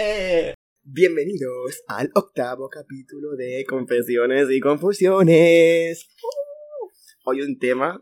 Eh, 0.00 0.54
bienvenidos 0.84 1.82
al 1.88 2.12
octavo 2.14 2.68
capítulo 2.68 3.34
de 3.34 3.64
Confesiones 3.68 4.46
y 4.48 4.60
Confusiones. 4.60 6.08
Hoy 7.24 7.40
un 7.40 7.58
tema 7.58 8.00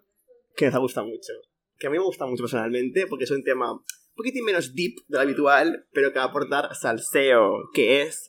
que 0.54 0.66
nos 0.66 0.74
ha 0.74 0.78
gustado 0.78 1.06
mucho. 1.06 1.32
Que 1.78 1.86
a 1.86 1.90
mí 1.90 1.96
me 1.96 2.04
gusta 2.04 2.26
mucho 2.26 2.42
personalmente 2.42 3.06
porque 3.06 3.24
es 3.24 3.30
un 3.30 3.42
tema 3.42 3.72
un 3.72 3.82
poquitín 4.14 4.44
menos 4.44 4.74
deep 4.74 4.96
de 5.08 5.16
lo 5.16 5.20
habitual, 5.20 5.86
pero 5.90 6.12
que 6.12 6.18
va 6.18 6.26
a 6.26 6.28
aportar 6.28 6.74
salseo, 6.74 7.70
que 7.72 8.02
es 8.02 8.28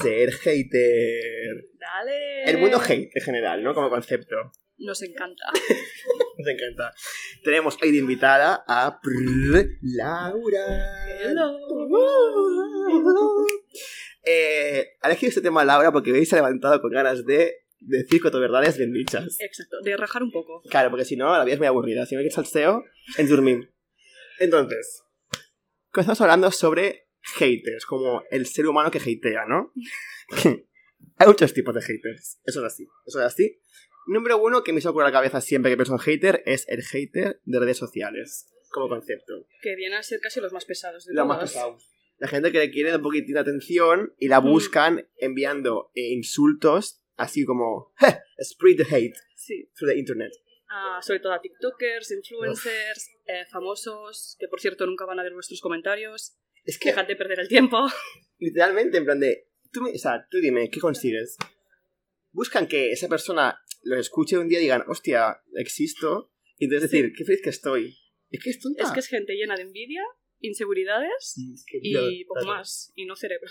ser 0.00 0.32
hater. 0.32 1.68
Dale. 1.78 2.44
El 2.46 2.56
mundo 2.56 2.80
hate 2.80 3.10
en 3.14 3.22
general, 3.22 3.62
¿no? 3.62 3.74
Como 3.74 3.90
concepto. 3.90 4.36
Nos 4.78 5.02
encanta. 5.02 5.44
Nos 6.38 6.48
encanta. 6.48 6.94
Tenemos 7.42 7.76
hoy 7.82 7.90
de 7.90 7.98
invitada 7.98 8.64
a 8.66 9.00
Laura. 9.82 11.06
Hello. 11.20 11.58
Eh, 14.30 14.98
ha 15.00 15.06
elegido 15.06 15.30
este 15.30 15.40
tema 15.40 15.64
Laura 15.64 15.90
porque 15.90 16.12
veis 16.12 16.28
se 16.28 16.34
ha 16.34 16.38
levantado 16.38 16.82
con 16.82 16.90
ganas 16.90 17.24
de 17.24 17.64
decir 17.80 18.20
cuatro 18.20 18.40
verdades 18.40 18.76
bien 18.76 18.92
dichas. 18.92 19.38
Exacto, 19.40 19.80
de 19.82 19.96
rajar 19.96 20.22
un 20.22 20.30
poco. 20.30 20.60
Claro, 20.68 20.90
porque 20.90 21.06
si 21.06 21.16
no, 21.16 21.32
la 21.32 21.44
vida 21.44 21.54
es 21.54 21.58
muy 21.58 21.66
aburrida. 21.66 22.04
Si 22.04 22.14
no 22.14 22.18
hay 22.18 22.26
que 22.26 22.34
salseo, 22.34 22.84
en 23.16 23.26
dormir. 23.26 23.72
Entonces, 24.38 25.02
comenzamos 25.90 26.20
hablando 26.20 26.50
sobre 26.50 27.08
haters, 27.38 27.86
como 27.86 28.22
el 28.30 28.44
ser 28.44 28.66
humano 28.66 28.90
que 28.90 28.98
hatea, 28.98 29.46
¿no? 29.46 29.72
hay 31.16 31.26
muchos 31.26 31.54
tipos 31.54 31.74
de 31.74 31.80
haters. 31.80 32.40
Eso 32.44 32.60
es 32.60 32.72
así. 32.72 32.86
Eso 33.06 33.20
es 33.20 33.24
así. 33.24 33.58
Número 34.08 34.38
uno 34.38 34.64
que 34.64 34.72
me 34.72 34.80
a 34.80 35.04
la 35.04 35.12
cabeza 35.12 35.42
siempre 35.42 35.70
que 35.70 35.76
pienso 35.76 35.92
en 35.92 35.98
hater 35.98 36.42
es 36.46 36.66
el 36.68 36.82
hater 36.82 37.40
de 37.44 37.58
redes 37.60 37.76
sociales, 37.76 38.48
como 38.70 38.88
concepto. 38.88 39.46
Que 39.60 39.76
vienen 39.76 39.98
a 39.98 40.02
ser 40.02 40.18
casi 40.20 40.40
los 40.40 40.50
más 40.50 40.64
pesados 40.64 41.04
de 41.04 41.12
Lo 41.14 41.26
más 41.26 41.36
todas. 41.38 41.52
pesado. 41.52 41.78
La 42.16 42.26
gente 42.26 42.50
que 42.50 42.58
le 42.58 42.70
quiere 42.70 42.96
un 42.96 43.02
poquitín 43.02 43.34
de 43.34 43.40
atención 43.40 44.14
y 44.18 44.28
la 44.28 44.40
Mm. 44.40 44.50
buscan 44.50 45.08
enviando 45.18 45.90
eh, 45.94 46.08
insultos 46.14 47.02
así 47.16 47.44
como 47.44 47.92
"Heh, 48.00 48.18
spread 48.42 48.76
the 48.78 48.96
hate 48.96 49.14
Sí. 49.36 49.68
through 49.76 49.92
the 49.92 49.98
internet. 49.98 50.32
Ah, 50.70 51.00
sobre 51.02 51.20
todo 51.20 51.32
a 51.34 51.40
TikTokers, 51.42 52.10
influencers, 52.12 53.10
eh, 53.26 53.44
famosos, 53.50 54.36
que 54.40 54.48
por 54.48 54.60
cierto 54.60 54.86
nunca 54.86 55.04
van 55.04 55.18
a 55.20 55.22
ver 55.22 55.34
vuestros 55.34 55.60
comentarios. 55.60 56.34
Es 56.64 56.78
que 56.78 56.88
Dejad 56.90 57.06
de 57.06 57.16
perder 57.16 57.40
el 57.40 57.48
tiempo. 57.48 57.76
literalmente 58.38 58.96
en 58.96 59.04
plan 59.04 59.20
de 59.20 59.48
tú 59.70 59.82
me, 59.82 59.90
o 59.90 59.98
sea, 59.98 60.26
tú 60.30 60.38
dime 60.38 60.70
qué 60.70 60.80
consigues. 60.80 61.36
Buscan 62.32 62.66
que 62.66 62.90
esa 62.92 63.08
persona 63.08 63.58
lo 63.82 63.98
escuche 63.98 64.38
un 64.38 64.48
día 64.48 64.58
y 64.58 64.62
digan, 64.62 64.84
"Hostia, 64.88 65.40
existo." 65.54 66.32
Y 66.56 66.64
entonces 66.64 66.90
decir, 66.90 67.12
"Qué 67.16 67.24
feliz 67.24 67.40
que 67.42 67.50
estoy." 67.50 67.96
Es 68.30 68.42
que 68.42 68.50
es 68.50 68.60
tonta. 68.60 68.82
Es 68.84 68.90
que 68.90 69.00
es 69.00 69.08
gente 69.08 69.34
llena 69.34 69.56
de 69.56 69.62
envidia, 69.62 70.02
inseguridades 70.40 71.34
que 71.66 71.78
y 71.82 71.92
yo- 71.94 72.00
poco 72.28 72.40
claro. 72.40 72.58
más. 72.58 72.92
Y 72.94 73.06
no 73.06 73.16
cerebro. 73.16 73.50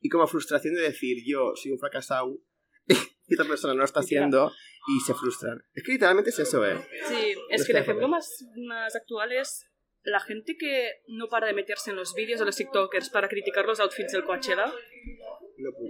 Y 0.00 0.08
como 0.08 0.26
frustración 0.26 0.74
de 0.74 0.82
decir, 0.82 1.18
"Yo 1.26 1.52
soy 1.54 1.72
un 1.72 1.78
fracasado." 1.78 2.38
y 3.28 3.32
esta 3.34 3.44
persona 3.44 3.74
no 3.74 3.78
lo 3.80 3.84
está 3.84 4.00
haciendo 4.00 4.52
y 4.88 5.00
se 5.00 5.14
frustran. 5.14 5.62
Es 5.74 5.82
que 5.84 5.92
literalmente 5.92 6.30
es 6.30 6.38
eso, 6.38 6.64
eh. 6.66 6.76
Sí, 7.08 7.34
es 7.50 7.60
Los 7.60 7.66
que 7.66 7.72
el 7.72 7.78
ejemplo 7.78 8.08
más, 8.08 8.44
más 8.56 8.94
actual 8.96 9.32
es 9.32 9.64
la 10.04 10.18
gente 10.20 10.56
que 10.56 11.02
no 11.06 11.28
para 11.28 11.46
de 11.46 11.52
meterse 11.52 11.90
en 11.90 11.96
los 11.96 12.14
vídeos 12.14 12.40
de 12.40 12.46
los 12.46 12.56
TikTokers 12.56 13.10
para 13.10 13.28
criticar 13.28 13.64
los 13.64 13.78
outfits 13.78 14.12
del 14.12 14.24
Coachella 14.24 14.72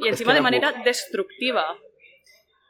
y 0.00 0.08
encima 0.08 0.34
de 0.34 0.42
manera 0.42 0.72
destructiva. 0.84 1.78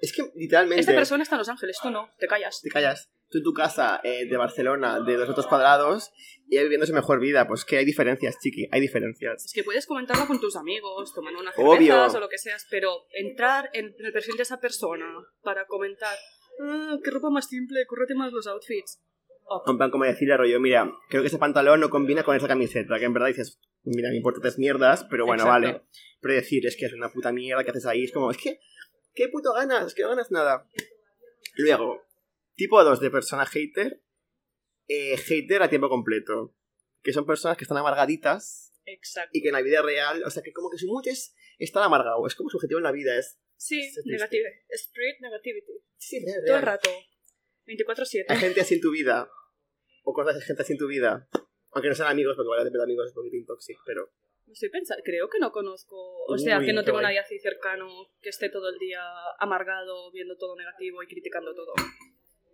Es 0.03 0.13
que 0.13 0.25
literalmente 0.35 0.81
Esta 0.81 0.95
persona 0.95 1.23
está 1.23 1.37
en 1.37 1.39
Los 1.39 1.49
Ángeles, 1.49 1.79
tú 1.81 1.91
no, 1.91 2.11
te 2.19 2.27
callas. 2.27 2.61
te 2.61 2.69
callas. 2.69 3.09
Tú 3.31 3.39
en 3.39 3.45
tu 3.45 3.55
casa 3.55 4.01
eh, 4.05 4.27
de 4.27 4.37
Barcelona, 4.37 5.01
de 5.01 5.17
dos 5.17 5.27
metros 5.29 5.47
cuadrados, 5.47 6.11
y 6.51 6.57
él 6.59 6.65
viviendo 6.65 6.85
su 6.87 6.93
mejor 6.93 7.19
vida. 7.21 7.47
Pues 7.49 7.65
que 7.65 7.79
hay 7.79 7.85
diferencias, 7.87 8.37
chiqui, 8.43 8.69
hay 8.71 8.81
diferencias. 8.81 9.47
Es 9.47 9.53
que 9.55 9.65
puedes 9.65 9.87
comentarlo 9.87 10.27
con 10.27 10.39
tus 10.39 10.57
amigos, 10.57 11.15
tomando 11.15 11.41
una 11.41 11.53
Obvio. 11.57 11.95
cerveza 11.95 12.19
o 12.19 12.21
lo 12.21 12.29
que 12.29 12.37
seas, 12.37 12.67
pero 12.69 13.07
entrar 13.13 13.71
en 13.73 13.95
el 13.99 14.13
perfil 14.13 14.37
de 14.37 14.43
esa 14.43 14.61
persona 14.61 15.07
para 15.41 15.67
comentar, 15.67 16.15
ah, 16.63 16.99
qué 17.03 17.11
ropa 17.11 17.31
más 17.31 17.47
simple, 17.49 17.87
cúrrate 17.87 18.15
más 18.15 18.33
los 18.33 18.47
outfits. 18.49 19.01
Oh, 19.45 19.63
En 19.67 19.79
plan, 19.79 19.91
como 19.91 20.05
decirle 20.05 20.37
rollo, 20.37 20.61
mira, 20.61 20.93
creo 21.09 21.23
que 21.23 21.29
ese 21.29 21.39
pantalón 21.39 21.81
no 21.81 21.89
combina 21.91 22.25
con 22.25 22.37
esa 22.37 22.49
camiseta. 22.49 22.99
Que 22.99 23.07
en 23.07 23.15
verdad 23.15 23.29
dices, 23.29 23.59
mira, 23.85 24.11
me 24.11 24.17
importa 24.17 24.41
tres 24.43 24.59
mierdas, 24.59 25.05
pero 25.09 25.25
bueno, 25.27 25.45
Exacto. 25.45 25.67
vale. 25.69 25.83
Pero 26.21 26.35
decir, 26.35 26.67
es 26.67 26.77
que 26.77 26.87
es 26.87 26.93
una 26.93 27.11
puta 27.11 27.33
mierda 27.33 27.65
que 27.65 27.71
haces 27.71 27.87
ahí, 27.87 28.05
es 28.05 28.13
como, 28.13 28.31
es 28.31 28.37
que, 28.37 28.61
¿qué 29.15 29.29
puto 29.29 29.53
ganas? 29.53 29.95
No 29.99 30.09
ganas 30.09 30.31
nada. 30.31 30.69
Luego, 31.57 32.03
tipo 32.55 32.83
2 32.83 33.01
de 33.01 33.11
persona 33.11 33.47
hater, 33.47 34.03
eh, 34.89 35.17
hater 35.17 35.63
a 35.63 35.71
tiempo 35.71 35.89
completo. 35.89 36.57
Que 37.03 37.13
son 37.13 37.27
personas 37.27 37.57
que 37.57 37.65
están 37.65 37.79
amargaditas 37.79 38.73
exacto. 38.87 39.31
y 39.33 39.43
que 39.43 39.49
en 39.49 39.55
la 39.55 39.63
vida 39.63 39.83
real, 39.83 40.23
o 40.25 40.31
sea, 40.31 40.43
que 40.43 40.53
como 40.53 40.71
que 40.71 40.79
su 40.79 40.87
mood 40.87 41.07
es 41.09 41.35
estar 41.59 41.83
amargado, 41.83 42.25
es 42.27 42.35
como 42.35 42.49
su 42.49 42.59
objetivo 42.59 42.79
en 42.79 42.85
la 42.85 42.93
vida, 42.93 43.19
es... 43.19 43.41
Sí, 43.57 43.81
es 43.81 44.01
negative. 44.05 44.65
Street 44.69 45.17
negativity. 45.21 45.73
Sí, 45.97 46.25
real, 46.25 46.45
Todo 46.47 46.57
el 46.57 46.63
rato. 46.63 46.91
24-7. 47.67 48.25
Hay 48.29 48.37
gente 48.39 48.61
así 48.61 48.75
en 48.75 48.81
tu 48.81 48.91
vida, 48.91 49.29
o 50.05 50.13
conoces 50.13 50.43
a 50.43 50.47
gente 50.47 50.63
así 50.63 50.73
en 50.73 50.79
tu 50.79 50.87
vida, 50.87 51.29
aunque 51.71 51.89
no 51.89 51.95
sean 51.95 52.11
amigos, 52.11 52.37
porque 52.37 52.49
vale, 52.49 52.71
de 52.71 52.83
amigos 52.83 53.07
es 53.07 53.17
un 53.17 53.25
poquito 53.25 53.55
tóxico, 53.55 53.83
pero... 53.87 54.13
Estoy 54.51 54.69
pensando, 54.71 55.03
creo 55.05 55.29
que 55.29 55.39
no 55.39 55.51
conozco, 55.53 55.97
o 56.29 56.37
sea, 56.37 56.59
Uy, 56.59 56.67
que 56.67 56.73
no 56.73 56.85
tengo 56.85 56.99
guay. 56.99 57.05
nadie 57.07 57.19
así 57.21 57.39
cercano 57.39 57.87
que 58.21 58.29
esté 58.29 58.51
todo 58.51 58.69
el 58.69 58.79
día 58.79 59.01
amargado, 59.39 60.11
viendo 60.13 60.37
todo 60.37 60.57
negativo 60.57 61.03
y 61.03 61.07
criticando 61.07 61.55
todo. 61.55 61.73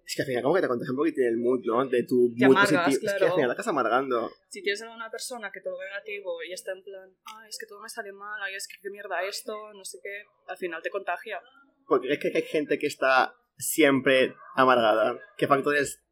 Es 0.04 0.14
que 0.16 0.22
al 0.22 0.28
final 0.28 0.42
como 0.42 0.54
que 0.54 0.62
te 0.62 0.68
contagia 0.68 0.92
un 0.92 0.96
poquito 0.96 1.20
el 1.20 1.36
mood, 1.36 1.60
¿no? 1.64 1.86
De 1.86 2.02
tu 2.04 2.32
Te 2.38 2.46
mood 2.46 2.56
amargas, 2.56 2.84
positivo. 2.84 2.88
Es 2.88 3.00
que 3.00 3.10
al 3.10 3.18
claro. 3.18 3.34
final 3.34 3.48
te 3.50 3.52
estás 3.52 3.68
amargando. 3.68 4.30
Si 4.48 4.62
tienes 4.62 4.82
a 4.82 4.90
una 4.90 5.10
persona 5.10 5.50
que 5.52 5.60
todo 5.60 5.76
ve 5.76 5.84
negativo 5.84 6.42
y 6.42 6.52
está 6.52 6.72
en 6.72 6.82
plan, 6.82 7.10
ay, 7.26 7.48
es 7.50 7.58
que 7.58 7.66
todo 7.66 7.80
me 7.80 7.88
sale 7.90 8.12
mal, 8.12 8.40
ay, 8.42 8.54
es 8.54 8.66
que 8.68 8.76
qué 8.80 8.88
mierda 8.90 9.22
esto, 9.24 9.54
no 9.74 9.84
sé 9.84 9.98
qué, 10.02 10.22
al 10.46 10.56
final 10.56 10.80
te 10.82 10.88
contagia. 10.88 11.40
Porque 11.86 12.12
es 12.12 12.18
que 12.18 12.32
hay 12.34 12.42
gente 12.42 12.78
que 12.78 12.86
está 12.86 13.34
siempre 13.58 14.34
amargada. 14.54 15.18
¿Qué 15.36 15.46
factores 15.46 16.02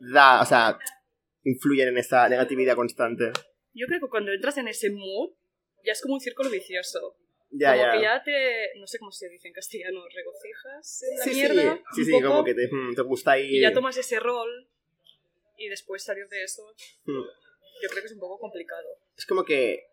da, 0.00 0.42
o 0.42 0.44
sea, 0.44 0.78
influyen 1.44 1.88
en 1.88 1.98
esa 1.98 2.28
negatividad 2.28 2.76
constante? 2.76 3.32
Yo 3.76 3.86
creo 3.86 4.00
que 4.00 4.08
cuando 4.08 4.32
entras 4.32 4.56
en 4.58 4.68
ese 4.68 4.90
mood, 4.90 5.30
ya 5.84 5.92
es 5.92 6.00
como 6.02 6.14
un 6.14 6.20
círculo 6.20 6.50
vicioso. 6.50 7.16
Ya, 7.50 7.72
como 7.74 7.84
ya. 7.84 7.92
que 7.92 8.00
ya 8.02 8.22
te, 8.24 8.78
no 8.80 8.86
sé 8.86 8.98
cómo 8.98 9.12
se 9.12 9.28
dice 9.28 9.48
en 9.48 9.54
castellano, 9.54 10.00
regocijas 10.12 11.02
en 11.04 11.18
la 11.18 11.24
sí, 11.24 11.30
mierda. 11.30 11.76
sí, 11.94 12.04
sí, 12.04 12.12
sí, 12.12 12.22
como 12.22 12.42
que 12.42 12.54
te, 12.54 12.68
mm, 12.72 12.94
te 12.94 13.02
gusta 13.02 13.32
ahí. 13.32 13.58
Y 13.58 13.60
ya 13.60 13.72
tomas 13.72 13.96
ese 13.96 14.18
rol 14.18 14.68
y 15.56 15.68
después 15.68 16.02
salir 16.02 16.26
de 16.28 16.42
eso, 16.42 16.62
Mm. 17.04 17.12
yo 17.82 17.88
creo 17.90 18.02
que 18.02 18.06
es 18.06 18.12
un 18.12 18.18
poco 18.20 18.38
complicado. 18.40 18.88
Es 19.16 19.26
como 19.26 19.44
que 19.44 19.84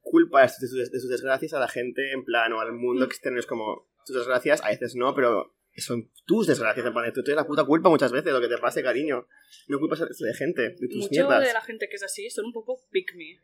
culpas 0.00 0.60
de 0.60 0.68
sus, 0.68 0.90
de 0.92 1.00
sus 1.00 1.10
desgracias 1.10 1.52
a 1.54 1.58
la 1.60 1.68
gente, 1.68 2.12
en 2.12 2.24
plan, 2.24 2.52
o 2.52 2.60
al 2.60 2.72
mundo 2.72 3.04
Mm. 3.04 3.08
externo. 3.08 3.38
Es 3.40 3.46
como, 3.46 3.88
tus 4.06 4.14
desgracias, 4.16 4.62
a 4.62 4.68
veces 4.68 4.94
no, 4.94 5.14
pero 5.14 5.54
son 5.80 6.10
tus 6.26 6.46
desgracias. 6.46 6.84
En 6.86 6.92
plan, 6.92 7.12
tú 7.12 7.22
tienes 7.22 7.36
la 7.42 7.46
puta 7.46 7.64
culpa 7.64 7.88
muchas 7.88 8.12
veces 8.12 8.26
de 8.26 8.32
lo 8.32 8.40
que 8.40 8.48
te 8.48 8.58
pase, 8.58 8.82
cariño. 8.82 9.26
No 9.68 9.78
culpas 9.78 10.00
de 10.00 10.34
gente, 10.34 10.62
de 10.78 10.88
tus 10.88 10.96
Mucho 10.96 11.10
mierdas. 11.10 11.46
de 11.46 11.52
la 11.52 11.60
gente 11.62 11.88
que 11.88 11.96
es 11.96 12.02
así 12.02 12.28
son 12.30 12.46
un 12.46 12.52
poco 12.52 12.80
pick 12.90 13.14
me. 13.14 13.38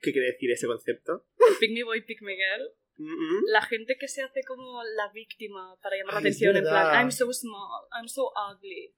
¿Qué 0.00 0.12
quiere 0.12 0.28
decir 0.32 0.50
ese 0.52 0.66
concepto? 0.66 1.24
El 1.50 1.56
pick 1.58 1.72
me 1.72 1.82
boy, 1.84 2.02
pick 2.02 2.22
me 2.22 2.34
girl. 2.36 2.70
Mm, 2.98 3.04
mm. 3.12 3.44
La 3.48 3.62
gente 3.62 3.96
que 3.98 4.08
se 4.08 4.22
hace 4.22 4.42
como 4.46 4.82
la 4.82 5.10
víctima 5.12 5.76
para 5.82 5.96
llamar 5.96 6.14
la 6.14 6.18
Ay, 6.20 6.26
es 6.28 6.36
atención, 6.36 6.56
en 6.56 6.62
plan. 6.64 6.94
I'm 7.04 7.10
so 7.12 7.32
small, 7.32 7.86
I'm 7.98 8.08
so 8.08 8.30
ugly. 8.52 8.94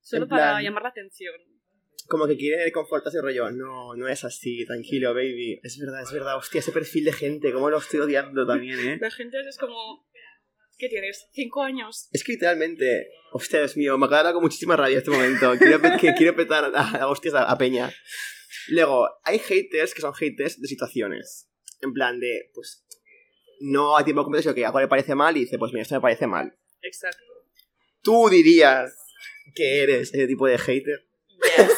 Solo 0.00 0.24
En 0.24 0.28
para 0.28 0.52
plan- 0.52 0.62
llamar 0.64 0.82
la 0.84 0.88
atención. 0.90 1.34
Como 2.06 2.26
que 2.26 2.36
quiere 2.38 2.70
confortarse 2.72 3.20
rollo. 3.20 3.50
No, 3.50 3.94
no 3.94 4.08
es 4.08 4.24
así, 4.24 4.64
tranquilo, 4.64 5.12
baby. 5.12 5.60
Es 5.62 5.78
verdad, 5.78 6.02
es 6.02 6.10
verdad. 6.12 6.36
Hostia, 6.36 6.60
ese 6.60 6.72
perfil 6.72 7.04
de 7.04 7.12
gente, 7.12 7.52
cómo 7.52 7.68
lo 7.68 7.78
estoy 7.78 8.00
odiando 8.00 8.46
también, 8.46 8.78
¿eh? 8.80 8.98
La 9.00 9.10
gente 9.10 9.36
es 9.46 9.58
como, 9.58 10.07
¿qué 10.78 10.88
tienes? 10.88 11.28
¿Cinco 11.32 11.62
años? 11.62 12.08
Es 12.12 12.24
que 12.24 12.32
literalmente, 12.32 13.08
hostia, 13.32 13.58
Dios 13.60 13.76
mío, 13.76 13.98
me 13.98 14.06
acaba 14.06 14.22
dar 14.24 14.32
con 14.34 14.42
muchísima 14.42 14.76
rabia 14.76 14.98
este 14.98 15.10
momento. 15.10 15.52
Quiero, 15.58 15.80
pe- 15.80 15.96
que, 16.00 16.14
quiero 16.14 16.34
petar 16.36 16.64
a, 16.74 16.90
a 17.02 17.08
hostias 17.08 17.34
a, 17.34 17.44
a 17.44 17.58
Peña. 17.58 17.92
Luego, 18.68 19.08
hay 19.24 19.38
haters 19.38 19.94
que 19.94 20.00
son 20.00 20.14
haters 20.14 20.60
de 20.60 20.68
situaciones. 20.68 21.50
En 21.80 21.92
plan 21.92 22.18
de, 22.20 22.50
pues, 22.54 22.84
no 23.60 23.96
a 23.96 24.04
tiempo 24.04 24.22
completo, 24.22 24.42
sino 24.42 24.54
que 24.54 24.64
algo 24.64 24.80
le 24.80 24.88
parece 24.88 25.14
mal 25.14 25.36
y 25.36 25.40
dice, 25.40 25.58
pues 25.58 25.72
mira, 25.72 25.82
esto 25.82 25.94
me 25.94 26.00
parece 26.00 26.26
mal. 26.26 26.56
Exacto. 26.82 27.22
Tú 28.02 28.28
dirías 28.30 28.94
que 29.54 29.82
eres 29.82 30.14
ese 30.14 30.26
tipo 30.26 30.46
de 30.46 30.58
hater. 30.58 31.06
Yes. 31.28 31.72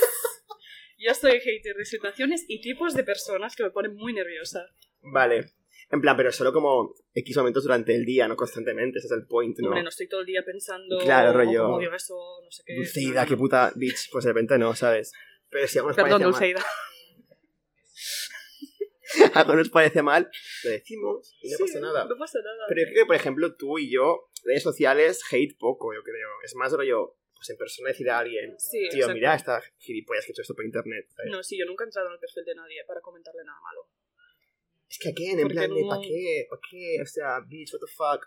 Yo 0.98 1.14
soy 1.14 1.40
hater 1.40 1.76
de 1.76 1.84
situaciones 1.84 2.44
y 2.48 2.60
tipos 2.60 2.94
de 2.94 3.04
personas 3.04 3.56
que 3.56 3.62
me 3.62 3.70
ponen 3.70 3.94
muy 3.94 4.12
nerviosa. 4.12 4.66
Vale. 5.02 5.52
En 5.92 6.00
plan, 6.00 6.16
pero 6.16 6.30
solo 6.30 6.52
como 6.52 6.94
X 7.14 7.36
momentos 7.36 7.64
durante 7.64 7.94
el 7.96 8.04
día, 8.04 8.28
no 8.28 8.36
constantemente, 8.36 8.98
ese 8.98 9.08
es 9.08 9.12
el 9.12 9.26
point, 9.26 9.58
¿no? 9.58 9.68
Hombre, 9.68 9.82
no 9.82 9.88
estoy 9.88 10.08
todo 10.08 10.20
el 10.20 10.26
día 10.26 10.42
pensando. 10.44 10.98
Claro, 10.98 11.32
rollo. 11.32 11.64
Como 11.64 11.78
digo 11.80 11.94
eso, 11.94 12.14
no 12.44 12.50
sé 12.50 12.62
qué. 12.64 12.76
Dulceida, 12.76 13.26
qué 13.26 13.36
puta 13.36 13.72
bitch, 13.74 14.08
pues 14.12 14.24
de 14.24 14.30
repente 14.30 14.56
no, 14.56 14.74
¿sabes? 14.76 15.12
Pero 15.48 15.66
si 15.66 15.78
algo 15.78 15.88
nos 15.88 15.96
Perdón, 15.96 16.20
parece 16.20 16.24
mal, 16.24 16.32
Dulceida. 16.32 16.64
algo 19.34 19.54
nos 19.56 19.68
parece 19.70 20.02
mal, 20.02 20.30
lo 20.64 20.70
decimos 20.70 21.36
y 21.42 21.50
no 21.50 21.56
Sí, 21.56 21.62
pasa 21.64 21.80
nada. 21.80 22.04
No 22.04 22.16
pasa 22.16 22.38
nada. 22.40 22.64
Pero 22.68 22.80
yo 22.82 22.86
creo 22.92 23.02
que, 23.02 23.06
por 23.06 23.16
ejemplo, 23.16 23.56
tú 23.56 23.78
y 23.78 23.92
yo, 23.92 24.30
redes 24.44 24.62
sociales, 24.62 25.20
hate 25.30 25.56
poco, 25.58 25.92
yo 25.92 26.02
creo. 26.04 26.28
Es 26.44 26.54
más 26.54 26.72
rollo, 26.72 27.16
pues 27.34 27.50
en 27.50 27.56
persona 27.56 27.88
decir 27.88 28.08
a 28.10 28.18
alguien, 28.20 28.54
Sí, 28.58 28.78
tío, 28.90 29.00
exacto. 29.00 29.14
mira 29.14 29.34
esta 29.34 29.60
gilipollas 29.78 30.24
que 30.24 30.30
he 30.30 30.34
hecho 30.34 30.42
esto 30.42 30.54
por 30.54 30.64
internet. 30.64 31.06
¿sabes? 31.16 31.32
No, 31.32 31.42
sí, 31.42 31.58
yo 31.58 31.66
nunca 31.66 31.82
he 31.82 31.86
entrado 31.86 32.06
en 32.08 32.14
el 32.14 32.20
perfil 32.20 32.44
de 32.44 32.54
nadie 32.54 32.84
para 32.86 33.00
comentarle 33.00 33.42
nada 33.44 33.58
malo. 33.60 33.88
Es 34.90 34.98
que, 34.98 35.14
¿qué? 35.14 35.30
En 35.30 35.46
plan 35.48 35.70
no- 35.70 35.88
¿para 35.88 36.02
qué? 36.02 36.46
¿Para 36.50 36.60
qué? 36.68 36.98
O 37.00 37.06
sea, 37.06 37.40
bitch, 37.46 37.72
what 37.72 37.80
the 37.80 37.86
fuck. 37.86 38.26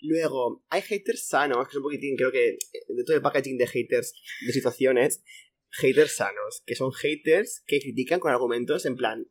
Luego, 0.00 0.64
hay 0.68 0.82
haters 0.82 1.26
sanos, 1.26 1.66
que 1.66 1.72
es 1.72 1.76
un 1.76 1.82
poquitín, 1.82 2.16
creo 2.16 2.30
que, 2.30 2.50
eh, 2.50 2.58
de 2.88 3.04
todo 3.04 3.16
el 3.16 3.22
packaging 3.22 3.58
de 3.58 3.66
haters 3.66 4.14
de 4.46 4.52
situaciones, 4.52 5.22
haters 5.70 6.14
sanos, 6.16 6.62
que 6.66 6.74
son 6.76 6.92
haters 6.92 7.62
que 7.66 7.80
critican 7.80 8.20
con 8.20 8.30
argumentos 8.30 8.86
en 8.86 8.96
plan 8.96 9.26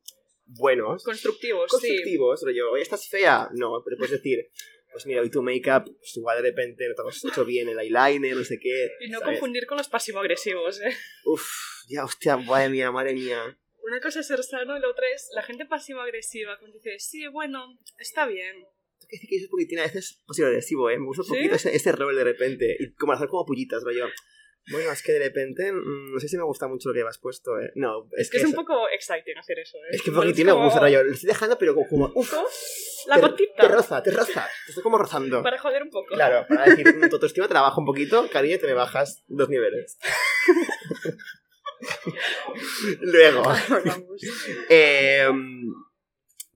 buenos, 0.45 1.03
Constructivos, 1.03 1.71
sí. 1.71 1.77
constructivos, 1.77 2.41
rollo, 2.43 2.71
oye, 2.71 2.81
¿estás 2.83 3.07
fea? 3.07 3.49
No, 3.53 3.81
pero 3.85 3.97
puedes 3.97 4.11
decir, 4.11 4.49
pues 4.91 5.05
mira, 5.05 5.21
hoy 5.21 5.29
tu 5.29 5.41
make-up, 5.41 5.85
pues 5.85 6.17
igual 6.17 6.41
de 6.41 6.49
repente 6.49 6.87
no 6.89 6.95
te 6.95 7.07
has 7.07 7.23
hecho 7.23 7.45
bien 7.45 7.69
el 7.69 7.79
eyeliner, 7.79 8.35
no 8.35 8.43
sé 8.43 8.59
qué. 8.59 8.89
Y 9.01 9.09
no 9.09 9.19
¿sabes? 9.19 9.39
confundir 9.39 9.65
con 9.67 9.77
los 9.77 9.87
pasivo-agresivos, 9.87 10.81
¿eh? 10.81 10.91
Uf, 11.25 11.47
ya, 11.87 12.03
hostia, 12.03 12.35
madre 12.37 12.69
mía, 12.69 12.91
madre 12.91 13.13
mía. 13.13 13.57
Una 13.83 13.99
cosa 13.99 14.21
es 14.21 14.27
ser 14.27 14.41
sano 14.43 14.77
y 14.77 14.79
la 14.79 14.87
otra 14.89 15.05
es 15.13 15.29
la 15.33 15.43
gente 15.43 15.65
pasivo-agresiva, 15.65 16.57
que 16.59 16.67
dice, 16.67 16.99
sí, 16.99 17.27
bueno, 17.27 17.77
está 17.97 18.25
bien. 18.25 18.55
Tengo 18.99 19.07
que 19.09 19.27
que 19.27 19.35
es 19.35 19.43
un 19.43 19.49
poquitín 19.49 19.79
a 19.79 19.83
veces 19.83 20.21
pasivo 20.25 20.47
agresivo, 20.47 20.89
¿eh? 20.89 20.97
Me 20.97 21.05
gusta 21.05 21.23
un 21.23 21.27
¿Sí? 21.27 21.33
poquito 21.35 21.55
ese, 21.55 21.75
ese 21.75 21.91
rol 21.91 22.15
de 22.15 22.23
repente. 22.23 22.77
Y 22.79 22.93
como 22.93 23.11
hacer 23.13 23.27
como 23.27 23.45
pullitas, 23.45 23.83
rollo. 23.83 24.07
Bueno, 24.71 24.89
es 24.93 25.03
que 25.03 25.11
de 25.11 25.19
repente, 25.19 25.73
mm, 25.73 26.13
no 26.13 26.19
sé 26.21 26.29
si 26.29 26.37
me 26.37 26.43
gusta 26.43 26.69
mucho 26.69 26.87
lo 26.89 26.95
que 26.95 27.03
me 27.03 27.09
has 27.09 27.17
puesto, 27.19 27.59
¿eh? 27.59 27.71
No, 27.75 28.07
es, 28.13 28.27
Es 28.27 28.29
que 28.29 28.37
es 28.37 28.43
un 28.45 28.49
eso- 28.51 28.61
poco 28.61 28.87
exciting 28.89 29.37
hacer 29.37 29.59
eso, 29.59 29.77
¿eh? 29.79 29.87
Es 29.91 30.01
que 30.01 30.09
un 30.11 30.15
poquitín 30.15 30.45
me 30.45 30.53
gusta, 30.53 30.79
rollo. 30.79 31.03
Lo 31.03 31.11
estoy 31.11 31.27
dejando, 31.27 31.57
pero 31.57 31.75
como, 31.75 31.89
como 31.89 32.11
uf, 32.15 32.33
La 33.07 33.15
te, 33.15 33.21
gotita. 33.21 33.61
Te 33.63 33.67
roza, 33.67 34.01
te 34.01 34.11
roza. 34.11 34.47
Te 34.65 34.71
estoy 34.71 34.81
como 34.81 34.97
rozando. 34.97 35.43
Para 35.43 35.57
joder 35.59 35.83
un 35.83 35.89
poco. 35.89 36.15
Claro, 36.15 36.45
para 36.47 36.63
decir, 36.69 36.87
mm, 36.95 37.09
tu 37.09 37.15
autoestima 37.17 37.49
te 37.49 37.53
la 37.53 37.59
bajo 37.61 37.81
un 37.81 37.85
poquito, 37.85 38.29
cariño, 38.31 38.57
te 38.57 38.67
me 38.67 38.73
bajas 38.73 39.21
dos 39.27 39.49
niveles. 39.49 39.97
Luego, 43.01 43.43
eh, 44.69 45.27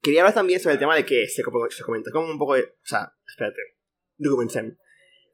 quería 0.02 0.22
hablar 0.22 0.34
también 0.34 0.60
sobre 0.60 0.74
el 0.74 0.80
tema 0.80 0.96
de 0.96 1.06
que 1.06 1.28
se, 1.28 1.44
se 1.70 1.84
comentó 1.84 2.12
como 2.12 2.32
un 2.32 2.38
poco 2.38 2.56
de... 2.56 2.64
O 2.64 2.86
sea, 2.86 3.14
espérate. 3.28 3.62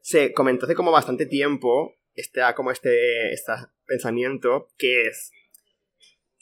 Se 0.00 0.32
comentó 0.32 0.66
hace 0.66 0.74
como 0.74 0.90
bastante 0.90 1.26
tiempo 1.26 1.96
este, 2.14 2.40
como 2.54 2.70
este, 2.70 3.32
este 3.32 3.52
pensamiento 3.86 4.68
que 4.78 5.02
es 5.06 5.32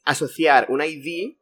asociar 0.05 0.66
un 0.69 0.82
ID, 0.82 1.37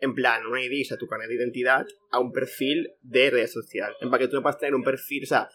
en 0.00 0.14
plan, 0.14 0.46
un 0.46 0.58
ID, 0.58 0.84
o 0.84 0.88
sea, 0.88 0.96
tu 0.96 1.06
carnet 1.06 1.28
de 1.28 1.36
identidad, 1.36 1.86
a 2.10 2.18
un 2.18 2.32
perfil 2.32 2.92
de 3.02 3.30
red 3.30 3.46
social. 3.46 3.94
En 4.00 4.10
plan, 4.10 4.20
que 4.20 4.28
tú 4.28 4.36
no 4.36 4.42
puedas 4.42 4.58
tener 4.58 4.74
un 4.74 4.84
perfil, 4.84 5.24
o 5.24 5.26
sea, 5.26 5.48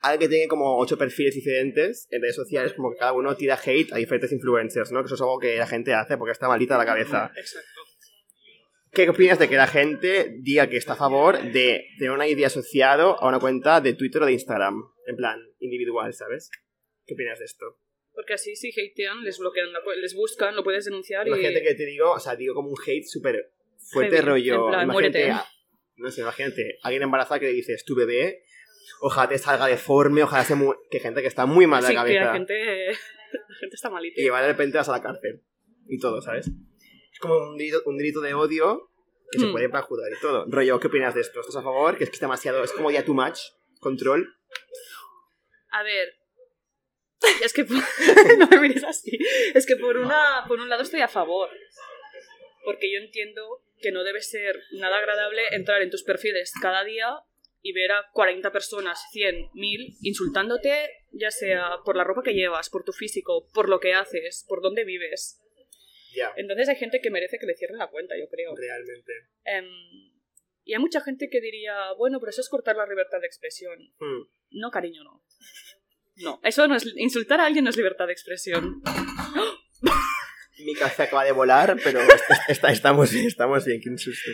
alguien 0.00 0.28
que 0.28 0.36
tenga 0.36 0.48
como 0.48 0.78
ocho 0.78 0.98
perfiles 0.98 1.34
diferentes 1.34 2.06
en 2.10 2.22
redes 2.22 2.36
sociales, 2.36 2.72
como 2.74 2.90
que 2.90 2.98
cada 2.98 3.12
uno 3.12 3.36
tira 3.36 3.58
hate 3.62 3.92
a 3.92 3.96
diferentes 3.96 4.32
influencers, 4.32 4.92
¿no? 4.92 5.00
Que 5.00 5.06
eso 5.06 5.14
es 5.14 5.20
algo 5.20 5.38
que 5.38 5.56
la 5.56 5.66
gente 5.66 5.94
hace 5.94 6.16
porque 6.16 6.32
está 6.32 6.48
malita 6.48 6.78
la 6.78 6.86
cabeza. 6.86 7.32
Exacto. 7.36 7.80
¿Qué 8.92 9.08
opinas 9.10 9.38
de 9.38 9.48
que 9.48 9.56
la 9.56 9.66
gente 9.66 10.36
diga 10.40 10.70
que 10.70 10.78
está 10.78 10.94
a 10.94 10.96
favor 10.96 11.38
de 11.52 11.84
tener 11.98 12.12
una 12.12 12.26
ID 12.26 12.44
asociado 12.44 13.22
a 13.22 13.28
una 13.28 13.38
cuenta 13.38 13.82
de 13.82 13.92
Twitter 13.92 14.22
o 14.22 14.26
de 14.26 14.32
Instagram? 14.32 14.84
En 15.06 15.16
plan, 15.16 15.38
individual, 15.60 16.14
¿sabes? 16.14 16.50
¿Qué 17.04 17.12
opinas 17.12 17.38
de 17.38 17.44
esto? 17.44 17.78
Porque 18.14 18.32
así 18.32 18.56
si 18.56 18.70
hatean, 18.70 19.22
les 19.22 19.38
bloquean, 19.38 19.68
les 20.00 20.14
buscan, 20.14 20.56
lo 20.56 20.64
puedes 20.64 20.86
denunciar 20.86 21.26
y... 21.26 21.30
Imagínate 21.30 21.62
que 21.62 21.74
te 21.74 21.84
digo, 21.84 22.12
o 22.12 22.18
sea, 22.18 22.36
digo 22.36 22.54
como 22.54 22.70
un 22.70 22.76
hate 22.86 23.04
súper 23.04 23.52
fuerte 23.76 24.16
Heavy, 24.16 24.26
rollo. 24.26 24.54
en 24.54 24.70
plan, 24.70 24.84
imagínate, 24.84 25.26
muérete. 25.26 25.48
no 25.96 26.10
sé, 26.10 26.20
imagínate, 26.22 26.78
alguien 26.82 27.02
embarazada 27.02 27.38
que 27.38 27.46
le 27.46 27.52
dices, 27.52 27.84
tu 27.84 27.94
bebé, 27.94 28.44
ojalá 29.00 29.28
te 29.28 29.38
salga 29.38 29.66
deforme, 29.66 30.22
ojalá 30.22 30.44
se 30.44 30.54
mu 30.54 30.74
que 30.90 31.00
gente 31.00 31.20
que 31.22 31.28
está 31.28 31.46
muy 31.46 31.66
mal 31.66 31.82
de 31.82 31.88
Sí, 31.88 31.94
la 31.94 32.04
que 32.04 32.12
la 32.14 32.20
cabeza. 32.26 32.32
gente, 32.34 32.86
la 33.48 33.56
gente 33.60 33.74
está 33.76 33.90
malita. 33.90 34.20
Y 34.20 34.24
igual 34.26 34.42
de 34.42 34.48
repente 34.48 34.78
vas 34.78 34.88
a 34.88 34.92
la 34.92 35.02
cárcel. 35.02 35.42
Y 35.88 35.98
todo, 35.98 36.20
¿sabes? 36.20 36.46
Es 37.12 37.18
como 37.20 37.34
un 37.36 37.56
delito, 37.56 37.82
un 37.86 37.96
delito 37.96 38.20
de 38.20 38.34
odio 38.34 38.90
que 39.30 39.38
se 39.40 39.46
Hmm. 39.46 39.52
puede 39.52 39.68
perjudicar 39.68 40.12
y 40.12 40.20
todo. 40.20 40.44
Rollo, 40.48 40.78
¿qué 40.80 40.86
opinas 40.88 41.14
de 41.14 41.20
esto? 41.20 41.40
¿Estás 41.40 41.56
a 41.56 41.62
favor? 41.62 41.96
Que 41.96 42.04
es 42.04 42.10
que 42.10 42.14
es 42.16 42.20
demasiado, 42.20 42.62
es 42.62 42.72
como 42.72 42.90
ya 42.90 43.04
too 43.04 43.14
much, 43.14 43.38
control. 43.80 44.28
A 45.70 45.82
ver. 45.82 46.14
Es 47.42 47.52
que 47.52 47.64
por- 47.64 47.76
no 48.38 48.46
me 48.48 48.60
mires 48.60 48.84
así. 48.84 49.18
Es 49.54 49.66
que 49.66 49.76
por 49.76 49.96
una 49.96 50.44
por 50.46 50.60
un 50.60 50.68
lado 50.68 50.82
estoy 50.82 51.00
a 51.00 51.08
favor. 51.08 51.48
Porque 52.64 52.92
yo 52.92 52.98
entiendo 52.98 53.62
que 53.80 53.90
no 53.92 54.04
debe 54.04 54.20
ser 54.22 54.56
nada 54.72 54.98
agradable 54.98 55.42
entrar 55.52 55.82
en 55.82 55.90
tus 55.90 56.02
perfiles 56.02 56.52
cada 56.60 56.82
día 56.84 57.08
y 57.62 57.72
ver 57.72 57.92
a 57.92 58.04
40 58.12 58.52
personas, 58.52 59.00
100, 59.12 59.50
1000 59.54 59.96
insultándote, 60.02 60.88
ya 61.12 61.30
sea 61.30 61.70
por 61.84 61.96
la 61.96 62.04
ropa 62.04 62.22
que 62.22 62.32
llevas, 62.34 62.70
por 62.70 62.84
tu 62.84 62.92
físico, 62.92 63.48
por 63.52 63.68
lo 63.68 63.80
que 63.80 63.92
haces, 63.94 64.44
por 64.48 64.62
dónde 64.62 64.84
vives. 64.84 65.40
Ya, 66.14 66.32
Entonces 66.36 66.68
hay 66.68 66.76
gente 66.76 67.00
que 67.02 67.10
merece 67.10 67.38
que 67.38 67.46
le 67.46 67.54
cierren 67.56 67.78
la 67.78 67.88
cuenta, 67.90 68.14
yo 68.18 68.28
creo. 68.28 68.54
realmente. 68.56 69.12
Em, 69.44 69.66
y 70.64 70.72
hay 70.74 70.80
mucha 70.80 71.00
gente 71.00 71.28
que 71.30 71.40
diría, 71.40 71.92
bueno, 71.98 72.18
pero 72.20 72.30
eso 72.30 72.40
es 72.40 72.48
cortar 72.48 72.76
la 72.76 72.86
libertad 72.86 73.20
de 73.20 73.26
expresión. 73.26 73.78
Hmm. 73.98 74.22
No, 74.50 74.70
cariño, 74.70 75.04
no. 75.04 75.22
No, 76.16 76.40
eso 76.42 76.66
no 76.68 76.74
es. 76.76 76.86
Insultar 76.96 77.40
a 77.40 77.46
alguien 77.46 77.64
no 77.64 77.70
es 77.70 77.76
libertad 77.76 78.06
de 78.06 78.12
expresión. 78.14 78.80
Mi 80.64 80.74
cabeza 80.74 81.02
acaba 81.02 81.24
de 81.24 81.32
volar, 81.32 81.76
pero 81.84 82.00
está- 82.48 82.70
estamos, 82.72 83.12
estamos 83.12 83.64
bien, 83.66 83.80
qué 83.82 83.96
susto. 83.98 84.30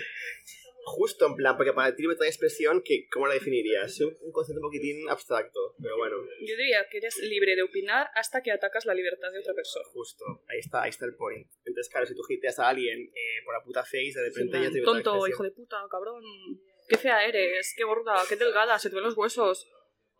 Justo, 0.84 1.26
en 1.26 1.36
plan, 1.36 1.56
porque 1.56 1.72
para 1.72 1.94
ti 1.94 2.02
libertad 2.02 2.24
de 2.24 2.30
expresión, 2.30 2.82
¿qué, 2.84 3.06
¿cómo 3.10 3.28
la 3.28 3.34
definirías? 3.34 3.92
Es 3.92 4.00
un, 4.00 4.32
concepto 4.32 4.60
un 4.60 4.66
poquitín 4.66 5.08
abstracto, 5.08 5.76
pero 5.80 5.96
bueno, 5.96 6.16
Yo 6.40 6.56
diría 6.56 6.86
que 6.90 6.98
eres 6.98 7.18
libre 7.18 7.54
de 7.54 7.62
opinar 7.62 8.08
hasta 8.14 8.42
que 8.42 8.50
atacas 8.50 8.84
la 8.84 8.94
libertad 8.94 9.30
de 9.32 9.38
otra 9.38 9.54
persona. 9.54 9.84
justo, 9.92 10.24
ahí 10.48 10.58
está, 10.58 10.82
ahí 10.82 10.90
está 10.90 11.06
el 11.06 11.14
point. 11.14 11.46
Entonces, 11.64 11.88
claro, 11.88 12.06
si 12.06 12.14
tú 12.14 12.22
hiteas 12.28 12.58
a 12.58 12.68
alguien 12.68 12.98
eh, 12.98 13.44
por 13.44 13.54
la 13.54 13.62
puta 13.62 13.82
face, 13.84 14.12
de 14.14 14.28
repente 14.28 14.60
ya 14.60 14.70
te 14.70 14.82
Tonto, 14.82 15.26
hijo 15.28 15.42
de 15.44 15.52
puta, 15.52 15.76
cabrón. 15.90 16.22
Qué 16.88 16.98
fea 16.98 17.24
eres, 17.26 17.74
qué 17.76 17.84
gorda, 17.84 18.20
qué 18.28 18.36
delgada, 18.36 18.78
se 18.78 18.90
te 18.90 18.96
ven 18.96 19.04
los 19.04 19.16
huesos. 19.16 19.70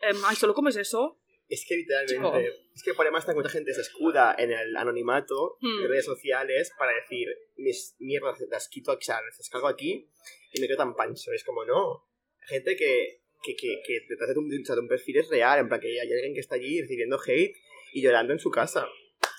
Em, 0.01 0.17
ay, 0.25 0.37
¿solo 0.37 0.55
comes 0.55 0.77
eso? 0.77 1.22
Es 1.53 1.67
que 1.69 1.77
literalmente, 1.77 2.15
Chico. 2.15 2.35
es 2.75 2.83
que 2.83 2.91
está 2.93 3.03
en 3.05 3.25
que 3.27 3.35
mucha 3.35 3.51
gente 3.51 3.75
se 3.75 3.83
escuda 3.83 4.35
en 4.39 4.53
el 4.53 4.75
anonimato 4.77 5.59
Hmm. 5.61 5.83
de 5.83 5.89
redes 5.89 6.07
sociales 6.07 6.73
para 6.79 6.93
decir, 6.95 7.29
mis 7.57 7.95
mierdas 7.99 8.39
las 8.51 8.69
quito 8.69 8.93
o 8.93 9.01
sea, 9.01 9.21
las 9.21 9.37
descargo 9.37 9.69
aquí 9.69 10.09
y 10.53 10.61
me 10.61 10.67
quedo 10.67 10.79
tan 10.79 10.95
pancho. 10.97 11.31
Es 11.33 11.45
como, 11.45 11.65
no. 11.67 12.09
Gente 12.49 12.75
que, 12.75 13.21
que, 13.43 13.55
que, 13.55 13.83
que 13.87 14.01
detrás 14.09 14.31
de 14.33 14.39
un, 14.39 14.49
de 14.49 14.81
un 14.81 14.89
perfil 14.89 15.19
es 15.19 15.29
real, 15.29 15.59
en 15.61 15.69
plan 15.69 15.79
que 15.81 15.89
hay 15.89 15.99
alguien 15.99 16.33
que 16.33 16.41
está 16.41 16.55
allí 16.55 16.81
recibiendo 16.81 17.19
hate 17.25 17.55
y 17.93 18.03
llorando 18.03 18.33
en 18.33 18.39
su 18.39 18.51
casa. 18.51 18.89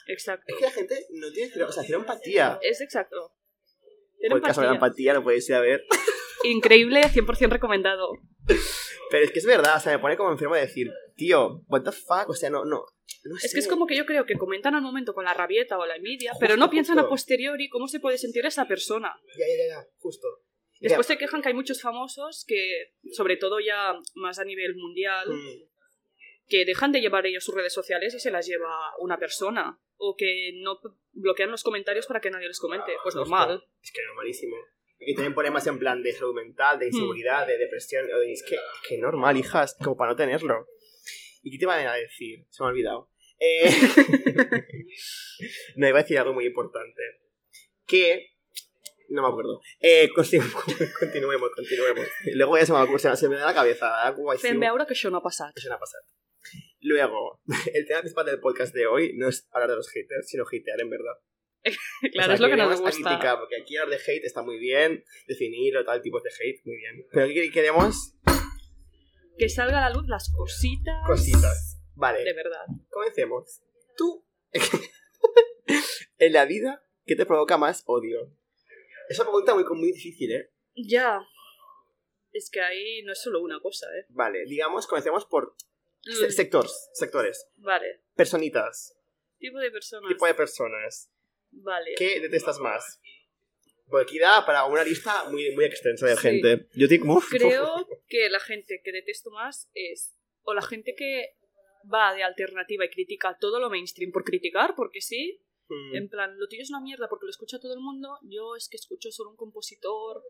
Exacto. 0.08 0.46
Es 0.48 0.56
que 0.58 0.66
la 0.66 0.72
gente 0.72 0.96
no 1.14 1.32
tiene, 1.32 1.50
cero- 1.52 1.66
o 1.70 1.72
sea, 1.72 1.84
cero 1.84 1.98
empatía. 2.00 2.60
Es 2.62 2.80
exacto. 2.82 3.34
Por 4.30 4.38
el 4.38 4.44
caso 4.44 4.62
de 4.62 4.68
la 4.68 4.74
empatía. 4.74 5.12
empatía 5.12 5.14
lo 5.16 5.24
podéis 5.24 5.50
ir 5.50 5.56
a 5.56 5.62
ver. 5.62 5.84
Increíble, 6.44 7.02
100% 7.04 7.50
recomendado. 7.50 8.10
Pero 9.10 9.26
es 9.26 9.32
que 9.32 9.40
es 9.40 9.46
verdad, 9.46 9.78
o 9.78 9.80
sea, 9.80 9.94
me 9.94 10.00
pone 10.00 10.16
como 10.18 10.32
enfermo 10.32 10.56
de 10.56 10.62
decir, 10.62 10.92
tío, 11.26 11.62
what 11.68 11.84
the 11.84 11.92
fuck, 11.92 12.30
o 12.30 12.34
sea, 12.34 12.50
no, 12.50 12.66
no. 12.66 12.86
no 13.24 13.36
Es 13.38 13.44
sé. 13.44 13.54
que 13.54 13.60
es 13.60 13.68
como 13.68 13.88
que 13.88 13.96
yo 13.96 14.06
creo 14.06 14.26
que 14.26 14.36
comentan 14.36 14.76
al 14.76 14.82
momento 14.82 15.14
con 15.14 15.24
la 15.26 15.34
rabieta 15.34 15.78
o 15.78 15.86
la 15.86 15.96
envidia, 15.96 16.32
Justo, 16.32 16.46
pero 16.46 16.58
no 16.58 16.70
piensan 16.70 17.00
a 17.00 17.08
posteriori 17.08 17.70
cómo 17.70 17.88
se 17.88 18.00
puede 18.00 18.18
sentir 18.18 18.46
esa 18.46 18.66
persona. 18.68 19.16
Ya, 19.38 19.46
ya, 19.48 19.76
ya, 19.76 19.88
justo. 20.00 20.28
Después 20.82 21.08
se 21.08 21.18
quejan 21.18 21.42
que 21.42 21.48
hay 21.48 21.54
muchos 21.54 21.82
famosos 21.82 22.44
que, 22.46 22.94
sobre 23.14 23.38
todo 23.38 23.60
ya 23.62 23.94
más 24.16 24.38
a 24.40 24.44
nivel 24.44 24.76
mundial, 24.76 25.30
mm, 25.30 25.70
que 26.50 26.66
dejan 26.66 26.92
de 26.92 27.00
llevar 27.00 27.26
ellos 27.26 27.46
sus 27.46 27.56
redes 27.56 27.74
sociales 27.74 28.14
y 28.14 28.20
se 28.20 28.32
las 28.32 28.46
lleva 28.46 28.70
una 29.00 29.18
persona. 29.18 29.80
O 29.96 30.16
que 30.18 30.52
no 30.62 30.80
bloquean 31.14 31.52
los 31.52 31.64
comentarios 31.64 32.06
para 32.08 32.20
que 32.20 32.30
nadie 32.32 32.48
les 32.50 32.60
comente. 32.60 32.92
Pues 33.04 33.16
Justo. 33.16 33.20
normal. 33.22 33.64
Es 33.82 33.92
que 33.94 34.06
normalísimo. 34.06 34.58
Y 35.00 35.16
tienen 35.16 35.34
problemas 35.34 35.66
en 35.68 35.80
plan 35.80 36.04
de 36.04 36.12
salud 36.12 36.34
mental, 36.34 36.80
de 36.80 36.88
inseguridad, 36.88 37.48
de 37.48 37.58
depresión. 37.58 38.06
Es 38.28 38.44
que, 38.44 38.56
es 38.56 38.62
que 38.90 38.98
normal, 38.98 39.38
hijas, 39.38 39.78
como 39.82 39.96
para 39.96 40.12
no 40.12 40.18
tenerlo. 40.18 40.66
¿Y 41.44 41.52
qué 41.52 41.58
te 41.60 41.66
van 41.66 41.86
a 41.86 41.94
decir? 41.94 42.46
Se 42.50 42.64
me 42.64 42.68
ha 42.68 42.72
olvidado. 42.72 43.10
Eh... 43.40 43.70
no, 45.76 45.88
iba 45.88 46.00
a 46.00 46.02
decir 46.02 46.18
algo 46.18 46.34
muy 46.34 46.46
importante. 46.46 47.02
Que... 47.86 48.30
No 49.10 49.22
me 49.22 49.28
acuerdo. 49.28 49.62
Eh, 49.80 50.10
continu- 50.16 50.50
continuemos, 51.00 51.52
continuemos. 51.54 52.08
Luego 52.34 52.58
ya 52.58 52.66
se 52.66 52.72
me, 52.72 52.76
va 52.78 52.82
a 52.82 52.84
ocurrir, 52.86 53.16
se 53.18 53.30
me- 53.30 53.36
da 53.36 53.46
la 53.46 53.54
cabeza. 53.54 54.16
Fem 54.42 54.60
veure 54.60 54.86
que 54.88 54.96
això 54.96 55.12
no 55.12 55.18
ha 55.20 55.22
passat. 55.22 55.54
Eso 55.56 55.70
no 55.70 55.76
ha 55.76 55.80
pasado. 55.80 56.04
Luego, 56.80 57.42
el 57.74 57.86
tema 57.86 58.00
principal 58.00 58.26
del 58.26 58.40
podcast 58.40 58.74
de 58.74 58.88
hoy 58.88 59.14
no 59.16 59.28
es 59.30 59.48
hablar 59.52 59.70
de 59.70 59.76
los 59.76 59.90
haters, 59.90 60.28
sino 60.30 60.46
hatear 60.48 60.80
en 60.82 60.90
verdad. 60.90 61.14
Claro, 62.12 62.24
O 62.24 62.26
sea, 62.26 62.34
es 62.36 62.40
lo 62.40 62.48
que 62.50 62.56
nos 62.58 62.80
a 62.80 62.82
gusta. 62.82 62.92
criticar, 63.10 63.38
porque 63.40 63.58
aquí 63.62 63.78
hablar 63.78 64.00
de 64.00 64.04
hate 64.12 64.26
está 64.26 64.42
muy 64.42 64.58
bien, 64.58 65.04
definirlo, 65.28 65.86
tal, 65.86 66.02
tipos 66.02 66.24
de 66.24 66.30
hate, 66.32 66.62
muy 66.66 66.78
bien. 66.78 67.06
Pero 67.12 67.26
aquí 67.26 67.52
queremos 67.52 68.16
Que 69.38 69.50
salga 69.50 69.80
a 69.86 69.90
la 69.90 69.96
luz 69.96 70.08
las 70.08 70.32
cositas. 70.32 70.96
cositas. 71.06 71.80
Vale, 71.96 72.24
De 72.24 72.34
verdad. 72.34 72.66
comencemos. 72.90 73.62
Tú, 73.98 74.26
en 76.18 76.34
la 76.34 76.46
vida, 76.46 76.84
¿qué 77.06 77.16
te 77.16 77.26
provoca 77.26 77.58
más 77.58 77.84
odio? 77.86 78.32
Es 79.10 79.20
una 79.20 79.30
pregunta 79.30 79.54
muy, 79.54 79.64
muy 79.76 79.92
difícil, 79.92 80.32
¿eh? 80.32 80.52
Ya. 80.76 81.20
Es 82.32 82.50
que 82.50 82.62
ahí 82.62 83.04
no 83.04 83.12
es 83.14 83.22
solo 83.22 83.42
una 83.42 83.60
cosa, 83.60 83.86
¿eh? 84.00 84.06
Vale, 84.10 84.46
digamos, 84.46 84.88
comencemos 84.88 85.26
por 85.26 85.56
se- 86.02 86.32
sectores, 86.32 86.90
sectores. 86.94 87.48
Vale. 87.58 88.02
Personitas, 88.16 88.98
Tipo 89.38 89.60
de 89.60 89.72
personas. 89.72 90.08
tipo 90.10 90.26
de 90.26 90.34
personas. 90.34 91.12
Vale. 91.52 91.94
¿Qué 91.98 92.20
detestas 92.22 92.60
más? 92.60 93.00
Porque 93.88 94.04
aquí 94.04 94.20
da 94.20 94.46
para 94.46 94.66
una 94.66 94.84
lista 94.84 95.30
muy, 95.30 95.52
muy 95.52 95.66
extensa 95.66 96.08
de 96.08 96.16
Sí. 96.16 96.22
gente. 96.22 96.68
Yo 96.74 96.88
digo, 96.88 97.06
como... 97.06 97.22
Creo 97.30 97.88
que 98.08 98.30
la 98.30 98.40
gente 98.40 98.82
que 98.84 98.92
detesto 98.92 99.30
más 99.32 99.70
es 99.74 100.16
o 100.44 100.54
la 100.54 100.62
gente 100.62 100.96
que 100.96 101.36
va 101.94 102.14
de 102.14 102.24
alternativa 102.24 102.86
y 102.86 102.90
critica 102.90 103.38
todo 103.40 103.60
lo 103.60 103.70
mainstream 103.70 104.12
por 104.12 104.24
criticar, 104.24 104.74
porque 104.76 105.02
sí, 105.02 105.40
Mm. 105.70 105.96
en 105.96 106.10
plan, 106.10 106.38
lo 106.38 106.48
tuyo 106.48 106.62
es 106.62 106.70
una 106.70 106.82
mierda 106.82 107.08
porque 107.08 107.26
lo 107.26 107.30
escucha 107.30 107.58
todo 107.60 107.74
el 107.74 107.80
mundo, 107.80 108.20
yo 108.24 108.56
es 108.58 108.68
que 108.68 108.76
escucho 108.76 109.12
solo 109.12 109.30
un 109.30 109.38
compositor 109.38 110.22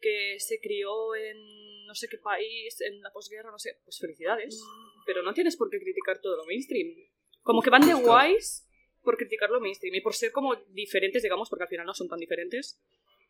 que 0.00 0.36
se 0.38 0.58
crió 0.58 1.14
en 1.14 1.84
no 1.86 1.94
sé 1.94 2.08
qué 2.08 2.16
país, 2.16 2.80
en 2.80 3.00
la 3.02 3.12
posguerra, 3.12 3.50
no 3.50 3.58
sé, 3.58 3.78
pues 3.84 3.98
felicidades, 3.98 4.58
pero 5.04 5.22
no 5.22 5.34
tienes 5.34 5.56
por 5.56 5.68
qué 5.68 5.78
criticar 5.78 6.20
todo 6.20 6.36
lo 6.38 6.46
mainstream. 6.46 6.94
Como 7.42 7.60
que 7.60 7.68
van 7.70 7.86
de 7.86 7.92
guays 7.94 8.66
por 9.02 9.16
criticar 9.16 9.50
lo 9.50 9.60
mainstream 9.60 9.94
y 9.94 10.00
por 10.00 10.14
ser 10.14 10.32
como 10.32 10.54
diferentes, 10.68 11.22
digamos, 11.22 11.48
porque 11.48 11.64
al 11.64 11.68
final 11.68 11.86
no 11.86 11.94
son 11.94 12.08
tan 12.08 12.18
diferentes. 12.18 12.78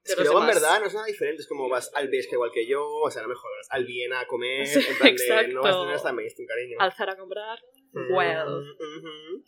de 0.04 0.12
Es 0.12 0.16
que 0.16 0.22
luego 0.24 0.40
en 0.40 0.46
verdad 0.46 0.80
no 0.80 0.86
es 0.86 0.94
nada 0.94 1.06
diferente, 1.06 1.42
es 1.42 1.48
como 1.48 1.68
vas 1.68 1.90
al 1.94 2.08
Vesca 2.08 2.34
igual 2.34 2.50
que 2.52 2.66
yo, 2.66 2.86
o 2.86 3.10
sea, 3.10 3.22
no 3.22 3.28
me 3.28 3.34
jodas, 3.34 3.66
al 3.70 3.84
Viena 3.84 4.20
a 4.20 4.26
comer, 4.26 4.66
Sí, 4.66 4.78
en 4.88 4.96
plan 4.98 5.14
de, 5.14 5.22
exacto. 5.22 5.52
no 5.52 5.62
vas 5.62 5.74
a 5.76 5.80
tener 5.80 5.94
hasta 5.94 6.12
mainstream, 6.12 6.46
cariño. 6.48 6.76
Alzar 6.80 7.10
a 7.10 7.16
comprar, 7.16 7.58
Mm, 7.92 8.14
well. 8.14 8.48
ujú. 8.78 9.44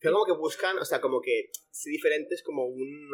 Pero 0.00 0.14
como 0.14 0.26
que 0.26 0.32
buscan, 0.32 0.78
o 0.78 0.84
sea, 0.84 1.00
como 1.00 1.20
que 1.20 1.50
ser 1.70 1.90
diferentes 1.92 2.42
como 2.42 2.66
un... 2.66 3.08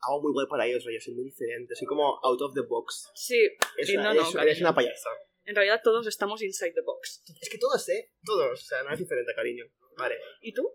Algo 0.00 0.22
muy 0.22 0.32
guay 0.32 0.46
para 0.48 0.66
ellos, 0.66 0.84
rollo, 0.84 1.00
soy 1.00 1.14
muy 1.14 1.24
diferente, 1.24 1.74
soy 1.74 1.86
como 1.86 2.18
out 2.22 2.40
of 2.42 2.54
the 2.54 2.60
box. 2.60 3.10
Sí, 3.14 3.48
Es 3.76 3.90
una, 3.94 4.14
no, 4.14 4.22
no, 4.22 4.28
es- 4.28 4.34
eres 4.36 4.60
una 4.60 4.74
payasa. 4.74 5.08
en 5.44 5.54
realidad 5.56 5.80
todos 5.82 6.06
estamos 6.06 6.42
inside 6.42 6.72
the 6.74 6.82
box. 6.82 7.22
Es 7.40 7.48
que 7.50 7.58
todos, 7.58 7.88
¿eh? 7.88 8.10
Todos, 8.24 8.62
o 8.62 8.64
sea, 8.64 8.82
no 8.84 8.92
es 8.92 8.98
diferente, 8.98 9.32
cariño. 9.34 9.64
Vale. 9.96 10.16
¿Y 10.42 10.52
tú? 10.52 10.68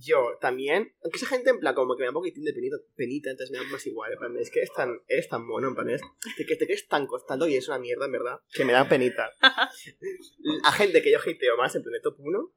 Yo 0.00 0.38
también, 0.40 0.94
aunque 1.02 1.16
esa 1.16 1.26
gente 1.26 1.50
en 1.50 1.58
plan 1.58 1.74
como 1.74 1.96
que 1.96 2.02
me 2.02 2.06
da 2.06 2.10
un 2.10 2.14
poquitín 2.14 2.44
de 2.44 2.52
penita, 2.52 2.76
penita 2.94 3.30
entonces 3.30 3.50
me 3.50 3.58
da 3.58 3.70
más 3.70 3.84
igual. 3.86 4.12
En 4.12 4.18
plan, 4.18 4.36
es 4.36 4.50
que 4.50 4.60
eres 4.60 4.72
tan, 4.72 5.00
eres 5.08 5.28
tan 5.28 5.44
mono, 5.44 5.68
en 5.68 5.74
plan, 5.74 5.90
es, 5.90 6.02
te, 6.36 6.46
que 6.46 6.56
te 6.56 6.66
crees 6.66 6.86
tan 6.86 7.06
costando 7.06 7.48
y 7.48 7.56
es 7.56 7.66
una 7.68 7.78
mierda, 7.78 8.06
en 8.06 8.12
verdad, 8.12 8.40
que 8.52 8.64
me 8.64 8.72
da 8.72 8.88
penita. 8.88 9.30
A 10.64 10.72
gente 10.72 11.02
que 11.02 11.10
yo 11.10 11.18
hateo 11.18 11.56
más, 11.56 11.74
en 11.74 11.82
plan 11.82 11.92
de 11.92 12.00
top 12.00 12.16
1, 12.18 12.54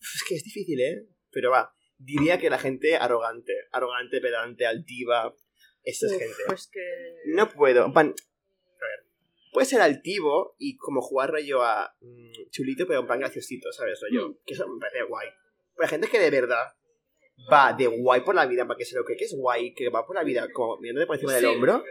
es 0.00 0.24
que 0.28 0.34
es 0.34 0.44
difícil, 0.44 0.80
¿eh? 0.80 1.06
Pero 1.30 1.50
va, 1.50 1.72
diría 1.98 2.38
que 2.38 2.50
la 2.50 2.58
gente 2.58 2.96
arrogante, 2.96 3.52
arrogante, 3.70 4.20
pedante, 4.20 4.66
altiva, 4.66 5.34
esa 5.82 6.06
es 6.06 6.12
Uf, 6.12 6.18
gente. 6.18 6.42
Pues 6.46 6.68
que... 6.72 6.80
No 7.26 7.48
puedo. 7.50 7.86
en 7.86 7.92
plan, 7.92 8.06
a 8.08 8.86
ver. 8.86 9.06
Puede 9.52 9.66
ser 9.66 9.80
altivo 9.80 10.56
y 10.58 10.76
como 10.76 11.00
jugar 11.00 11.30
rollo 11.30 11.62
a 11.62 11.94
mm, 12.00 12.50
chulito, 12.50 12.86
pero 12.86 13.00
en 13.00 13.06
plan 13.06 13.20
graciosito, 13.20 13.72
¿sabes? 13.72 14.00
Rollo. 14.00 14.30
Mm. 14.30 14.38
Que 14.44 14.54
eso 14.54 14.68
me 14.68 14.80
parece 14.80 15.04
guay. 15.04 15.28
Pero 15.74 15.84
hay 15.84 15.88
gente 15.88 16.08
que 16.08 16.18
de 16.18 16.30
verdad 16.30 16.74
va 17.50 17.72
de 17.72 17.86
guay 17.86 18.20
por 18.22 18.34
la 18.34 18.46
vida, 18.46 18.66
para 18.66 18.76
que 18.76 18.84
se 18.84 18.96
lo 18.96 19.04
cree 19.04 19.16
que 19.16 19.24
es 19.24 19.34
guay, 19.36 19.74
que 19.74 19.88
va 19.88 20.06
por 20.06 20.16
la 20.16 20.24
vida 20.24 20.48
como 20.52 20.78
mirándote 20.78 21.06
por 21.06 21.16
encima 21.16 21.34
del 21.34 21.46
hombro, 21.46 21.84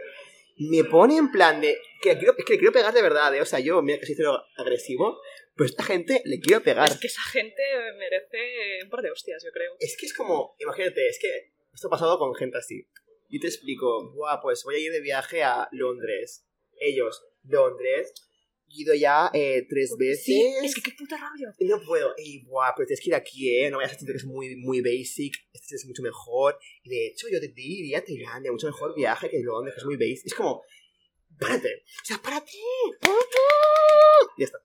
me 0.56 0.84
pone 0.84 1.16
en 1.16 1.30
plan 1.30 1.60
de. 1.60 1.78
Que 2.02 2.10
le 2.10 2.18
quiero, 2.18 2.34
es 2.36 2.44
que 2.44 2.52
le 2.52 2.58
quiero 2.58 2.72
pegar 2.72 2.92
de 2.92 3.02
verdad, 3.02 3.34
¿eh? 3.34 3.40
O 3.40 3.46
sea, 3.46 3.60
yo, 3.60 3.80
mira 3.82 3.98
que 3.98 4.06
soy 4.06 4.14
cero 4.14 4.42
agresivo, 4.56 5.20
pero 5.56 5.66
esta 5.66 5.84
gente 5.84 6.22
le 6.24 6.40
quiero 6.40 6.62
pegar. 6.62 6.88
Es 6.88 6.98
que 6.98 7.06
esa 7.06 7.22
gente 7.22 7.62
merece 7.98 8.84
un 8.84 8.90
par 8.90 9.02
de 9.02 9.10
hostias, 9.10 9.42
yo 9.44 9.50
creo. 9.52 9.72
Es 9.78 9.96
que 9.98 10.06
es 10.06 10.14
como, 10.14 10.54
imagínate, 10.58 11.08
es 11.08 11.18
que 11.20 11.52
esto 11.72 11.88
ha 11.88 11.90
pasado 11.90 12.18
con 12.18 12.34
gente 12.34 12.58
así. 12.58 12.86
Yo 13.28 13.40
te 13.40 13.46
explico, 13.46 14.12
Buah, 14.12 14.40
pues 14.42 14.64
voy 14.64 14.74
a 14.74 14.78
ir 14.78 14.92
de 14.92 15.00
viaje 15.00 15.42
a 15.42 15.68
Londres. 15.72 16.46
Ellos, 16.78 17.24
Londres. 17.44 18.12
Ido 18.72 18.94
ya 18.94 19.30
eh, 19.34 19.66
tres 19.68 19.96
veces. 19.98 20.24
Sí, 20.24 20.40
es 20.62 20.74
que 20.74 20.82
qué 20.82 20.92
puta 20.96 21.16
rabia. 21.16 21.52
No 21.58 21.80
puedo. 21.84 22.14
Ey, 22.16 22.44
buah, 22.44 22.72
pero 22.76 22.86
tienes 22.86 23.00
que 23.00 23.10
ir 23.10 23.14
aquí, 23.16 23.58
¿eh? 23.58 23.68
No 23.70 23.78
vayas 23.78 23.92
a 23.92 23.98
sentir 23.98 24.14
que 24.14 24.18
es 24.18 24.24
muy, 24.24 24.54
muy 24.56 24.80
basic. 24.80 25.34
Este 25.52 25.74
es 25.74 25.84
mucho 25.86 26.02
mejor. 26.02 26.56
Y 26.84 26.90
de 26.90 27.08
hecho, 27.08 27.26
yo 27.28 27.40
te 27.40 27.48
diría 27.48 27.98
a 27.98 28.04
Tailandia, 28.04 28.52
mucho 28.52 28.68
mejor 28.68 28.94
viaje 28.94 29.28
que 29.28 29.40
Londres, 29.40 29.74
que 29.74 29.80
es 29.80 29.86
muy 29.86 29.96
basic. 29.96 30.26
Es 30.26 30.34
como, 30.34 30.62
párate. 31.38 31.82
O 32.02 32.04
sea, 32.04 32.18
párate. 32.18 32.52
párate. 33.00 33.38
Y 34.36 34.40
ya 34.42 34.44
está. 34.44 34.58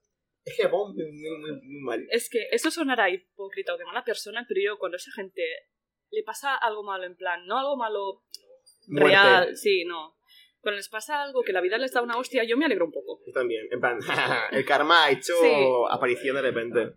Es 0.45 0.55
que 0.55 0.67
muy, 0.67 0.93
muy, 0.93 1.39
muy, 1.39 1.51
muy 1.63 1.81
mal. 1.81 2.07
Es 2.11 2.29
que 2.29 2.47
eso 2.51 2.69
sonará 2.69 3.09
hipócrita 3.09 3.73
o 3.73 3.77
de 3.77 3.85
mala 3.85 4.05
persona, 4.05 4.45
pero 4.47 4.61
yo 4.63 4.77
cuando 4.77 4.95
a 4.95 4.97
esa 4.97 5.11
gente 5.11 5.41
le 6.11 6.23
pasa 6.23 6.55
algo 6.55 6.83
malo 6.83 7.05
en 7.05 7.15
plan, 7.15 7.45
no 7.47 7.57
algo 7.57 7.75
malo 7.75 8.23
Muerte. 8.87 9.09
real, 9.09 9.57
sí, 9.57 9.83
no. 9.85 10.14
Cuando 10.65 10.77
les 10.77 10.89
pasa 10.89 11.21
algo 11.21 11.43
que 11.43 11.53
la 11.53 11.61
vida 11.61 11.77
les 11.77 11.91
da 11.91 12.01
una 12.01 12.17
hostia, 12.17 12.43
yo 12.43 12.57
me 12.57 12.65
alegro 12.65 12.85
un 12.85 12.91
poco. 12.91 13.21
Yo 13.23 13.31
también, 13.31 13.67
en 13.69 13.79
plan, 13.79 13.99
el 14.51 14.65
karma 14.65 15.05
ha 15.05 15.11
hecho 15.11 15.35
Sí. 15.39 15.53
aparición 15.91 16.37
de 16.37 16.41
repente. 16.41 16.93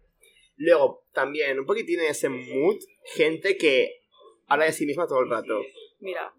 Luego, 0.57 1.05
también, 1.13 1.59
un 1.59 1.67
poquitín 1.67 2.01
en 2.01 2.07
ese 2.07 2.31
mood, 2.31 2.79
gente 3.05 3.59
que 3.59 4.05
habla 4.47 4.65
de 4.65 4.73
sí 4.73 4.87
misma 4.87 5.07
todo 5.07 5.21
el 5.21 5.29
rato. 5.29 5.61
Mira, 6.01 6.33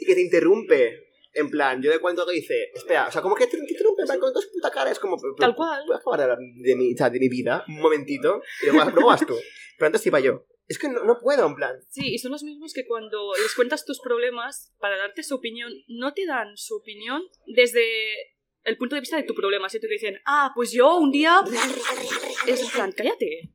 Y 0.00 0.06
que 0.06 0.14
te 0.16 0.22
interrumpe. 0.22 1.06
En 1.34 1.50
plan, 1.50 1.80
yo 1.80 1.88
le 1.88 2.00
cuento 2.00 2.26
y 2.32 2.40
dice, 2.40 2.72
espera, 2.74 3.06
o 3.06 3.12
sea, 3.12 3.22
como 3.22 3.36
que 3.36 3.46
te 3.46 3.56
te 3.56 3.70
interrumpe, 3.70 4.02
plan, 4.04 4.18
con 4.18 4.32
dos 4.32 4.46
puta 4.52 4.72
cara, 4.72 4.90
es 4.90 4.98
como... 4.98 5.16
Tal 5.38 5.54
cual. 5.54 5.84
¿Puedo 5.86 6.00
acabar 6.00 6.36
de 6.36 6.68
de 6.68 6.74
mi, 6.74 6.94
o 6.94 6.96
sea, 6.96 7.10
de 7.10 7.20
mi 7.20 7.28
vida? 7.28 7.64
Un 7.68 7.80
momentito. 7.80 8.42
Y 8.64 8.66
luego, 8.72 8.90
luego 8.90 9.06
vas 9.10 9.24
tú. 9.24 9.36
Pero 9.78 9.86
antes 9.86 10.04
iba 10.04 10.18
yo. 10.18 10.46
Es 10.70 10.78
que 10.78 10.88
no, 10.88 11.02
no 11.04 11.18
puedo, 11.18 11.46
en 11.48 11.56
plan. 11.56 11.76
sí, 11.88 12.14
y 12.14 12.18
son 12.18 12.30
los 12.30 12.44
mismos 12.44 12.72
que 12.72 12.86
cuando 12.86 13.32
les 13.42 13.54
cuentas 13.56 13.84
tus 13.84 13.98
problemas 14.00 14.72
para 14.78 14.96
darte 14.96 15.24
su 15.24 15.34
opinión, 15.34 15.72
no 15.88 16.14
te 16.14 16.24
dan 16.26 16.56
su 16.56 16.76
opinión 16.76 17.22
desde 17.46 17.82
el 18.62 18.76
punto 18.78 18.94
de 18.94 19.00
vista 19.00 19.16
de 19.16 19.24
tu 19.24 19.34
problema. 19.34 19.68
Si 19.68 19.80
te 19.80 19.88
dicen, 19.88 20.20
ah, 20.26 20.52
pues 20.54 20.70
yo 20.70 20.96
un 20.98 21.10
día... 21.10 21.40
Es 22.46 22.62
en 22.62 22.68
plan, 22.70 22.92
cállate. 22.92 23.52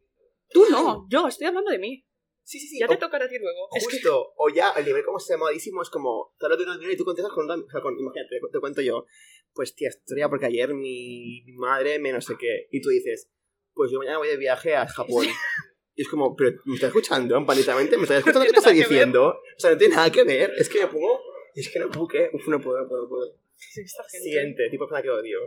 Tú 0.49 0.65
no, 0.69 1.07
yo 1.09 1.27
estoy 1.29 1.47
hablando 1.47 1.71
de 1.71 1.79
mí. 1.79 2.05
Sí, 2.43 2.59
sí, 2.59 2.67
sí. 2.67 2.79
Ya 2.79 2.85
o- 2.85 2.89
te 2.89 2.97
tocará 2.97 3.25
a 3.25 3.29
ti 3.29 3.39
luego. 3.39 3.69
Es 3.75 3.87
que 3.87 3.93
Justo, 3.95 4.33
o 4.35 4.49
ya 4.49 4.71
el 4.71 4.83
nivel 4.85 5.05
como 5.05 5.19
se 5.19 5.37
modísimo 5.37 5.81
es 5.83 5.89
como, 5.89 6.35
te 6.37 6.45
hablo 6.47 6.57
de 6.57 6.63
una 6.65 6.91
y 6.91 6.97
tú 6.97 7.05
contestas 7.05 7.31
con, 7.33 7.45
una- 7.45 7.55
o 7.55 7.69
sea, 7.69 7.81
con 7.81 7.97
imagínate, 7.97 8.39
te, 8.41 8.47
te 8.51 8.59
cuento 8.59 8.81
yo, 8.81 9.05
pues 9.53 9.73
tía, 9.73 9.87
historia 9.87 10.27
porque 10.27 10.47
ayer 10.47 10.73
mi, 10.73 11.43
mi 11.45 11.53
madre 11.53 11.97
me 11.97 12.11
no 12.11 12.19
sé 12.19 12.35
qué, 12.37 12.67
y 12.71 12.81
tú 12.81 12.89
dices, 12.89 13.31
pues 13.73 13.89
yo 13.89 13.99
mañana 13.99 14.17
voy 14.17 14.27
de 14.27 14.37
viaje 14.37 14.75
a 14.75 14.85
Japón. 14.85 15.25
Y 15.95 16.01
es 16.01 16.09
como, 16.09 16.35
pero 16.35 16.57
me 16.65 16.75
estás 16.75 16.89
escuchando, 16.89 17.37
En 17.37 17.45
plan, 17.45 17.57
literalmente, 17.57 17.95
me 17.97 18.03
estás 18.03 18.19
escuchando 18.19 18.45
qué 18.45 18.51
te 18.53 18.61
ver. 18.61 18.75
diciendo. 18.75 19.27
O 19.27 19.59
sea, 19.59 19.71
no 19.71 19.77
tiene 19.77 19.95
nada 19.95 20.11
que 20.11 20.23
ver, 20.23 20.51
es 20.57 20.67
que 20.67 20.81
me 20.81 20.87
pongo, 20.87 21.21
es 21.53 21.69
que 21.69 21.79
no 21.79 21.89
puedo, 21.89 22.07
¿qué? 22.07 22.29
Uf, 22.33 22.47
no 22.47 22.59
puedo, 22.59 22.81
no 22.81 22.87
puedo, 22.87 23.03
no 23.03 23.09
puedo. 23.09 23.37
Siguiente, 23.55 24.69
tipo 24.69 24.83
de 24.83 24.89
persona 24.89 25.01
que 25.01 25.09
odio. 25.09 25.39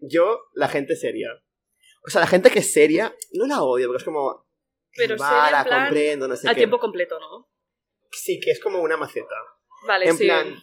Yo, 0.00 0.48
la 0.54 0.68
gente 0.68 0.96
seria. 0.96 1.28
O 2.04 2.10
sea, 2.10 2.20
la 2.22 2.26
gente 2.26 2.50
que 2.50 2.58
es 2.60 2.72
seria, 2.72 3.14
no 3.32 3.46
la 3.46 3.62
odio, 3.62 3.86
porque 3.86 3.98
es 3.98 4.04
como, 4.04 4.46
Pero 4.96 5.16
va, 5.16 5.50
la 5.50 5.64
comprendo, 5.64 6.26
no 6.26 6.36
sé 6.36 6.48
A 6.48 6.54
qué. 6.54 6.58
tiempo 6.60 6.78
completo, 6.78 7.18
¿no? 7.20 7.48
Sí, 8.10 8.40
que 8.40 8.50
es 8.50 8.60
como 8.60 8.80
una 8.80 8.96
maceta. 8.96 9.34
Vale, 9.86 10.08
en 10.08 10.16
sí. 10.16 10.24
plan, 10.24 10.56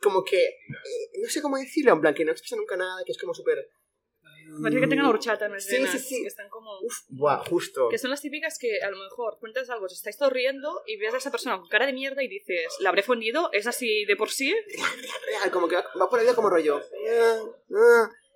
como 0.00 0.24
que, 0.24 0.42
eh, 0.42 1.10
no 1.22 1.28
sé 1.28 1.42
cómo 1.42 1.58
decirlo, 1.58 1.92
en 1.92 2.00
plan, 2.00 2.14
que 2.14 2.24
no 2.24 2.32
expresa 2.32 2.56
nunca 2.56 2.76
nada, 2.76 3.02
que 3.04 3.12
es 3.12 3.18
como 3.18 3.34
súper... 3.34 3.70
Parece 4.62 4.80
que 4.80 4.86
tengan 4.86 5.06
horchata 5.06 5.46
en 5.46 5.52
las 5.52 5.64
Sí, 5.64 5.76
venas, 5.76 5.92
sí, 5.92 5.98
sí. 5.98 6.22
Que 6.22 6.28
están 6.28 6.48
como... 6.48 6.78
Uf, 6.80 6.94
buah, 7.08 7.44
justo. 7.48 7.88
Que 7.90 7.98
son 7.98 8.10
las 8.10 8.20
típicas 8.20 8.58
que 8.58 8.80
a 8.82 8.90
lo 8.90 8.96
mejor 8.98 9.38
cuentas 9.38 9.68
algo, 9.70 9.86
os 9.86 9.92
estáis 9.92 10.16
todos 10.16 10.32
riendo 10.32 10.82
y 10.86 10.96
ves 10.96 11.14
a 11.14 11.18
esa 11.18 11.30
persona 11.30 11.58
con 11.58 11.68
cara 11.68 11.86
de 11.86 11.92
mierda 11.92 12.22
y 12.22 12.28
dices, 12.28 12.66
¿la 12.80 12.88
habré 12.88 13.02
fundido? 13.02 13.50
¿Es 13.52 13.66
así 13.66 14.04
de 14.06 14.16
por 14.16 14.30
sí? 14.30 14.54
Real, 15.26 15.50
como 15.52 15.68
que 15.68 15.76
va, 15.76 15.84
va 16.00 16.08
por 16.10 16.20
día 16.20 16.34
como 16.34 16.50
rollo... 16.50 16.80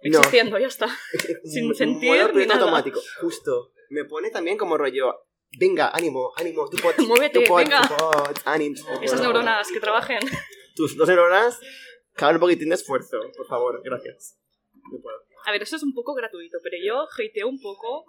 No, 0.04 0.18
Existiendo, 0.18 0.58
ya 0.58 0.66
está. 0.66 0.88
sin 1.44 1.72
sentir 1.76 2.10
modo 2.10 2.32
ni 2.32 2.44
nada. 2.44 2.60
automático, 2.62 3.00
justo. 3.20 3.70
Me 3.90 4.04
pone 4.04 4.30
también 4.30 4.58
como 4.58 4.76
rollo... 4.76 5.14
Venga, 5.58 5.90
ánimo, 5.94 6.32
ánimo, 6.36 6.68
tú 6.68 6.78
pots, 6.78 6.98
Muévete, 7.06 7.38
tú 7.40 7.44
pots, 7.46 7.64
venga. 7.64 7.82
tú 7.86 7.94
pots, 7.94 8.42
ánimo. 8.44 8.74
Esas 9.00 9.20
neuronas 9.20 9.68
que 9.70 9.78
trabajen. 9.78 10.18
Tus 10.74 10.96
dos 10.96 11.06
neuronas, 11.06 11.60
cagan 12.14 12.36
un 12.36 12.40
poquitín 12.40 12.70
de 12.70 12.74
esfuerzo, 12.74 13.20
por 13.36 13.46
favor, 13.46 13.80
gracias. 13.84 14.38
No 14.90 14.98
puedo. 15.00 15.18
A 15.44 15.52
ver, 15.52 15.62
eso 15.62 15.76
es 15.76 15.82
un 15.82 15.94
poco 15.94 16.14
gratuito, 16.14 16.58
pero 16.62 16.76
yo 16.84 17.06
hateo 17.18 17.48
un 17.48 17.60
poco 17.60 18.04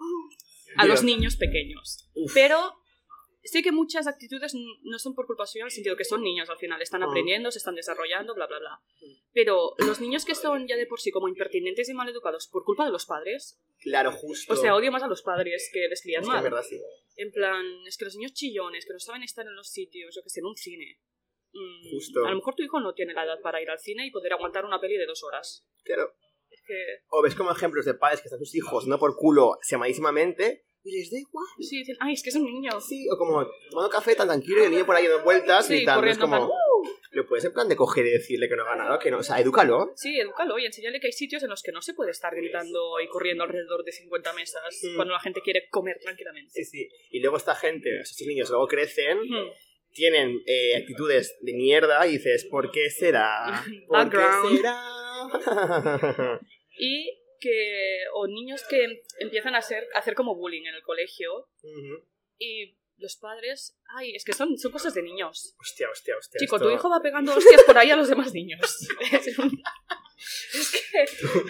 a 0.76 0.86
los 0.86 1.02
niños 1.04 1.36
pequeños. 1.36 2.08
Pero 2.32 2.72
sé 3.42 3.62
que 3.62 3.72
muchas 3.72 4.06
actitudes 4.06 4.54
no 4.54 4.98
son 4.98 5.14
por 5.14 5.26
culpa 5.26 5.44
suya, 5.46 5.62
en 5.62 5.66
el 5.66 5.70
sentido 5.72 5.96
que 5.96 6.04
son 6.04 6.22
niños 6.22 6.48
al 6.48 6.56
final, 6.56 6.80
están 6.80 7.02
Ah. 7.02 7.06
aprendiendo, 7.06 7.50
se 7.50 7.58
están 7.58 7.74
desarrollando, 7.74 8.34
bla, 8.34 8.46
bla, 8.46 8.58
bla. 8.58 8.80
Pero 9.32 9.74
los 9.78 10.00
niños 10.00 10.24
que 10.24 10.34
son 10.34 10.66
ya 10.66 10.76
de 10.76 10.86
por 10.86 11.00
sí 11.00 11.10
como 11.10 11.28
impertinentes 11.28 11.88
y 11.88 11.94
mal 11.94 12.08
educados 12.08 12.48
por 12.48 12.64
culpa 12.64 12.86
de 12.86 12.92
los 12.92 13.04
padres, 13.06 13.60
Claro, 13.80 14.12
justo. 14.12 14.52
o 14.52 14.56
sea, 14.56 14.74
odio 14.74 14.90
más 14.90 15.02
a 15.02 15.08
los 15.08 15.22
padres 15.22 15.68
que 15.72 15.86
les 15.88 16.00
crían 16.02 16.24
mal. 16.24 16.42
verdad 16.42 16.62
sí. 16.68 16.80
En 17.16 17.30
plan, 17.32 17.64
es 17.86 17.96
que 17.98 18.06
los 18.06 18.16
niños 18.16 18.32
chillones, 18.32 18.86
que 18.86 18.92
no 18.92 18.98
saben 18.98 19.22
estar 19.22 19.46
en 19.46 19.54
los 19.54 19.68
sitios, 19.68 20.14
yo 20.16 20.22
que 20.22 20.30
sé, 20.30 20.40
en 20.40 20.46
un 20.46 20.56
cine. 20.56 20.98
Mm, 21.52 21.90
Justo. 21.90 22.24
A 22.26 22.30
lo 22.30 22.36
mejor 22.36 22.54
tu 22.56 22.62
hijo 22.64 22.80
no 22.80 22.94
tiene 22.94 23.12
la 23.14 23.24
edad 23.24 23.40
para 23.40 23.62
ir 23.62 23.70
al 23.70 23.78
cine 23.78 24.06
y 24.06 24.10
poder 24.10 24.32
aguantar 24.32 24.64
una 24.64 24.80
peli 24.80 24.96
de 24.96 25.06
dos 25.06 25.22
horas. 25.22 25.64
Claro. 25.84 26.12
Es 26.64 26.66
que, 26.66 27.04
O 27.08 27.22
ves 27.22 27.34
como 27.34 27.50
ejemplos 27.52 27.84
de 27.84 27.94
padres 27.94 28.20
que 28.20 28.26
están 28.28 28.38
sus 28.38 28.54
hijos 28.54 28.86
no 28.86 28.98
por 28.98 29.16
culo 29.16 29.58
semanísimamente 29.62 30.64
y 30.86 30.98
les 30.98 31.10
da 31.10 31.18
igual. 31.18 31.46
sí, 31.60 31.78
dicen, 31.78 31.96
ay, 32.00 32.12
es 32.12 32.22
que 32.22 32.28
es 32.30 32.36
un 32.36 32.44
niño. 32.44 32.78
Sí, 32.80 33.06
o 33.10 33.16
como 33.16 33.46
tomando 33.70 33.88
café 33.90 34.14
tan 34.14 34.28
tranquilo 34.28 34.60
y 34.62 34.64
el 34.66 34.70
niño 34.70 34.84
por 34.86 34.94
ahí 34.96 35.06
dando 35.06 35.24
vueltas 35.24 35.66
Sí, 35.66 35.76
gritando. 35.76 36.06
Es 36.06 36.18
corriendo, 36.18 36.36
en 36.36 36.42
como, 36.42 36.54
lo 37.12 37.26
puedes 37.26 37.44
en 37.46 37.52
plan 37.54 37.68
de 37.68 37.76
coger 37.76 38.04
y 38.06 38.10
decirle 38.10 38.48
que 38.50 38.56
no 38.56 38.64
haga 38.64 38.76
nada, 38.76 38.98
que 38.98 39.10
no, 39.10 39.18
o 39.18 39.22
sea, 39.22 39.40
edúcalo. 39.40 39.92
Sí, 39.96 40.18
edúcalo 40.20 40.58
y 40.58 40.66
enséñale 40.66 41.00
que 41.00 41.06
hay 41.06 41.12
sitios 41.12 41.42
en 41.42 41.48
los 41.50 41.62
que 41.62 41.72
no 41.72 41.80
se 41.80 41.94
puede 41.94 42.10
estar 42.10 42.34
gritando 42.34 43.00
y 43.00 43.08
corriendo 43.08 43.44
alrededor 43.44 43.82
de 43.84 43.92
50 43.92 44.32
mesas 44.34 44.62
Mm. 44.82 44.96
cuando 44.96 45.14
la 45.14 45.20
gente 45.20 45.40
quiere 45.42 45.68
comer 45.70 45.96
tranquilamente. 46.02 46.50
Sí, 46.52 46.64
sí. 46.64 46.88
Y 47.10 47.20
luego 47.20 47.36
esta 47.38 47.54
gente, 47.54 48.00
estos 48.00 48.26
niños 48.26 48.50
luego 48.50 48.66
crecen 48.66 49.18
Ujú. 49.20 49.52
tienen 49.92 50.42
eh, 50.46 50.76
actitudes 50.76 51.34
de 51.40 51.54
mierda 51.54 52.06
y 52.06 52.18
dices, 52.18 52.44
¿por 52.50 52.70
qué 52.70 52.90
será? 52.90 53.46
¿Por 53.88 54.10
qué 54.10 54.18
será? 54.58 54.84
Y 56.78 57.20
que. 57.40 57.98
O 58.14 58.26
niños 58.26 58.64
que 58.68 59.02
empiezan 59.18 59.54
a, 59.54 59.62
ser, 59.62 59.86
a 59.94 59.98
hacer 59.98 60.14
como 60.14 60.34
bullying 60.34 60.66
en 60.66 60.74
el 60.74 60.82
colegio. 60.82 61.48
Ujú. 61.62 62.06
Y 62.38 62.76
los 62.96 63.16
padres. 63.16 63.76
Ay, 63.96 64.14
es 64.14 64.24
que 64.24 64.32
son, 64.32 64.56
son 64.58 64.72
cosas 64.72 64.94
de 64.94 65.02
niños. 65.02 65.54
Hostia, 65.60 65.88
hostia, 65.90 66.16
hostia. 66.16 66.38
Chico, 66.38 66.56
esto- 66.56 66.68
tu 66.68 66.74
hijo 66.74 66.88
va 66.88 67.00
pegando 67.00 67.34
hostias 67.34 67.62
por 67.64 67.76
ahí 67.78 67.90
a 67.90 67.96
los 67.96 68.08
demás 68.08 68.32
niños. 68.32 68.60
es, 69.12 69.38
un- 69.38 69.62
es 70.54 70.70
que. 70.70 71.04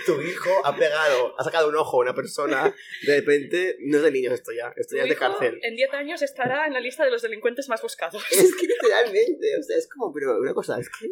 tu 0.06 0.20
hijo 0.22 0.50
ha 0.66 0.74
pegado, 0.74 1.38
ha 1.38 1.44
sacado 1.44 1.68
un 1.68 1.76
ojo 1.76 1.98
a 1.98 2.00
una 2.00 2.14
persona, 2.14 2.74
de 3.06 3.16
repente, 3.20 3.76
no 3.80 3.98
es 3.98 4.02
de 4.02 4.10
niños 4.10 4.32
esto 4.32 4.52
ya, 4.52 4.72
esto 4.76 4.92
tu 4.92 4.96
ya 4.96 5.02
es 5.04 5.08
de 5.10 5.16
cárcel. 5.16 5.58
En 5.62 5.76
10 5.76 5.92
años 5.94 6.22
estará 6.22 6.66
en 6.66 6.72
la 6.72 6.80
lista 6.80 7.04
de 7.04 7.10
los 7.10 7.22
delincuentes 7.22 7.68
más 7.68 7.82
buscados. 7.82 8.22
Es 8.32 8.54
que 8.56 8.66
literalmente, 8.66 9.56
o 9.58 9.62
sea, 9.62 9.76
es 9.76 9.88
como, 9.88 10.12
pero 10.12 10.38
una 10.38 10.54
cosa, 10.54 10.78
es 10.80 10.88
que, 10.90 11.08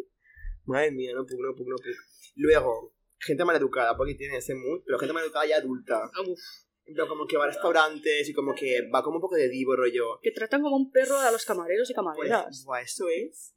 madre 0.65 0.91
mía, 0.91 1.13
no 1.13 1.25
puedo, 1.25 1.41
no 1.43 1.55
puedo, 1.55 1.69
no 1.69 1.75
puedo. 1.77 1.95
Luego, 2.35 2.93
gente 3.25 3.45
maleducada, 3.45 3.95
porque 3.97 4.15
tiene 4.15 4.37
ese 4.37 4.55
mood, 4.55 4.81
pero 4.85 4.99
gente 4.99 5.13
maleducada 5.13 5.45
ya 5.45 5.57
adulta. 5.57 6.09
Uf, 6.27 6.39
En 6.85 6.95
plan, 6.95 7.07
como 7.07 7.25
que 7.25 7.37
va 7.37 7.45
a 7.45 7.47
restaurantes 7.47 8.27
y 8.27 8.33
como 8.33 8.53
que 8.53 8.89
va 8.93 9.01
como 9.03 9.17
un 9.17 9.21
poco 9.21 9.35
de 9.35 9.47
divo 9.49 9.75
rollo. 9.75 10.19
que 10.21 10.31
tratan 10.31 10.61
como 10.61 10.75
un 10.75 10.91
perro 10.91 11.17
a 11.17 11.31
los 11.31 11.45
camareros 11.45 11.89
y 11.89 11.93
Pues, 11.93 11.95
camareras. 11.95 12.63
buah, 12.65 12.81
eso 12.81 13.07
es. 13.09 13.55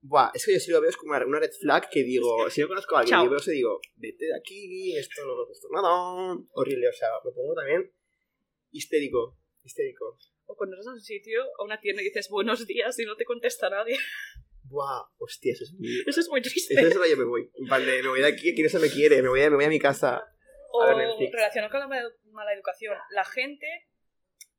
Buah, 0.00 0.30
es 0.34 0.44
que 0.46 0.52
yo 0.54 0.60
sí 0.60 0.70
lo 0.70 0.80
veo 0.80 0.88
es 0.90 0.96
como 0.96 1.12
una, 1.16 1.38
red 1.40 1.50
flag 1.52 1.88
que 1.90 2.02
digo, 2.04 2.48
si 2.48 2.60
yo 2.60 2.68
conozco 2.68 2.96
a 2.96 3.00
alguien 3.00 3.20
y 3.20 3.28
veo 3.28 3.38
eso 3.38 3.50
digo, 3.50 3.80
vete 3.96 4.26
de 4.26 4.36
aquí, 4.36 4.96
esto 4.96 5.24
no 5.26 5.36
me 5.36 5.44
gusta 5.46 5.68
nada. 5.72 6.38
Horrible, 6.52 6.88
o 6.88 6.92
sea, 6.92 7.08
me 7.24 7.32
pongo 7.32 7.54
también 7.54 7.92
histérico, 8.70 9.38
histérico. 9.62 10.16
O 10.46 10.54
cuando 10.56 10.76
vas 10.76 10.86
a 10.86 10.92
un 10.92 11.00
sitio, 11.00 11.42
a 11.58 11.64
una 11.64 11.80
tienda 11.80 12.02
y 12.02 12.06
dices 12.06 12.28
buenos 12.30 12.66
días 12.66 12.98
y 12.98 13.04
no 13.04 13.16
te 13.16 13.24
contesta 13.24 13.68
nadie. 13.68 13.98
Buah, 14.68 15.02
hostia, 15.18 15.52
eso 15.52 15.64
es 15.64 15.72
muy... 15.72 15.88
Eso 16.06 16.20
es 16.20 16.28
muy 16.28 16.42
triste. 16.42 16.74
Eso 16.74 16.88
es 16.88 16.94
lo 16.94 17.02
que 17.02 17.10
yo 17.10 17.16
me 17.16 17.24
voy. 17.24 17.50
De, 17.54 18.02
me 18.02 18.08
voy 18.08 18.20
de 18.20 18.26
aquí, 18.26 18.50
aquí 18.52 18.62
no 18.62 18.68
se 18.68 18.78
me 18.78 18.90
quiere, 18.90 19.22
me 19.22 19.28
voy 19.28 19.40
a, 19.42 19.50
me 19.50 19.56
voy 19.56 19.64
a 19.64 19.68
mi 19.68 19.78
casa. 19.78 20.22
O 20.72 20.82
a 20.82 20.94
ver 20.94 21.08
Netflix. 21.08 21.32
relacionado 21.32 21.70
con 21.70 21.80
la 21.80 21.88
mala, 21.88 22.08
mala 22.32 22.52
educación. 22.52 22.96
La 23.10 23.24
gente 23.24 23.66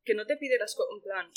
que 0.03 0.15
no 0.15 0.25
te 0.25 0.37
pide 0.37 0.57
las 0.57 0.73
cosas. 0.75 0.91
En 0.95 1.01
plan, 1.01 1.31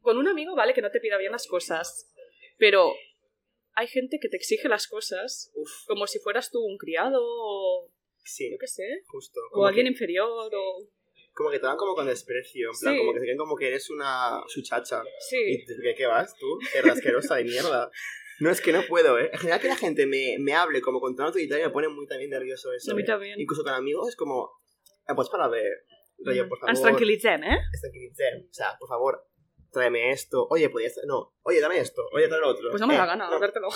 con 0.00 0.18
un 0.18 0.28
amigo 0.28 0.54
vale 0.54 0.74
que 0.74 0.82
no 0.82 0.90
te 0.90 1.00
pida 1.00 1.16
bien 1.16 1.32
las 1.32 1.46
cosas, 1.46 2.12
pero 2.58 2.92
hay 3.74 3.86
gente 3.86 4.18
que 4.20 4.28
te 4.28 4.36
exige 4.36 4.68
las 4.68 4.86
cosas 4.88 5.50
Uf, 5.54 5.70
como 5.86 6.06
si 6.06 6.18
fueras 6.18 6.50
tú 6.50 6.64
un 6.64 6.78
criado 6.78 7.20
o 7.20 7.90
sí, 8.24 8.50
yo 8.50 8.58
qué 8.58 8.66
sé, 8.66 9.02
justo. 9.06 9.40
o 9.52 9.66
alguien 9.66 9.86
que, 9.86 9.92
inferior 9.92 10.52
o... 10.54 10.88
como 11.36 11.50
que 11.50 11.58
te 11.58 11.66
dan 11.66 11.76
como 11.76 11.94
con 11.94 12.06
desprecio, 12.06 12.70
en 12.72 12.80
plan, 12.80 12.94
Sí. 12.94 12.98
como 12.98 13.12
que 13.12 13.18
se 13.20 13.24
creen 13.26 13.38
como 13.38 13.56
que 13.56 13.68
eres 13.68 13.90
una 13.90 14.40
suchacha. 14.48 15.02
Sí, 15.28 15.36
¿Y 15.36 15.64
de 15.82 15.94
qué, 15.94 16.06
vas 16.06 16.34
tú? 16.38 16.46
Qué 16.72 16.88
asquerosa 16.90 17.36
de 17.36 17.44
mierda. 17.44 17.90
No, 18.40 18.50
es 18.50 18.60
que 18.60 18.72
no 18.72 18.82
puedo, 18.88 19.18
¿eh? 19.18 19.30
En 19.32 19.38
general 19.38 19.60
que 19.60 19.68
la 19.68 19.76
gente 19.76 20.06
me, 20.06 20.36
me 20.40 20.54
hable 20.54 20.80
como 20.80 20.98
con 21.00 21.14
tono 21.14 21.28
autoritario 21.28 21.66
me 21.66 21.72
pone 21.72 21.88
muy 21.88 22.06
también 22.06 22.30
nervioso 22.30 22.72
eso. 22.72 22.94
mí 22.94 23.02
¿eh? 23.02 23.04
también. 23.06 23.38
Incluso 23.40 23.62
con 23.62 23.72
amigos 23.74 24.08
es 24.08 24.16
como... 24.16 24.50
Ah, 25.06 25.14
pues 25.14 25.28
para 25.28 25.46
ver, 25.48 25.70
rollo, 26.24 26.48
por 26.48 26.58
favor... 26.58 26.70
Ens 26.70 26.82
tranquil·litzem, 26.82 27.44
eh? 27.44 27.58
es 27.72 27.80
tranquilicem. 27.80 28.48
O 28.50 28.52
sea, 28.52 28.76
por 28.78 28.88
favor, 28.88 29.26
tráeme 29.72 30.10
esto. 30.10 30.46
Oye, 30.50 30.68
podías... 30.70 30.98
No, 31.06 31.34
oye, 31.42 31.60
dame 31.60 31.78
esto. 31.78 32.02
Oye, 32.12 32.28
tráeme 32.28 32.46
lo 32.46 32.52
otro. 32.52 32.70
Pues 32.70 32.80
no 32.80 32.86
me 32.86 32.94
Eh, 32.94 32.98
da 32.98 33.06
gana 33.06 33.30
no. 33.30 33.38
dártelo. 33.38 33.68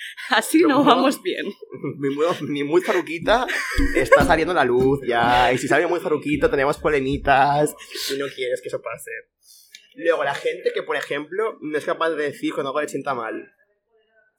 Así 0.30 0.58
no 0.60 0.68
No. 0.68 0.84
vamos 0.84 1.22
bien. 1.22 1.46
mi, 1.98 2.14
muy- 2.14 2.26
mi 2.48 2.64
muy 2.64 2.80
faruquita 2.82 3.46
está 3.94 4.24
saliendo 4.24 4.54
la 4.54 4.64
luz 4.64 5.00
ya. 5.06 5.52
Y 5.52 5.58
si 5.58 5.68
sale 5.68 5.86
muy 5.86 6.00
faruquito, 6.00 6.48
tenemos 6.50 6.78
polemitas. 6.78 7.74
Y 8.14 8.18
no 8.18 8.26
quieres 8.34 8.60
que 8.62 8.68
eso 8.68 8.80
pase. 8.82 9.10
Luego, 9.94 10.22
la 10.24 10.34
gente 10.34 10.70
que, 10.72 10.82
por 10.82 10.96
ejemplo, 10.96 11.58
no 11.60 11.76
es 11.76 11.84
capaz 11.84 12.10
de 12.10 12.22
decir 12.22 12.52
cuando 12.54 12.68
algo 12.70 12.80
le 12.80 12.88
sienta 12.88 13.14
mal. 13.14 13.52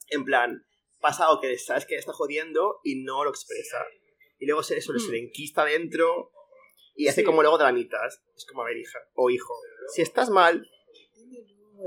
En 0.09 0.23
plan, 0.23 0.65
pasa 1.01 1.25
algo 1.27 1.41
que 1.41 1.57
sabes 1.57 1.85
que 1.85 1.95
le 1.95 1.99
está 1.99 2.13
jodiendo 2.13 2.79
y 2.83 3.03
no 3.03 3.23
lo 3.23 3.29
expresa. 3.29 3.77
Y 4.39 4.45
luego 4.45 4.63
se, 4.63 4.77
eso 4.77 4.97
se 4.97 5.11
le 5.11 5.19
enquista 5.19 5.65
dentro 5.65 6.31
y 6.95 7.07
hace 7.09 7.21
Sí. 7.21 7.25
como 7.25 7.41
luego 7.41 7.57
dramitas. 7.57 8.21
Es 8.37 8.45
como, 8.45 8.61
a 8.61 8.65
ver, 8.65 8.77
hija 8.77 8.99
o 9.15 9.29
hijo, 9.29 9.53
si 9.93 10.01
estás 10.01 10.29
mal, 10.29 10.65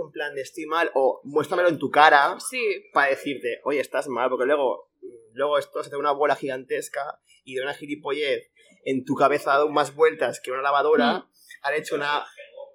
en 0.06 0.10
plan 0.10 0.34
de 0.34 0.42
estoy 0.42 0.66
mal, 0.66 0.90
o 0.94 1.20
muéstramelo 1.24 1.68
en 1.68 1.78
tu 1.78 1.90
cara 1.90 2.36
Sí, 2.40 2.62
para 2.92 3.10
decirte, 3.10 3.60
oye, 3.64 3.80
estás 3.80 4.08
mal, 4.08 4.28
porque 4.30 4.46
luego, 4.46 4.90
luego 5.32 5.58
esto 5.58 5.82
se 5.82 5.88
hace 5.88 5.96
una 5.96 6.12
bola 6.12 6.34
gigantesca 6.36 7.20
y 7.44 7.54
de 7.56 7.62
una 7.62 7.74
gilipollez 7.74 8.50
en 8.84 9.04
tu 9.04 9.14
cabeza 9.14 9.52
ha 9.52 9.56
dado 9.58 9.68
más 9.68 9.94
vueltas 9.94 10.40
que 10.42 10.50
una 10.50 10.62
lavadora, 10.62 11.18
Mm. 11.18 11.24
han 11.62 11.74
hecho 11.74 11.94
una, 11.94 12.24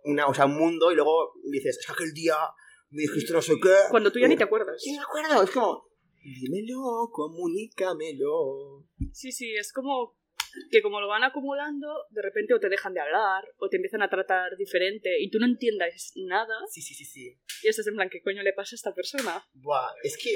una, 0.03 0.27
o 0.27 0.33
sea, 0.33 0.45
un 0.45 0.55
mundo 0.57 0.91
y 0.91 0.95
luego 0.95 1.33
dices, 1.51 1.77
es 1.79 1.85
que 1.85 1.91
aquel 1.93 2.13
día 2.13 2.35
me 2.89 3.01
dijiste 3.01 3.33
no 3.33 3.41
sé 3.41 3.55
qué. 3.61 3.73
cuando 3.89 4.11
tú 4.11 4.19
ya 4.19 4.27
ni 4.27 4.37
te 4.37 4.43
acuerdas. 4.45 4.81
Sí, 4.81 4.91
me 4.93 5.03
acuerdo, 5.03 5.43
es 5.43 5.51
como, 5.51 5.83
dímelo, 6.23 7.09
comunícamelo. 7.11 8.85
Sí, 9.11 9.31
sí, 9.31 9.53
es 9.55 9.73
como 9.73 10.15
que 10.71 10.81
como 10.81 10.99
lo 11.01 11.07
van 11.07 11.23
acumulando, 11.23 11.87
de 12.09 12.21
repente 12.21 12.53
o 12.53 12.59
te 12.59 12.69
dejan 12.69 12.93
de 12.93 13.01
hablar, 13.01 13.43
o 13.57 13.69
te 13.69 13.77
empiezan 13.77 14.01
a 14.01 14.09
tratar 14.09 14.55
diferente, 14.57 15.17
y 15.19 15.29
tú 15.29 15.39
no 15.39 15.45
entiendas 15.45 16.11
nada, 16.15 16.55
Sí, 16.71 16.81
sí, 16.81 16.93
sí, 16.93 17.05
sí. 17.05 17.37
y 17.63 17.67
estás 17.67 17.87
en 17.87 17.95
plan, 17.95 18.09
¿qué 18.09 18.21
coño 18.21 18.43
le 18.43 18.53
pasa 18.53 18.75
a 18.75 18.77
esta 18.77 18.93
persona? 18.93 19.45
Buah, 19.53 19.91
es 20.03 20.17
que... 20.17 20.31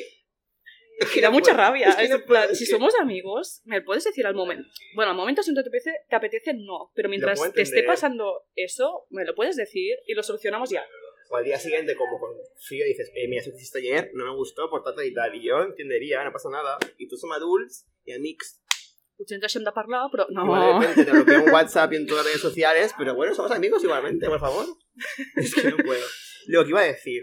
es 1.00 1.16
Y 1.18 1.22
da 1.22 1.30
no 1.30 1.34
mucha 1.34 1.52
puedo, 1.54 1.58
rabia. 1.68 1.90
es 1.90 1.96
que 1.96 2.04
es 2.04 2.12
en 2.12 2.18
plan, 2.18 2.28
puedo, 2.28 2.52
es 2.52 2.58
si 2.60 2.66
que- 2.66 2.72
somos 2.72 2.94
amigos, 3.00 3.62
me 3.66 3.82
puedes 3.82 4.04
decir 4.04 4.26
al 4.26 4.36
momento. 4.36 4.68
Bueno, 4.96 5.12
al 5.12 5.18
momento 5.18 5.42
si 5.44 5.52
no 5.52 5.56
te 5.64 5.70
apetece, 5.70 5.92
te 6.10 6.16
apetece, 6.16 6.54
no. 6.54 6.92
Pero 6.96 7.10
mientras 7.10 7.40
te 7.54 7.62
esté 7.62 7.84
pasando 7.84 8.46
eso, 8.56 9.06
me 9.10 9.26
lo 9.26 9.34
puedes 9.36 9.56
decir 9.56 9.98
y 10.06 10.14
lo 10.14 10.24
solucionamos 10.24 10.70
ya. 10.70 10.86
O 11.34 11.38
al 11.38 11.46
día 11.46 11.58
siguiente, 11.58 11.96
como 11.96 12.20
con 12.20 12.32
frío, 12.68 12.84
dices, 12.86 13.10
eh, 13.16 13.26
mira, 13.30 13.42
eso 13.42 13.52
que 13.52 13.56
hiciste 13.58 13.80
ayer 13.80 14.12
no 14.14 14.26
me 14.26 14.36
gustó 14.36 14.70
por 14.70 14.84
tanto 14.84 15.02
y 15.02 15.14
tal. 15.14 15.34
Y 15.34 15.44
yo 15.48 15.62
entendería, 15.64 16.24
no 16.26 16.32
pasa 16.34 16.50
nada. 16.52 16.78
I 16.98 17.08
tu 17.08 17.16
som 17.16 17.32
adults 17.32 17.88
i 18.04 18.12
amics. 18.12 18.61
Potser 19.22 19.38
ens 19.38 19.44
deixem 19.44 19.64
de 19.64 19.72
parlar, 19.76 20.08
però 20.10 20.26
no. 20.34 20.46
Repente 20.50 21.06
te 21.06 21.12
bloqueo 21.12 21.44
en 21.46 21.54
WhatsApp 21.54 21.94
y 21.94 21.98
en 21.98 22.08
todas 22.08 22.26
las 22.26 22.34
redes 22.34 22.42
sociales, 22.42 22.94
pero 22.98 23.14
bueno, 23.14 23.36
somos 23.36 23.52
amigos 23.52 23.84
igualmente, 23.84 24.28
por 24.28 24.40
favor. 24.40 24.66
Es 25.36 25.54
que 25.54 25.70
no 25.70 25.78
puedo. 25.78 26.04
Lo 26.48 26.64
que 26.64 26.70
iba 26.72 26.82
a 26.82 26.86
decir. 26.86 27.22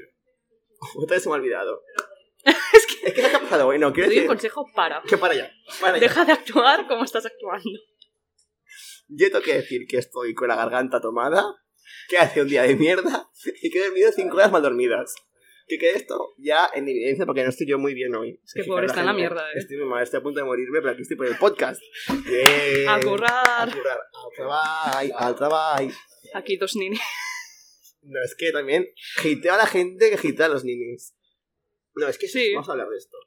Otra 0.95 1.17
vez 1.17 1.25
se 1.25 1.29
me 1.29 1.35
ha 1.35 1.39
olvidado. 1.39 1.83
es 2.45 2.87
que 2.87 3.09
Es 3.09 3.15
que 3.15 3.21
¿qué 3.21 3.27
ha 3.27 3.41
pasado 3.41 3.67
hoy? 3.67 3.81
No, 3.81 3.89
te 3.89 3.95
quiero 3.95 4.09
doy 4.09 4.19
un 4.19 4.23
decir 4.23 4.29
consejo, 4.29 4.65
para. 4.77 5.03
que 5.03 5.19
para 5.19 5.35
allá. 5.35 5.51
Para 5.81 5.95
allá. 5.95 6.01
Deja 6.01 6.25
de 6.25 6.33
actuar 6.33 6.87
como 6.87 7.03
estás 7.03 7.27
actuando. 7.27 7.81
Yo 9.09 9.27
tengo 9.31 9.43
que 9.43 9.55
decir 9.55 9.87
que 9.89 9.99
estoy 9.99 10.35
con 10.35 10.49
la 10.49 10.55
garganta 10.57 11.01
tomada, 11.01 11.43
que 12.09 12.19
hace 12.19 12.43
un 12.43 12.49
día 12.49 12.63
de 12.63 12.77
mierda 12.77 13.29
y 13.61 13.71
que 13.71 13.79
he 13.81 13.85
dormido 13.87 14.13
cinco 14.13 14.37
horas 14.37 14.53
mal 14.53 14.63
dormidas. 14.63 15.15
Que 15.69 15.79
quede 15.79 15.97
esto 15.97 16.35
ya 16.39 16.71
en 16.75 16.89
evidencia 16.89 17.27
porque 17.27 17.43
no 17.43 17.51
estoy 17.51 17.67
yo 17.69 17.79
muy 17.79 17.93
bien 17.93 18.15
hoy. 18.15 18.41
Es 18.43 18.55
que 18.55 18.65
pobre 18.65 18.87
está 18.87 19.01
en 19.01 19.07
la 19.07 19.13
mierda, 19.13 19.51
eh. 19.51 19.59
Estoy 19.59 19.77
muy 19.77 19.87
mal, 19.87 20.03
estoy 20.03 20.21
a 20.21 20.23
punto 20.23 20.41
de 20.41 20.47
morirme, 20.47 20.81
pero 20.81 20.93
aquí 20.93 21.03
estoy 21.03 21.17
por 21.19 21.27
el 21.27 21.37
podcast. 21.37 21.83
Bien. 22.27 22.89
A 22.89 23.01
currar. 23.01 23.69
A 23.69 23.71
currar. 23.71 23.99
Al 24.15 24.35
trabajo, 24.35 25.19
al 25.19 25.37
trabajo. 25.37 25.89
Aquí 26.35 26.57
dos 26.57 26.75
ninis. 26.77 27.01
No, 28.01 28.19
es 28.25 28.35
que 28.35 28.51
también 28.53 28.87
hiteo 29.23 29.53
a 29.53 29.59
la 29.59 29.67
gente 29.67 30.11
que 30.17 30.29
hitea 30.29 30.47
a 30.47 30.49
los 30.49 30.65
ninis. 30.65 31.15
No, 31.95 32.09
es 32.09 32.17
que 32.17 32.29
Sí. 32.29 32.55
vamos 32.55 32.69
a 32.69 32.73
hablar 32.73 32.89
de 32.89 32.97
esto. 32.97 33.19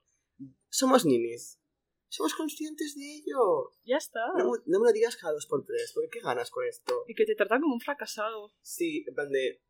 Somos 0.70 1.06
ninis. 1.06 1.60
Somos 2.08 2.34
conscientes 2.34 2.96
de 2.96 3.18
ello. 3.18 3.72
Ya 3.86 3.98
está. 3.98 4.20
No, 4.38 4.46
no 4.66 4.80
me 4.80 4.88
lo 4.88 4.92
digas 4.94 5.16
cada 5.16 5.34
dos 5.34 5.46
por 5.46 5.64
tres, 5.66 5.92
porque 5.94 6.10
¿qué 6.10 6.20
ganas 6.22 6.50
con 6.50 6.66
esto? 6.66 7.04
Y 7.08 7.14
que 7.14 7.26
te 7.26 7.36
tratan 7.36 7.62
como 7.62 7.76
un 7.76 7.82
fracasado. 7.82 8.52
Sí, 8.62 9.06
en 9.08 9.14
plan 9.14 9.30
de... 9.30 9.62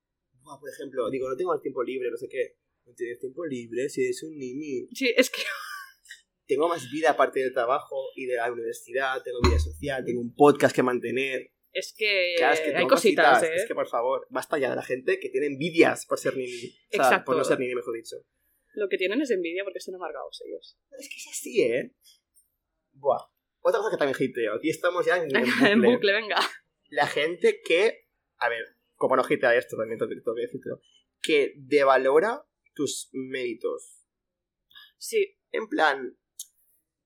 por 0.43 0.69
ejemplo, 0.69 1.09
digo, 1.09 1.29
no 1.29 1.35
tengo 1.35 1.53
el 1.53 1.61
tiempo 1.61 1.83
libre, 1.83 2.09
no 2.09 2.17
sé 2.17 2.27
qué. 2.29 2.60
No 2.85 2.93
tienes 2.93 3.19
tiempo 3.19 3.45
libre 3.45 3.89
si 3.89 4.03
eres 4.03 4.23
un 4.23 4.37
nini. 4.37 4.87
Sí, 4.93 5.13
es 5.15 5.29
que 5.29 5.41
Tengo 6.47 6.67
más 6.67 6.89
vida 6.91 7.11
aparte 7.11 7.39
del 7.39 7.53
trabajo 7.53 7.95
y 8.15 8.25
de 8.25 8.35
la 8.35 8.51
universidad, 8.51 9.23
tengo 9.23 9.39
vida 9.41 9.57
social, 9.57 10.03
tengo 10.03 10.19
un 10.19 10.35
podcast 10.35 10.75
que 10.75 10.83
mantener. 10.83 11.49
es 11.71 11.93
que, 11.97 12.33
Claro, 12.37 12.53
es 12.55 12.59
que 12.59 12.67
hay 12.67 12.75
tengo 12.75 12.89
cositas, 12.89 13.43
¿eh? 13.43 13.55
Es 13.55 13.65
que, 13.65 13.73
por 13.73 13.87
favor, 13.87 14.27
basta 14.29 14.57
ya 14.57 14.69
de 14.71 14.75
la 14.75 14.83
gente 14.83 15.17
que 15.19 15.29
tiene 15.29 15.47
envidias 15.47 16.05
por 16.05 16.19
ser 16.19 16.35
nini. 16.35 16.51
O 16.53 16.97
sea, 16.97 17.03
Exacto. 17.05 17.25
por 17.25 17.37
no 17.37 17.45
ser 17.45 17.57
nini, 17.57 17.73
mejor 17.73 17.95
dicho. 17.95 18.17
Lo 18.73 18.89
que 18.89 18.97
tienen 18.97 19.21
es 19.21 19.31
envidia 19.31 19.63
porque 19.63 19.79
están 19.79 19.95
amargados 19.95 20.41
ellos. 20.45 20.77
Es 20.99 21.07
que 21.07 21.15
es 21.15 21.27
así, 21.29 21.61
¿eh? 21.61 21.95
Buah. 22.93 23.23
Otra 23.61 23.79
cosa 23.79 23.91
que 23.91 23.97
también 23.97 24.17
hiteo. 24.17 24.55
Aquí 24.55 24.69
estamos 24.69 25.05
ya 25.05 25.17
en, 25.17 25.23
en 25.35 25.43
bucle. 25.45 25.71
en 25.71 25.81
bucle, 25.81 26.13
venga. 26.13 26.37
La 26.89 27.07
gente 27.07 27.61
que... 27.63 28.07
A 28.39 28.49
ver, 28.49 28.65
como 28.95 29.15
no 29.15 29.23
hitea 29.29 29.55
esto 29.55 29.77
también 29.77 29.99
tengo 29.99 30.09
que 30.35 30.41
decirlo. 30.41 30.81
Que 31.21 31.53
devalora 31.55 32.43
tus 32.73 33.09
méritos. 33.13 34.05
Sí, 34.97 35.37
En 35.51 35.67
plan... 35.67 36.17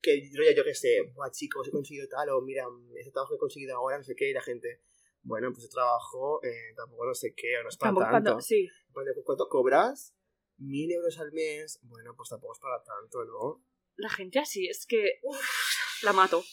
Que 0.01 0.29
rollo, 0.37 0.51
yo 0.55 0.63
que 0.63 0.75
sé, 0.75 1.01
buah, 1.15 1.31
chicos, 1.31 1.67
he 1.67 1.71
conseguido 1.71 2.07
tal, 2.07 2.29
o 2.29 2.39
mira, 2.39 2.63
este 2.95 3.11
trabajo 3.11 3.31
que 3.31 3.37
he 3.37 3.39
conseguido 3.39 3.75
ahora, 3.75 3.97
no 3.97 4.03
sé 4.03 4.15
qué, 4.15 4.29
y 4.29 4.33
la 4.33 4.41
gente, 4.43 4.83
bueno, 5.23 5.51
pues 5.51 5.63
el 5.63 5.71
trabajo 5.71 6.43
eh, 6.43 6.75
tampoco 6.75 7.07
no 7.07 7.15
sé 7.15 7.33
qué, 7.35 7.57
o 7.57 7.63
no 7.63 7.69
es 7.69 7.77
para 7.77 7.87
tampoco 7.89 8.11
tanto. 8.11 8.29
cuando... 8.33 8.41
Sí, 8.41 8.69
Bueno, 8.89 9.11
¿Cuánto 9.23 9.49
cobras? 9.49 10.15
Mil 10.57 10.91
euros 10.91 11.17
al 11.19 11.31
mes. 11.31 11.79
Bueno, 11.81 12.13
pues 12.15 12.29
tampoco 12.29 12.53
es 12.53 12.59
para 12.59 12.83
tanto, 12.83 13.25
¿no? 13.25 13.65
la 13.97 14.09
gente 14.09 14.39
así 14.39 14.67
es 14.67 14.85
que... 14.85 15.19
uf, 15.23 16.03
la 16.03 16.13
mato. 16.13 16.43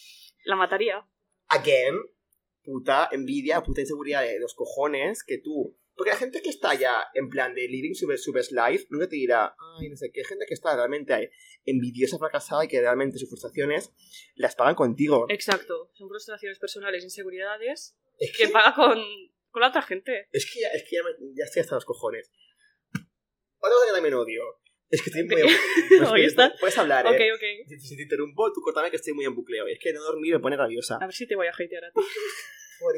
La 0.45 0.57
mataría. 0.57 1.07
Again, 1.49 2.01
puta 2.63 3.09
envidia, 3.13 3.63
puta 3.63 3.81
inseguridad 3.81 4.23
de 4.23 4.41
los 4.41 4.55
cojones 4.55 5.23
que 5.23 5.39
tú. 5.39 5.79
Porque 5.95 6.11
la 6.11 6.17
gente 6.17 6.41
que 6.43 6.49
está 6.51 6.75
ya 6.75 7.07
en 7.15 7.29
plan 7.29 7.55
de 7.55 7.69
living 7.69 7.95
super, 7.95 8.19
super 8.19 8.45
life 8.51 8.87
nunca 8.89 9.09
te 9.09 9.17
dirá, 9.17 9.55
ay, 9.79 9.89
no 9.91 9.97
sé 9.97 10.11
qué. 10.13 10.25
Gente 10.25 10.47
que 10.47 10.55
está 10.55 10.75
realmente 10.75 11.31
envidiosa, 11.65 12.19
fracasada 12.19 12.65
y 12.65 12.69
que 12.69 12.81
realmente 12.81 13.19
sus 13.19 13.29
frustraciones 13.29 13.93
las 14.35 14.57
pagan 14.57 14.75
contigo. 14.75 15.27
Exacto. 15.29 15.91
Son 15.95 16.09
frustraciones 16.09 16.59
personales, 16.59 17.05
inseguridades 17.05 17.97
Es 18.19 18.37
que 18.37 18.49
paga 18.49 18.75
con, 18.75 18.99
con 19.51 19.61
la 19.61 19.69
otra 19.69 19.83
gente. 19.83 20.29
Es 20.33 20.51
que 20.51 20.61
ya, 20.61 20.69
es 20.69 20.85
que 20.89 20.97
ya, 20.97 21.03
ya 21.35 21.45
estoy 21.45 21.61
hasta 21.61 21.75
los 21.75 21.85
cojones. 21.85 22.33
Otra 22.95 23.75
cosa 23.75 23.87
que 23.89 23.93
también 23.93 24.15
odio. 24.15 24.43
Es 24.89 25.03
que 25.03 25.11
estoy 25.11 25.25
muy... 25.25 25.43
Pues, 26.11 26.27
está. 26.27 26.55
Puedes 26.61 26.77
hablar, 26.79 27.07
Ok, 27.07 27.21
¿eh? 27.21 27.33
ok. 27.33 27.69
Si, 27.69 27.79
si 27.81 27.97
te 27.97 28.03
interrumpo, 28.03 28.53
tú 28.53 28.61
cortame 28.61 28.91
que 28.91 28.97
estoy 28.97 29.13
muy 29.13 29.25
en 29.25 29.35
bucleo. 29.35 29.67
Es 29.67 29.79
que 29.79 29.93
no 29.93 30.03
dormir 30.03 30.35
me 30.35 30.41
pone 30.41 30.57
rabiosa. 30.57 30.97
A 30.97 31.07
ver 31.07 31.15
si 31.15 31.27
te 31.27 31.37
voy 31.37 31.47
a 31.47 31.51
hatear 31.51 31.85
a 31.85 31.93
ti. 31.93 32.01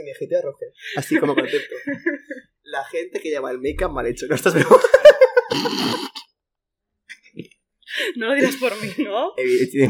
Y 0.01 0.03
me 0.03 0.13
agité 0.13 0.37
a 0.37 0.43
Roger. 0.43 0.73
Así 0.97 1.19
como 1.19 1.35
concepto. 1.35 1.75
La 2.75 2.85
gente 2.87 3.21
que 3.21 3.29
lleva 3.31 3.53
el 3.53 3.61
make-up 3.61 3.93
mal 3.93 4.05
hecho. 4.05 4.27
No 4.27 4.35
estás 4.35 4.53
mejor. 4.57 4.81
No 8.17 8.27
lo 8.27 8.35
dirás 8.35 8.57
por 8.57 8.73
mí, 8.83 8.91
¿no? 8.99 9.35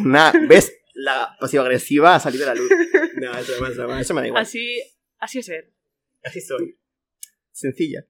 Nada, 0.04 0.38
¿Ves? 0.46 0.76
La 0.92 1.34
pasiva-agresiva 1.40 2.14
ha 2.14 2.20
salido 2.20 2.44
a 2.44 2.48
la 2.48 2.54
luz. 2.54 2.70
No, 3.16 3.32
eso, 3.38 3.64
eso, 3.66 3.96
eso 3.98 4.14
me 4.14 4.20
da 4.20 4.26
igual. 4.26 4.42
Así, 4.42 4.82
así 5.18 5.38
es 5.38 5.48
él. 5.48 5.72
Así 6.22 6.40
soy. 6.40 6.76
Sencilla. 7.52 8.04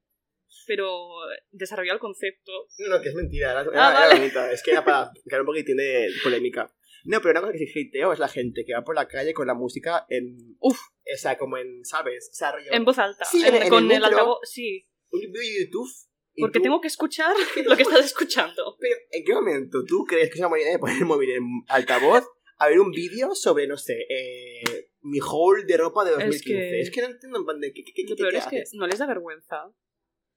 Pero 0.67 1.11
desarrolla 1.53 1.93
el 1.93 1.99
concepto. 2.01 2.51
No, 2.79 2.89
no, 2.97 3.01
que 3.03 3.11
es 3.11 3.15
mentira. 3.15 3.51
Era- 3.53 3.61
Ah, 3.61 3.91
era 3.91 4.01
vale. 4.01 4.15
bonita. 4.17 4.51
Es 4.51 4.63
que 4.63 4.71
era 4.73 4.85
para 4.85 5.13
crear 5.25 5.43
un 5.43 5.47
poquitín 5.47 5.77
de 5.77 6.11
polémica. 6.25 6.75
No, 7.05 7.21
pero 7.21 7.31
una 7.33 7.41
cosa 7.43 7.53
que 7.53 7.67
sí 7.67 7.89
hateo 7.89 8.13
es 8.13 8.19
la 8.19 8.29
gente 8.29 8.65
que 8.65 8.75
va 8.75 8.83
por 8.83 8.95
la 8.95 9.07
calle 9.09 9.35
con 9.35 9.47
la 9.47 9.55
música 9.55 10.07
en... 10.09 10.57
Uf. 10.61 10.79
O 10.79 11.17
sea, 11.19 11.37
como 11.37 11.59
en, 11.59 11.85
¿sabes? 11.85 12.31
O 12.33 12.35
sea, 12.35 12.53
rollo... 12.53 12.73
En 12.73 12.85
voz 12.85 12.99
alta. 12.99 13.25
Sí, 13.25 13.43
En- 13.45 13.55
en- 13.57 13.63
en 13.65 13.69
con 13.69 13.91
el 13.91 14.05
altavoz. 14.05 14.39
Sí. 14.45 14.89
Un 15.11 15.21
vídeo 15.21 15.41
de 15.41 15.65
YouTube... 15.67 15.89
Porque 16.37 16.59
tú- 16.59 16.63
tengo 16.65 16.81
que 16.81 16.89
escuchar 16.89 17.35
lo 17.65 17.77
que 17.77 17.83
estás 17.83 18.05
escuchando. 18.07 18.77
Pero, 18.81 18.97
¿en 19.11 19.25
qué 19.25 19.33
momento 19.35 19.85
tú 19.87 20.05
crees 20.05 20.29
que 20.31 20.35
es 20.35 20.41
una 20.41 20.49
buena 20.49 20.65
idea 20.65 20.73
de 20.73 20.79
poner 20.81 20.97
el 20.99 21.05
móvil 21.05 21.31
en 21.31 21.45
altavoz 21.69 22.25
a 22.59 22.69
ver 22.69 22.81
un 22.81 22.91
vídeo 22.91 23.35
sobre, 23.35 23.67
no 23.69 23.77
sé, 23.77 23.95
eh, 24.09 24.91
mi 25.03 25.19
haul 25.21 25.65
de 25.67 25.77
ropa 25.77 26.05
de 26.05 26.13
2015? 26.13 26.81
Es 26.81 26.91
que- 26.91 26.95
que, 26.97 27.01
no 27.03 27.13
entiendo 27.13 27.39
en 27.39 27.45
plan 27.45 27.61
de 27.61 27.73
qué, 27.73 27.85
qué, 27.85 27.93
qué, 27.95 28.03
Lo 28.23 28.31
qué- 28.31 28.37
es 28.39 28.47
que 28.49 28.65
no 28.73 28.87
les 28.89 28.99
da 28.99 29.07
vergüenza. 29.07 29.57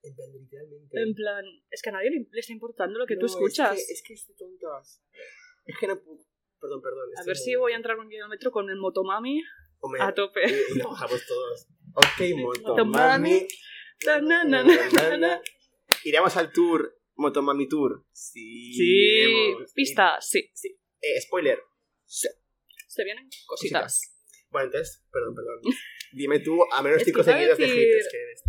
En 0.03 0.13
plan, 0.15 0.29
literalmente. 0.33 1.01
En 1.01 1.13
plan, 1.15 1.45
es 1.71 1.81
que 1.81 1.89
a 1.89 1.93
nadie 1.93 2.11
le, 2.11 2.27
le 2.29 2.39
está 2.39 2.53
importando 2.53 2.99
lo 2.99 3.07
que 3.07 3.15
No, 3.15 3.21
tú 3.21 3.25
escuchas. 3.27 3.75
Es 3.79 3.87
que, 3.87 3.93
es 3.93 4.03
que 4.03 4.13
estoy 4.13 4.35
tontas. 4.35 5.01
Es 5.65 5.77
que 5.79 5.87
no 5.87 5.99
puedo... 6.01 6.19
Perdón, 6.59 6.81
perdón. 6.81 7.09
A 7.09 7.19
estoy 7.19 7.27
ver 7.27 7.37
si 7.37 7.55
voy 7.55 7.73
a 7.73 7.75
entrar 7.75 7.97
un 7.99 8.09
kilómetro 8.09 8.51
con 8.51 8.69
el 8.69 8.77
motomami 8.77 9.41
Hombre, 9.79 10.01
a 10.01 10.13
tope. 10.13 10.41
y 10.73 10.77
lo 10.77 10.89
bajamos 10.89 11.23
todos. 11.27 11.67
Ok, 11.93 12.35
moto, 12.37 12.61
Motomami. 12.69 13.47
Iremos 16.03 16.37
al 16.37 16.51
tour, 16.51 16.99
Motomami 17.15 17.67
Tour. 17.67 18.05
Sí. 18.11 18.73
Sí, 18.73 19.55
pista, 19.73 20.17
sí. 20.21 20.51
Eh, 21.01 21.21
spoiler. 21.21 21.59
Sí. 22.05 22.27
Se 22.87 23.03
vienen 23.03 23.29
cositas. 23.45 24.13
Bueno, 24.49 24.67
entonces, 24.67 25.05
perdón, 25.11 25.35
perdón. 25.35 25.59
Dime 26.13 26.39
tú, 26.39 26.57
a 26.71 26.81
menos 26.81 26.99
Es 26.99 27.03
que 27.05 27.11
cinco 27.11 27.21
iba 27.21 27.31
a 27.31 27.35
seguidos 27.35 27.57
de 27.57 27.65
decir- 27.65 27.79
haters 27.79 28.07
que 28.11 28.17
eres. 28.21 28.43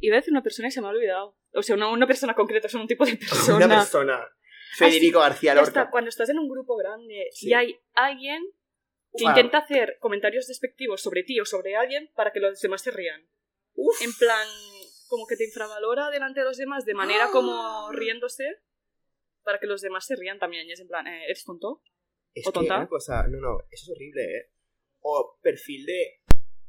Iba 0.00 0.16
a 0.16 0.18
decir 0.20 0.32
una 0.32 0.42
persona 0.42 0.68
y 0.68 0.70
se 0.70 0.80
me 0.80 0.86
ha 0.86 0.90
olvidado. 0.90 1.36
O 1.54 1.62
sea, 1.62 1.76
no 1.76 1.92
una 1.92 2.06
persona 2.06 2.34
concreta, 2.34 2.68
son 2.68 2.82
un 2.82 2.86
tipo 2.88 3.04
de 3.04 3.16
persona. 3.16 3.56
Una 3.66 3.68
persona. 3.68 4.28
Federico 4.76 5.20
García 5.20 5.50
Ya 5.54 5.60
Lorca. 5.60 5.80
está, 5.80 5.90
cuando 5.90 6.08
estás 6.08 6.28
en 6.30 6.38
un 6.38 6.48
grupo 6.48 6.76
grande 6.76 7.28
Sí. 7.32 7.48
y 7.50 7.54
hay 7.54 7.80
alguien 7.94 8.42
que 9.16 9.24
Uf, 9.24 9.28
intenta 9.30 9.58
hacer 9.58 9.98
comentarios 10.00 10.46
despectivos 10.46 11.02
sobre 11.02 11.22
ti 11.22 11.38
o 11.40 11.44
sobre 11.44 11.76
alguien 11.76 12.10
para 12.14 12.32
que 12.32 12.40
los 12.40 12.60
demás 12.60 12.80
se 12.82 12.90
rían. 12.90 13.28
uf. 13.74 14.00
En 14.02 14.12
plan, 14.14 14.46
como 15.08 15.26
que 15.26 15.36
te 15.36 15.44
infravalora 15.44 16.10
delante 16.10 16.40
de 16.40 16.46
los 16.46 16.56
demás 16.56 16.84
de 16.86 16.94
manera 16.94 17.28
como 17.30 17.90
riéndose 17.92 18.44
para 19.42 19.58
que 19.58 19.66
los 19.66 19.80
demás 19.82 20.06
se 20.06 20.16
rían 20.16 20.38
también. 20.38 20.66
Y 20.68 20.72
es 20.72 20.80
en 20.80 20.88
plan, 20.88 21.06
eh, 21.06 21.24
¿eres 21.24 21.44
tonto? 21.44 21.82
Es 22.34 22.46
¿O 22.46 22.50
que 22.52 22.60
tonta? 22.60 22.76
una 22.78 22.88
cosa, 22.88 23.26
no, 23.28 23.38
no, 23.40 23.58
eso 23.70 23.84
es 23.84 23.90
horrible, 23.90 24.22
¿eh? 24.24 24.50
O 25.00 25.38
perfil 25.42 25.84
de, 25.84 26.22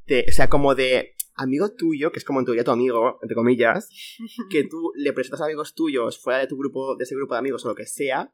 de- 0.05 0.25
o 0.27 0.31
sea, 0.33 0.49
como 0.49 0.75
de 0.75 1.15
amigo 1.35 1.73
tuyo, 1.73 2.11
que 2.11 2.19
es 2.19 2.25
como 2.25 2.39
en 2.39 2.45
teoría 2.45 2.63
tu 2.63 2.71
amigo, 2.71 3.19
entre 3.21 3.35
comillas, 3.35 3.89
que 4.49 4.63
tú 4.63 4.91
le 4.95 5.13
presentas 5.13 5.41
a 5.41 5.45
amigos 5.45 5.73
tuyos 5.73 6.19
fuera 6.19 6.39
de 6.39 6.47
tu 6.47 6.57
grupo, 6.57 6.95
de 6.95 7.03
ese 7.03 7.15
grupo 7.15 7.33
de 7.35 7.39
amigos 7.39 7.65
o 7.65 7.69
lo 7.69 7.75
que 7.75 7.85
sea, 7.85 8.33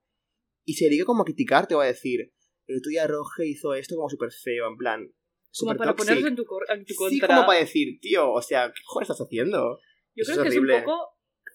y 0.65 0.73
se 0.73 0.85
dedica 0.85 1.05
como 1.05 1.21
a 1.23 1.25
criticarte 1.25 1.75
o 1.75 1.81
a 1.81 1.85
decir, 1.85 2.33
el 2.67 2.81
tuya 2.81 3.07
Roge 3.07 3.47
hizo 3.47 3.73
esto 3.73 3.95
como 3.95 4.09
súper 4.09 4.31
feo, 4.31 4.67
en 4.67 4.77
plan, 4.77 5.13
Como 5.57 5.75
para 5.75 5.95
toxic. 5.95 6.07
ponerlo 6.07 6.27
en 6.27 6.35
tu, 6.35 6.41
en 6.69 6.85
tu 6.85 6.95
contra. 6.95 7.09
Sí, 7.15 7.19
como 7.19 7.45
para 7.47 7.59
decir, 7.59 7.99
tío, 7.99 8.31
o 8.31 8.41
sea, 8.41 8.71
¿qué 8.71 8.81
joder 8.85 9.03
estás 9.03 9.21
haciendo? 9.21 9.79
Yo 10.15 10.23
Eso 10.23 10.33
creo 10.33 10.43
es 10.45 10.51
que 10.51 10.57
horrible. 10.57 10.75
es 10.75 10.79
un 10.81 10.85
poco 10.85 11.07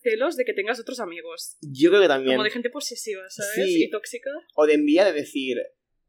celos 0.03 0.37
de 0.37 0.45
que 0.45 0.53
tengas 0.53 0.81
otros 0.81 0.99
amigos. 1.01 1.57
Yo 1.61 1.91
creo 1.91 2.03
que 2.03 2.09
también. 2.09 2.35
Como 2.35 2.45
de 2.45 2.51
gente 2.51 2.71
posesiva, 2.71 3.23
¿sabes? 3.29 3.53
Sí. 3.55 3.85
Y 3.85 3.91
tóxica. 3.91 4.31
O 4.55 4.67
de 4.67 4.75
envidia 4.75 5.05
de 5.05 5.13
decir, 5.13 5.59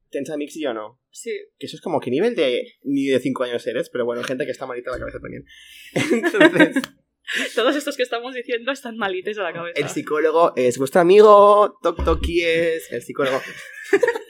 tens 0.09 0.29
amigos 0.29 0.55
y 0.55 0.63
yo 0.63 0.73
no. 0.73 1.01
Sí. 1.11 1.31
Que 1.57 1.67
eso 1.67 1.75
es 1.77 1.81
como, 1.81 1.99
¿qué 1.99 2.11
nivel 2.11 2.35
de 2.35 2.73
ni 2.83 3.05
de 3.05 3.19
5 3.19 3.43
años 3.43 3.65
eres? 3.67 3.89
Pero 3.89 4.05
bueno, 4.05 4.23
gente 4.23 4.45
que 4.45 4.51
está 4.51 4.65
malita 4.65 4.91
de 4.91 4.99
la 4.99 5.05
cabeza 5.05 5.19
también. 5.19 5.45
Entonces, 6.23 6.83
Todos 7.55 7.75
estos 7.75 7.97
que 7.97 8.03
estamos 8.03 8.33
diciendo 8.35 8.71
están 8.71 8.97
malites 8.97 9.37
a 9.39 9.43
la 9.43 9.53
cabeza. 9.53 9.79
el 9.79 9.89
psicólogo 9.89 10.53
es 10.55 10.77
vuestro 10.77 11.01
amigo, 11.01 11.77
Tok 11.81 12.03
Toki 12.03 12.43
es 12.43 12.91
el 12.91 13.01
psicólogo. 13.01 13.41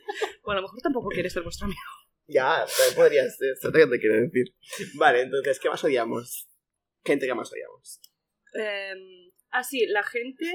Bueno, 0.46 0.60
a 0.60 0.62
lo 0.62 0.68
mejor 0.68 0.80
tampoco 0.80 1.10
quieres 1.10 1.34
ser 1.34 1.42
vuestro 1.42 1.66
amigo. 1.66 1.82
Ya, 2.28 2.66
también 2.66 2.96
podría 2.96 3.30
ser, 3.30 3.54
eso 3.54 3.72
que 3.72 3.88
te 3.88 4.00
quiero 4.00 4.22
decir. 4.22 4.54
Vale, 4.94 5.22
entonces, 5.22 5.60
¿qué 5.60 5.70
más 5.70 5.84
odiamos? 5.84 6.48
Gente 7.04 7.26
que 7.26 7.34
más 7.34 7.52
odiamos. 7.52 8.00
Eh, 8.54 8.94
ah, 9.50 9.64
sí, 9.64 9.88
la 9.88 10.04
gente, 10.04 10.54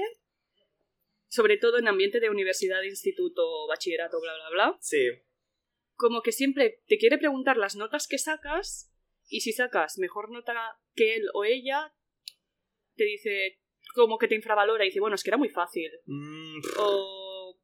sobre 1.31 1.55
todo 1.57 1.77
en 1.79 1.87
ambiente 1.87 2.19
de 2.19 2.29
universidad, 2.29 2.81
instituto, 2.83 3.65
bachillerato, 3.67 4.19
bla, 4.19 4.33
bla, 4.35 4.49
bla, 4.49 4.77
Sí. 4.81 5.07
como 5.95 6.21
que 6.21 6.33
siempre 6.33 6.83
te 6.87 6.97
quiere 6.97 7.17
preguntar 7.17 7.55
las 7.55 7.77
notas 7.77 8.05
que 8.07 8.17
sacas 8.17 8.93
y 9.29 9.39
si 9.39 9.53
sacas 9.53 9.97
mejor 9.97 10.29
nota 10.29 10.53
que 10.93 11.15
él 11.15 11.29
o 11.33 11.45
ella, 11.45 11.93
te 12.95 13.05
dice 13.05 13.59
como 13.95 14.17
que 14.17 14.27
te 14.27 14.35
infravalora 14.35 14.83
y 14.83 14.89
dice, 14.89 14.99
bueno, 14.99 15.15
es 15.15 15.23
que 15.23 15.29
era 15.29 15.37
muy 15.37 15.49
fácil. 15.49 15.89
Mm, 16.05 16.59
O, 16.79 17.57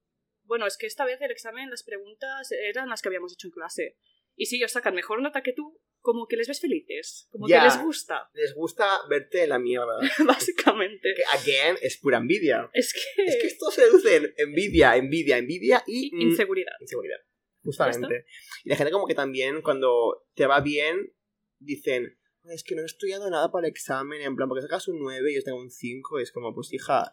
bueno, 0.44 0.66
es 0.66 0.78
que 0.78 0.86
esta 0.88 1.04
vez 1.04 1.20
el 1.22 1.32
examen, 1.32 1.70
las 1.70 1.84
preguntas 1.84 2.52
eran 2.54 2.88
las 2.90 3.02
que 3.02 3.10
habíamos 3.10 3.34
hecho 3.34 3.48
en 3.48 3.52
clase. 3.52 3.98
Y 4.36 4.46
si 4.46 4.56
ellos 4.58 4.72
sacan 4.72 4.96
mejor 4.96 5.22
nota 5.22 5.42
que 5.44 5.52
tú, 5.52 5.82
como 6.08 6.26
que 6.26 6.38
les 6.38 6.48
ves 6.48 6.62
felices, 6.62 7.28
como 7.30 7.48
que 7.48 7.60
les 7.60 7.84
gusta, 7.84 8.30
les 8.34 8.56
gusta 8.56 8.88
verte 9.10 9.44
en 9.44 9.50
la 9.50 9.60
mierda. 9.60 10.00
básicamente. 10.26 11.14
Que, 11.14 11.24
again, 11.38 11.76
es 11.82 11.98
pura 11.98 12.18
envidia. 12.18 12.70
Es 12.74 12.94
que... 12.94 13.24
Es 13.26 13.36
que 13.42 13.48
esto 13.48 13.70
se 13.72 14.16
en 14.16 14.34
envidia, 14.38 14.96
envidia, 14.96 15.38
envidia 15.38 15.84
y... 15.86 16.16
mm, 16.16 16.22
Inseguridad. 16.22 16.72
inseguridad. 16.80 17.18
Justamente. 17.62 18.26
Y 18.64 18.70
la 18.70 18.78
gente 18.78 18.94
como 18.94 19.06
que 19.06 19.16
también 19.16 19.62
cuando 19.62 20.26
te 20.34 20.48
va 20.48 20.62
bien 20.62 21.14
dicen, 21.60 22.18
"Ay, 22.46 22.56
es 22.56 22.64
que 22.64 22.76
no 22.76 22.84
he 22.84 22.86
estudiado 22.86 23.30
nada 23.30 23.52
para 23.52 23.68
el 23.68 23.72
examen, 23.72 24.22
en 24.22 24.38
plan, 24.38 24.48
porque 24.48 24.62
sacas 24.62 24.88
un 24.88 25.00
9 25.00 25.30
y 25.30 25.36
yo 25.36 25.44
tengo 25.44 25.60
un 25.60 25.70
5, 25.72 26.20
es 26.20 26.32
como, 26.32 26.56
pues 26.56 26.72
hija, 26.72 27.12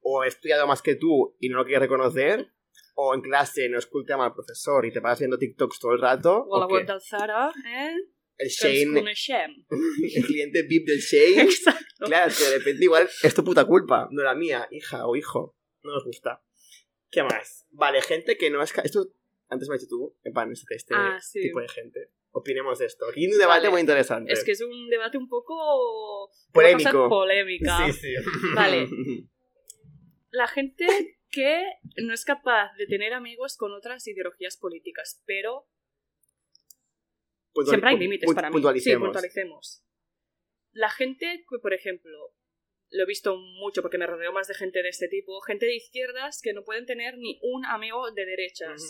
o 0.00 0.22
he 0.22 0.28
estudiado 0.28 0.66
más 0.66 0.82
que 0.82 0.96
tú 0.96 1.34
y 1.40 1.48
no 1.48 1.56
lo 1.56 1.64
quieres 1.64 1.80
reconocer, 1.80 2.52
o 2.94 3.14
en 3.14 3.22
clase 3.22 3.70
no 3.70 3.78
esculta 3.78 4.22
al 4.22 4.34
profesor 4.34 4.84
y 4.84 4.92
te 4.92 5.00
vas 5.00 5.14
haciendo 5.14 5.38
TikToks 5.38 5.78
todo 5.80 5.92
el 5.92 6.00
rato, 6.02 6.44
O 6.46 6.60
la 6.60 6.66
web 6.66 6.86
del 6.86 7.00
Zara, 7.00 7.50
eh? 7.66 7.94
El 8.38 8.48
Shane, 8.48 9.00
el 10.14 10.24
cliente 10.26 10.62
VIP 10.62 10.86
del 10.86 10.98
Shane, 11.00 11.42
Exacto. 11.42 12.04
claro, 12.06 12.30
es 12.30 12.38
que 12.38 12.44
de 12.44 12.58
repente 12.58 12.84
igual 12.84 13.08
es 13.22 13.34
tu 13.34 13.44
puta 13.44 13.64
culpa, 13.64 14.08
no 14.10 14.22
la 14.22 14.34
mía, 14.34 14.66
hija 14.70 15.06
o 15.06 15.16
hijo, 15.16 15.56
no 15.82 15.92
nos 15.94 16.04
gusta. 16.04 16.42
¿Qué 17.10 17.22
más? 17.22 17.64
Vale, 17.70 18.02
gente 18.02 18.36
que 18.36 18.50
no 18.50 18.60
es... 18.62 18.72
Esto 18.82 19.06
antes 19.48 19.68
me 19.68 19.76
has 19.76 19.82
dicho 19.82 19.90
tú, 19.90 20.16
en 20.24 20.32
plan, 20.32 20.50
este, 20.50 20.74
este 20.74 20.94
Ah, 20.96 21.18
sí. 21.20 21.40
tipo 21.42 21.60
de 21.60 21.68
gente. 21.68 22.10
Opinemos 22.32 22.80
de 22.80 22.86
esto. 22.86 23.06
Aquí 23.08 23.20
hay 23.20 23.32
un 23.32 23.38
debate 23.38 23.58
Vale. 23.60 23.70
muy 23.70 23.80
interesante. 23.80 24.32
Es 24.32 24.42
que 24.42 24.50
es 24.52 24.60
un 24.60 24.88
debate 24.88 25.16
un 25.18 25.28
poco... 25.28 26.28
Polémico. 26.52 27.08
polémica. 27.08 27.86
Sí, 27.86 27.92
sí. 27.92 28.14
Vale. 28.56 28.88
La 30.30 30.48
gente 30.48 30.86
que 31.30 31.62
no 32.02 32.12
es 32.12 32.24
capaz 32.24 32.72
de 32.76 32.86
tener 32.86 33.12
amigos 33.12 33.56
con 33.56 33.70
otras 33.72 34.04
ideologías 34.08 34.56
políticas, 34.56 35.22
pero 35.26 35.68
siempre 37.70 37.90
hay 37.90 37.98
límites 37.98 38.34
para 38.34 38.50
mí. 38.50 38.54
Sí, 38.80 38.96
Puntualicemos. 38.96 39.84
La 40.72 40.90
gente 40.90 41.44
que, 41.48 41.58
por 41.60 41.72
ejemplo, 41.72 42.34
lo 42.90 43.02
he 43.02 43.06
visto 43.06 43.36
mucho 43.36 43.82
porque 43.82 43.98
me 43.98 44.06
rodeo 44.06 44.32
más 44.32 44.48
de 44.48 44.54
gente 44.54 44.82
de 44.82 44.88
este 44.88 45.08
tipo, 45.08 45.40
gente 45.42 45.66
de 45.66 45.76
izquierdas 45.76 46.40
que 46.42 46.52
no 46.52 46.64
pueden 46.64 46.86
tener 46.86 47.16
ni 47.18 47.38
un 47.42 47.64
amigo 47.66 48.10
de 48.10 48.24
derechas, 48.26 48.82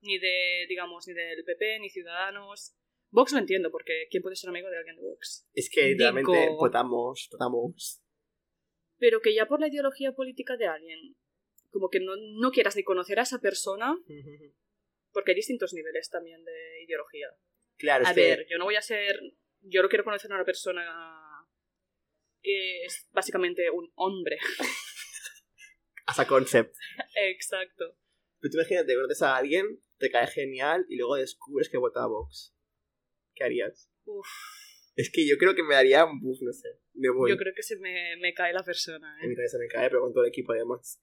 ni 0.00 0.18
de, 0.18 0.66
digamos, 0.68 1.06
ni 1.08 1.14
del 1.14 1.44
PP, 1.44 1.80
ni 1.80 1.90
Ciudadanos. 1.90 2.74
Vox 3.12 3.32
lo 3.32 3.38
entiendo, 3.38 3.70
porque 3.72 4.06
¿quién 4.08 4.22
puede 4.22 4.36
ser 4.36 4.50
amigo 4.50 4.70
de 4.70 4.78
alguien 4.78 4.96
de 4.96 5.02
Vox? 5.02 5.48
Es 5.52 5.68
que 5.68 5.80
Digo- 5.82 5.90
literalmente 5.92 6.48
votamos, 6.50 7.28
votamos. 7.32 8.00
Pero 8.98 9.20
que 9.20 9.34
ya 9.34 9.46
por 9.46 9.60
la 9.60 9.66
ideología 9.68 10.12
política 10.12 10.56
de 10.56 10.66
alguien, 10.66 11.16
como 11.70 11.88
que 11.88 11.98
no, 12.00 12.12
no 12.16 12.50
quieras 12.52 12.76
ni 12.76 12.84
conocer 12.84 13.18
a 13.18 13.22
esa 13.22 13.40
persona, 13.40 13.96
porque 15.12 15.32
hay 15.32 15.36
distintos 15.36 15.72
niveles 15.72 16.08
también 16.08 16.44
de 16.44 16.82
ideología. 16.84 17.28
Claro, 17.80 18.06
A 18.06 18.12
ver, 18.12 18.46
yo 18.50 18.58
no 18.58 18.64
voy 18.64 18.76
a 18.76 18.82
ser. 18.82 19.18
Yo 19.62 19.82
no 19.82 19.88
quiero 19.88 20.04
conocer 20.04 20.30
a 20.30 20.34
una 20.34 20.44
persona 20.44 20.84
que 22.42 22.84
es 22.84 23.08
básicamente 23.10 23.70
un 23.70 23.90
hombre. 23.94 24.38
As 26.06 26.18
a 26.18 26.26
concept. 26.26 26.76
Exacto. 27.16 27.96
Pero 28.38 28.50
tú 28.52 28.58
imagínate, 28.58 28.94
conoces 28.94 29.22
a 29.22 29.36
alguien, 29.36 29.80
te 29.98 30.10
cae 30.10 30.26
genial 30.26 30.84
y 30.90 30.96
luego 30.96 31.16
descubres 31.16 31.70
que 31.70 31.78
vota 31.78 32.02
a 32.02 32.06
Vox. 32.06 32.54
¿Qué 33.34 33.44
harías? 33.44 33.90
Uf, 34.04 34.26
Es 34.96 35.10
que 35.10 35.26
yo 35.26 35.38
creo 35.38 35.54
que 35.54 35.62
me 35.62 35.74
daría 35.74 36.04
un 36.04 36.20
buff, 36.20 36.42
no 36.42 36.52
sé. 36.52 36.68
Me 36.92 37.08
voy. 37.10 37.30
yo 37.30 37.38
creo 37.38 37.54
que 37.54 37.62
se 37.62 37.76
me, 37.76 38.16
me 38.18 38.34
cae 38.34 38.52
la 38.52 38.62
persona. 38.64 39.14
A 39.14 39.26
mí 39.26 39.32
¿eh? 39.32 39.36
también 39.36 39.48
se 39.48 39.58
me 39.58 39.68
cae, 39.68 39.88
pero 39.88 40.02
con 40.02 40.12
todo 40.12 40.24
el 40.24 40.28
equipo 40.28 40.52
además. 40.52 41.00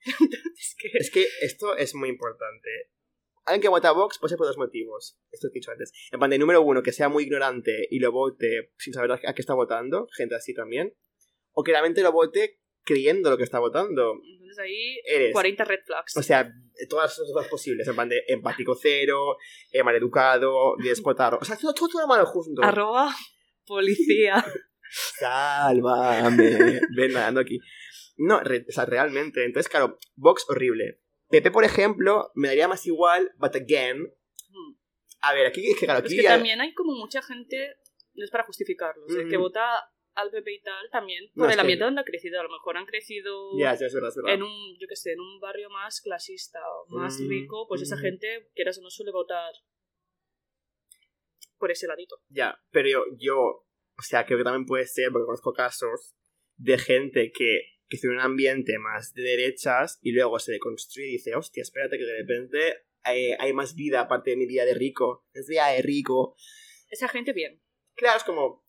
Es 0.60 0.76
que... 0.78 0.90
Es 0.94 1.12
que 1.12 1.26
esto 1.42 1.76
es 1.76 1.96
muy 1.96 2.10
importante. 2.10 2.70
Alguien 3.48 3.62
que 3.62 3.70
vota 3.70 3.90
a 3.90 3.94
Vox 3.94 4.20
puede 4.20 4.30
ser 4.30 4.38
por 4.38 4.46
dos 4.46 4.58
motivos. 4.58 5.18
Esto 5.32 5.48
he 5.48 5.52
dicho 5.52 5.72
antes. 5.72 5.92
En 6.12 6.20
plan, 6.20 6.30
de 6.30 6.38
número 6.38 6.62
uno, 6.62 6.84
que 6.84 6.92
sea 6.92 7.10
muy 7.10 7.24
ignorante 7.24 7.88
y 7.90 8.00
lo 8.00 8.12
vote 8.12 8.74
sin 8.78 8.94
saber 8.94 9.12
a 9.12 9.18
qué 9.34 9.42
está 9.42 9.54
votando. 9.56 10.08
Gente 10.16 10.36
así 10.36 10.54
también. 10.54 10.94
O 11.54 11.64
que 11.64 11.72
realmente 11.72 12.02
lo 12.04 12.12
vote 12.12 12.60
creyendo 12.84 13.30
lo 13.30 13.38
que 13.38 13.44
está 13.44 13.60
votando. 13.60 14.16
Entonces 14.32 14.60
ahí, 14.60 15.00
Eres. 15.06 15.34
40 15.34 15.64
red 15.66 15.80
flags. 15.86 16.16
O 16.18 16.22
sea, 16.24 16.52
todas 16.90 17.18
las 17.18 17.32
cosas 17.34 17.48
posibles. 17.50 17.88
En 17.88 17.96
plan 17.96 18.10
de 18.10 18.22
empático 18.28 18.76
cero, 18.76 19.38
eh, 19.72 19.82
maleducado, 19.82 20.76
despotado. 20.84 21.40
O 21.42 21.46
sea, 21.46 21.58
todo, 21.58 21.74
todo, 21.74 21.88
todo 21.90 22.06
malo 22.08 22.26
junto. 22.26 22.62
Arroba 22.64 23.14
policía. 23.66 24.44
Sálvame. 25.20 26.80
Ven 26.96 27.14
nadando 27.14 27.42
aquí. 27.42 27.60
No, 28.18 28.40
re- 28.42 28.66
o 28.68 28.72
sea, 28.72 28.86
realmente. 28.86 29.46
Entonces, 29.46 29.70
claro, 29.70 29.98
Vox 30.16 30.46
horrible. 30.50 31.02
PP, 31.30 31.52
por 31.52 31.64
ejemplo, 31.64 32.32
me 32.36 32.48
daría 32.50 32.68
más 32.68 32.86
igual, 32.86 33.32
but 33.38 33.56
again. 33.56 34.02
Hmm. 34.50 34.74
A 35.22 35.34
ver, 35.34 35.48
aquí 35.48 35.70
es 35.72 35.78
que 35.80 35.86
claro, 35.86 36.00
Es 36.00 36.06
aquí 36.06 36.16
que 36.18 36.24
ya- 36.24 36.36
también 36.36 36.62
hay 36.62 36.74
como 36.74 36.94
mucha 36.94 37.22
gente, 37.22 37.76
no 38.14 38.24
es 38.24 38.32
para 38.32 38.44
justificarlo, 38.46 39.06
o 39.06 39.10
sea, 39.10 39.24
Mm. 39.26 39.30
que 39.30 39.38
vota 39.38 39.64
al 40.16 40.32
PP 40.32 40.52
y 40.54 40.62
tal 40.62 40.90
también 40.92 41.30
por 41.36 41.50
el 41.50 41.56
que- 41.56 41.62
ambiente 41.62 41.86
donde 41.86 42.02
ha 42.02 42.04
crecido. 42.04 42.40
A 42.40 42.44
lo 42.44 42.50
mejor 42.50 42.76
han 42.78 42.86
crecido 42.88 43.52
ya, 43.60 43.74
es 43.74 43.80
verdad, 43.94 44.10
es 44.10 44.16
verdad. 44.16 44.34
en 44.34 44.44
un, 44.44 44.78
yo 44.80 44.88
qué 44.88 44.96
sé, 44.96 45.12
en 45.14 45.20
un 45.20 45.40
barrio 45.40 45.70
más 45.70 46.02
clasista 46.02 46.60
o 46.72 46.88
más 46.96 47.20
Mm, 47.20 47.30
rico, 47.30 47.68
pues 47.68 47.82
esa 47.84 47.96
mm. 47.98 48.00
gente, 48.00 48.50
quieras 48.56 48.78
o 48.80 48.82
no, 48.82 48.90
suele 48.90 49.12
votar 49.12 49.52
por 51.58 51.72
ese 51.72 51.88
ladito. 51.88 52.20
Ya, 52.30 52.60
pero 52.72 52.88
yo, 52.90 53.04
yo, 53.18 53.36
o 53.38 54.02
sea, 54.02 54.26
creo 54.26 54.38
que 54.38 54.44
también 54.44 54.66
puede 54.66 54.86
ser, 54.86 55.12
porque 55.12 55.26
conozco 55.26 55.54
casos 55.54 56.16
de 56.56 56.78
gente 56.78 57.32
que, 57.32 57.62
que 57.90 57.98
tiene 57.98 58.16
un 58.16 58.22
ambiente 58.22 58.78
más 58.80 59.14
de 59.14 59.24
derechas 59.24 60.00
y 60.02 60.12
luego 60.12 60.40
se 60.40 60.54
deconstruye 60.54 61.08
y 61.08 61.12
dice, 61.14 61.36
hostia, 61.36 61.62
espérate 61.62 61.98
que 61.98 62.06
de 62.06 62.18
repente 62.18 62.86
hay, 63.04 63.32
hay 63.40 63.54
más 63.54 63.76
vida 63.76 64.02
aparte 64.02 64.32
de 64.32 64.38
mi 64.38 64.46
vida 64.46 64.66
de 64.66 64.74
rico. 64.74 65.26
Es 65.34 65.48
vida 65.48 65.68
de 65.68 65.82
rico. 65.82 66.36
Esa 66.90 67.08
gente, 67.08 67.34
bien. 67.34 67.62
Claro, 67.96 68.18
es 68.18 68.24
como, 68.24 68.66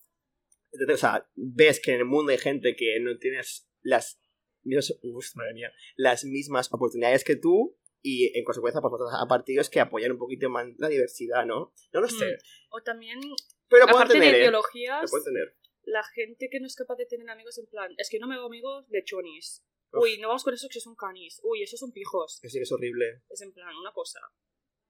o 0.72 0.96
sea, 0.96 1.28
ves 1.34 1.80
que 1.80 1.92
en 1.92 1.98
el 1.98 2.04
mundo 2.04 2.32
hay 2.32 2.38
gente 2.38 2.76
que 2.76 2.98
no 3.00 3.18
tienes 3.18 3.68
las 3.82 4.20
mismas, 4.62 4.98
uf, 5.02 5.36
madre 5.36 5.54
mía, 5.54 5.72
las 5.96 6.24
mismas 6.24 6.72
oportunidades 6.72 7.24
que 7.24 7.36
tú 7.36 7.76
y 8.02 8.36
en 8.38 8.44
consecuencia 8.44 8.80
pues 8.80 8.92
a 9.12 9.26
partidos 9.26 9.70
que 9.70 9.80
apoyan 9.80 10.12
un 10.12 10.18
poquito 10.18 10.48
más 10.48 10.66
la 10.78 10.88
diversidad, 10.88 11.44
¿no? 11.46 11.72
No 11.92 12.00
lo 12.00 12.08
sé. 12.08 12.26
Mm. 12.26 12.38
O 12.70 12.82
también, 12.82 13.20
Pero 13.68 13.84
aparte 13.84 14.14
entender, 14.14 14.32
de 14.32 14.38
¿eh? 14.38 14.40
ideologías, 14.42 15.12
entender. 15.12 15.56
La 15.90 16.02
gente 16.14 16.48
que 16.50 16.60
no 16.60 16.66
es 16.66 16.76
capaz 16.76 16.96
de 16.96 17.06
tener 17.06 17.28
amigos 17.30 17.58
en 17.58 17.66
plan, 17.66 17.92
es 17.96 18.08
que 18.10 18.18
no 18.18 18.26
me 18.28 18.34
hago 18.36 18.46
amigos 18.46 18.88
de 18.88 19.02
chonis. 19.04 19.64
Uf. 19.92 20.02
Uy, 20.02 20.18
no 20.18 20.28
vamos 20.28 20.44
con 20.44 20.52
esos 20.54 20.68
que 20.70 20.80
son 20.80 20.94
canis. 20.96 21.40
Uy, 21.42 21.62
esos 21.62 21.80
son 21.80 21.92
pijos. 21.92 22.38
Que 22.42 22.48
es 22.48 22.72
horrible. 22.72 23.22
Es 23.30 23.40
en 23.42 23.52
plan, 23.52 23.74
una 23.76 23.92
cosa. 23.92 24.20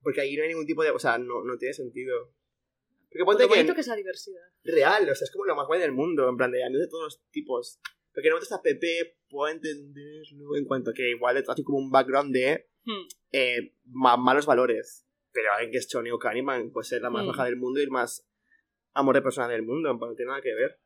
Porque 0.03 0.21
ahí 0.21 0.37
no 0.37 0.43
hay 0.43 0.49
ningún 0.49 0.67
tipo 0.67 0.83
de. 0.83 0.91
O 0.91 0.99
sea, 0.99 1.19
no, 1.19 1.45
no 1.45 1.57
tiene 1.57 1.73
sentido. 1.75 2.35
Porque 3.09 3.19
Lo 3.21 3.25
ponte 3.27 3.45
que. 3.45 3.49
bonito 3.49 3.75
que 3.75 3.81
es 3.81 3.87
la 3.87 3.97
diversidad. 3.97 4.43
Real, 4.65 5.09
o 5.09 5.15
sea, 5.15 5.25
es 5.25 5.31
como 5.31 5.45
lo 5.45 5.55
más 5.57 5.67
guay 5.67 5.81
del 5.81 5.93
mundo. 5.93 6.29
En 6.29 6.37
plan, 6.37 6.51
de 6.51 6.65
amigos 6.65 6.83
de 6.87 6.91
todos 6.91 7.05
los 7.05 7.23
tipos. 7.31 7.81
Porque 8.13 8.29
no 8.29 8.35
votas 8.37 8.53
a 8.53 8.61
PP, 8.63 9.19
puedo 9.29 9.53
entenderlo 9.53 10.57
en 10.57 10.65
cuanto 10.65 10.91
a 10.91 10.95
que 10.95 11.11
igual 11.11 11.37
le 11.37 11.43
trato 11.43 11.63
como 11.63 11.79
un 11.79 11.91
background 11.91 12.35
de 12.35 12.69
Hmm. 12.85 13.07
eh, 13.33 13.75
ma- 13.85 14.17
malos 14.17 14.47
valores. 14.47 15.07
Pero 15.31 15.53
alguien 15.53 15.71
que 15.71 15.79
es 15.79 15.89
Choni 15.89 16.11
o 16.11 16.19
Kahneman 16.19 16.71
puede 16.73 16.87
ser 16.89 17.03
la 17.03 17.11
más 17.11 17.25
Mm. 17.25 17.29
baja 17.29 17.45
del 17.45 17.57
mundo 17.57 17.79
y 17.81 17.83
el 17.85 17.91
más 17.91 18.27
amor 18.95 19.15
de 19.15 19.23
persona 19.23 19.47
del 19.49 19.63
mundo. 19.63 19.93
No 19.95 20.15
tiene 20.15 20.31
nada 20.31 20.41
que 20.43 20.55
ver. 20.55 20.81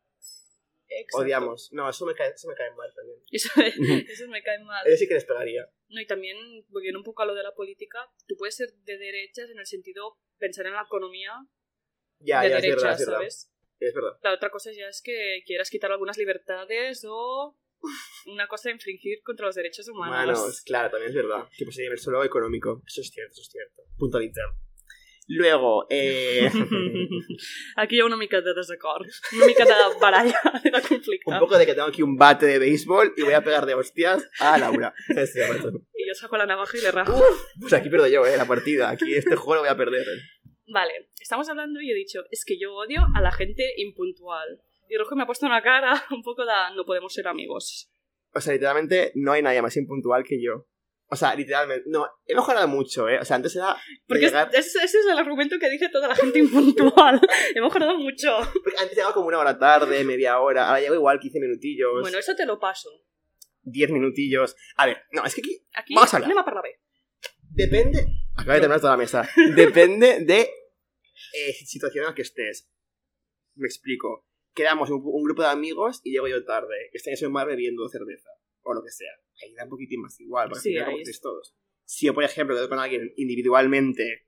Exacto. 1.01 1.25
Odiamos. 1.25 1.71
No, 1.73 1.89
eso 1.89 2.07
me 2.07 2.15
cae, 2.15 2.31
eso 2.31 2.49
me 2.49 2.55
cae 2.55 2.71
mal 2.75 2.93
también. 2.95 3.19
Eso, 3.31 3.49
eso 3.61 4.29
me 4.29 4.43
cae 4.43 4.59
mal. 4.61 4.87
Eso 4.87 4.97
sí 4.97 5.09
que 5.09 5.15
les 5.15 5.25
pegaría. 5.25 5.67
No, 5.89 6.01
y 6.01 6.07
también, 6.07 6.37
volviendo 6.69 6.99
un 6.99 7.05
poco 7.05 7.23
a 7.23 7.27
lo 7.27 7.35
de 7.35 7.43
la 7.43 7.55
política, 7.55 7.99
tú 8.27 8.37
puedes 8.37 8.57
ser 8.57 8.69
de 8.85 8.99
derechas 8.99 9.49
en 9.51 9.59
el 9.59 9.67
sentido 9.67 10.19
pensar 10.39 10.67
en 10.67 10.73
la 10.75 10.83
economía 10.83 11.33
Ya, 12.19 12.43
de 12.43 12.51
ya, 12.51 12.57
es 12.57 12.63
derechas, 12.63 12.83
verdad, 12.83 12.93
es 13.01 13.07
verdad. 13.07 13.19
¿sabes? 13.19 13.53
Es 13.81 13.95
verdad. 13.95 14.19
La 14.23 14.35
otra 14.35 14.51
cosa 14.51 14.71
ya 14.73 14.87
es 14.89 15.01
que 15.03 15.43
quieras 15.47 15.71
quitar 15.71 15.91
algunas 15.93 16.19
libertades 16.19 17.05
o 17.09 17.57
una 18.27 18.47
cosa 18.49 18.69
de 18.69 18.75
infringir 18.75 19.23
contra 19.23 19.47
los 19.47 19.55
derechos 19.55 19.89
humanos. 19.89 20.15
Manos, 20.15 20.61
claro, 20.63 20.91
también 20.91 21.11
es 21.11 21.17
verdad. 21.17 21.49
Que 21.57 21.65
pues 21.65 21.77
sería 21.77 21.97
solo 21.97 22.23
económico. 22.25 22.83
Eso 22.87 23.01
es 23.01 23.11
cierto, 23.11 23.33
eso 23.33 23.43
es 23.43 23.49
cierto. 23.49 23.83
Puntualitzar. 23.99 24.47
Luego, 25.29 25.87
eh, 25.89 26.51
Aquí 27.77 27.97
hi 27.97 28.01
ha 28.01 28.05
una 28.05 28.17
mica 28.17 28.41
de 28.41 28.55
desacord, 28.55 29.07
una 29.37 29.47
mica 29.47 29.65
de 29.65 29.73
baralla, 30.01 30.41
de 30.65 30.71
conflicte. 30.73 31.31
un 31.31 31.39
poco 31.39 31.57
de 31.57 31.65
que 31.65 31.75
tengo 31.75 31.87
aquí 31.87 32.03
un 32.03 32.17
bate 32.17 32.47
de 32.47 32.59
béisbol 32.59 33.15
y 33.17 33.23
voy 33.23 33.35
a 33.35 33.45
pegar 33.45 33.65
de 33.65 33.75
hostias 33.75 34.29
a 34.41 34.59
Laura. 34.59 34.95
Y 35.95 36.09
yo 36.09 36.15
saco 36.15 36.37
la 36.37 36.47
navaja 36.47 36.77
y 36.77 36.81
le 36.81 36.91
rajo. 36.91 37.23
Pues 37.61 37.73
aquí 37.73 37.89
pierdo 37.89 38.09
yo, 38.09 38.27
eh, 38.27 38.37
la 38.37 38.47
partida. 38.47 38.91
Aquí 38.91 39.15
este 39.15 39.37
juego 39.37 39.55
lo 39.55 39.61
voy 39.61 39.71
a 39.71 39.77
perder. 39.77 40.05
Vale, 40.67 41.11
estamos 41.21 41.49
hablando 41.49 41.81
y 41.81 41.93
he 41.93 41.95
dicho, 41.95 42.25
es 42.31 42.45
que 42.45 42.59
yo 42.59 42.75
odio 42.75 43.07
a 43.15 43.21
la 43.21 43.31
gente 43.31 43.73
impuntual. 43.77 44.61
Y 44.89 44.97
Rojo 44.97 45.15
me 45.15 45.23
ha 45.23 45.27
puesto 45.27 45.47
una 45.47 45.63
cara 45.63 46.03
un 46.11 46.23
poco 46.23 46.45
de 46.45 46.53
no 46.75 46.85
podemos 46.85 47.13
ser 47.15 47.29
amigos. 47.29 47.91
O 48.35 48.41
sea, 48.41 48.53
literalmente 48.53 49.13
no 49.15 49.33
hay 49.33 49.43
nadie 49.43 49.63
más 49.63 49.77
impuntual 49.77 50.25
que 50.25 50.43
yo. 50.43 50.67
O 51.13 51.17
sea, 51.17 51.35
literalmente, 51.35 51.85
no, 51.91 52.07
he 52.25 52.35
mejorado 52.35 52.67
mucho, 52.69 53.07
eh. 53.07 53.19
O 53.21 53.25
sea, 53.27 53.37
antes 53.37 53.55
era. 53.55 53.77
Porque 54.07 54.25
llegar- 54.29 54.49
ese, 54.55 54.79
ese 54.83 54.99
es 55.01 55.07
el 55.11 55.19
argumento 55.19 55.59
que 55.61 55.69
dice 55.69 55.91
toda 55.91 56.09
la 56.09 56.15
gente 56.15 56.39
impuntual. 56.39 57.21
Hemos 57.55 57.69
mejorado 57.69 57.99
mucho. 57.99 58.39
porque 58.65 58.79
antes 58.81 58.97
llegaba 58.97 59.13
como 59.13 59.27
una 59.27 59.39
hora 59.39 59.59
tarde, 59.59 60.05
media 60.05 60.41
hora. 60.41 60.69
Ahora 60.69 60.81
llego 60.81 60.95
igual 60.95 61.21
15 61.21 61.39
minutillos, 61.39 61.91
Bueno, 62.01 62.17
eso 62.19 62.35
te 62.35 62.47
lo 62.47 62.59
paso. 62.59 62.89
10 63.65 63.91
minutillos. 63.91 64.57
A 64.77 64.87
ver, 64.87 65.03
no, 65.13 65.23
es 65.27 65.35
que 65.35 65.43
aquí 65.43 65.67
Aquí, 65.75 65.95
Vamos 65.95 66.13
a 66.15 66.17
hablar. 66.17 66.31
anem 66.31 66.39
a 66.39 66.45
parlar 66.47 66.65
bé. 66.65 66.81
Depende. 67.51 68.07
Acaba 68.35 68.55
de 68.55 68.61
terminar 68.61 68.81
toda 68.81 68.93
la 68.95 68.97
mesa. 68.97 69.29
Depende 69.55 70.21
de 70.25 70.41
eh, 70.41 71.53
situación 71.67 72.05
en 72.05 72.09
la 72.11 72.15
que 72.15 72.23
estés. 72.23 72.71
Me 73.55 73.67
explico. 73.67 74.27
Quedamos 74.55 74.89
un, 74.89 75.03
un 75.05 75.25
grupo 75.25 75.43
de 75.43 75.49
amigos 75.49 76.01
y 76.05 76.13
llego 76.13 76.27
yo 76.29 76.43
tarde. 76.45 76.89
Estáis 76.95 77.21
en 77.21 77.29
un 77.29 77.35
bar 77.35 77.47
bebiendo 77.47 77.87
cerveza. 77.91 78.31
O 78.63 78.75
lo 78.75 78.83
que 78.83 78.91
sea. 78.91 79.11
Ahí 79.43 79.55
da 79.55 79.65
un 79.65 79.71
poquitín 79.71 80.01
más 80.01 80.19
igual. 80.21 80.49
Porque 80.49 80.63
Sí, 80.63 80.79
ahí 80.79 80.99
estáis 80.99 81.21
todos. 81.21 81.55
Si 81.85 82.07
yo, 82.07 82.15
por 82.15 82.25
ejemplo, 82.25 82.55
quedo 82.57 82.69
con 82.69 82.79
alguien 82.79 83.13
individualmente 83.17 84.27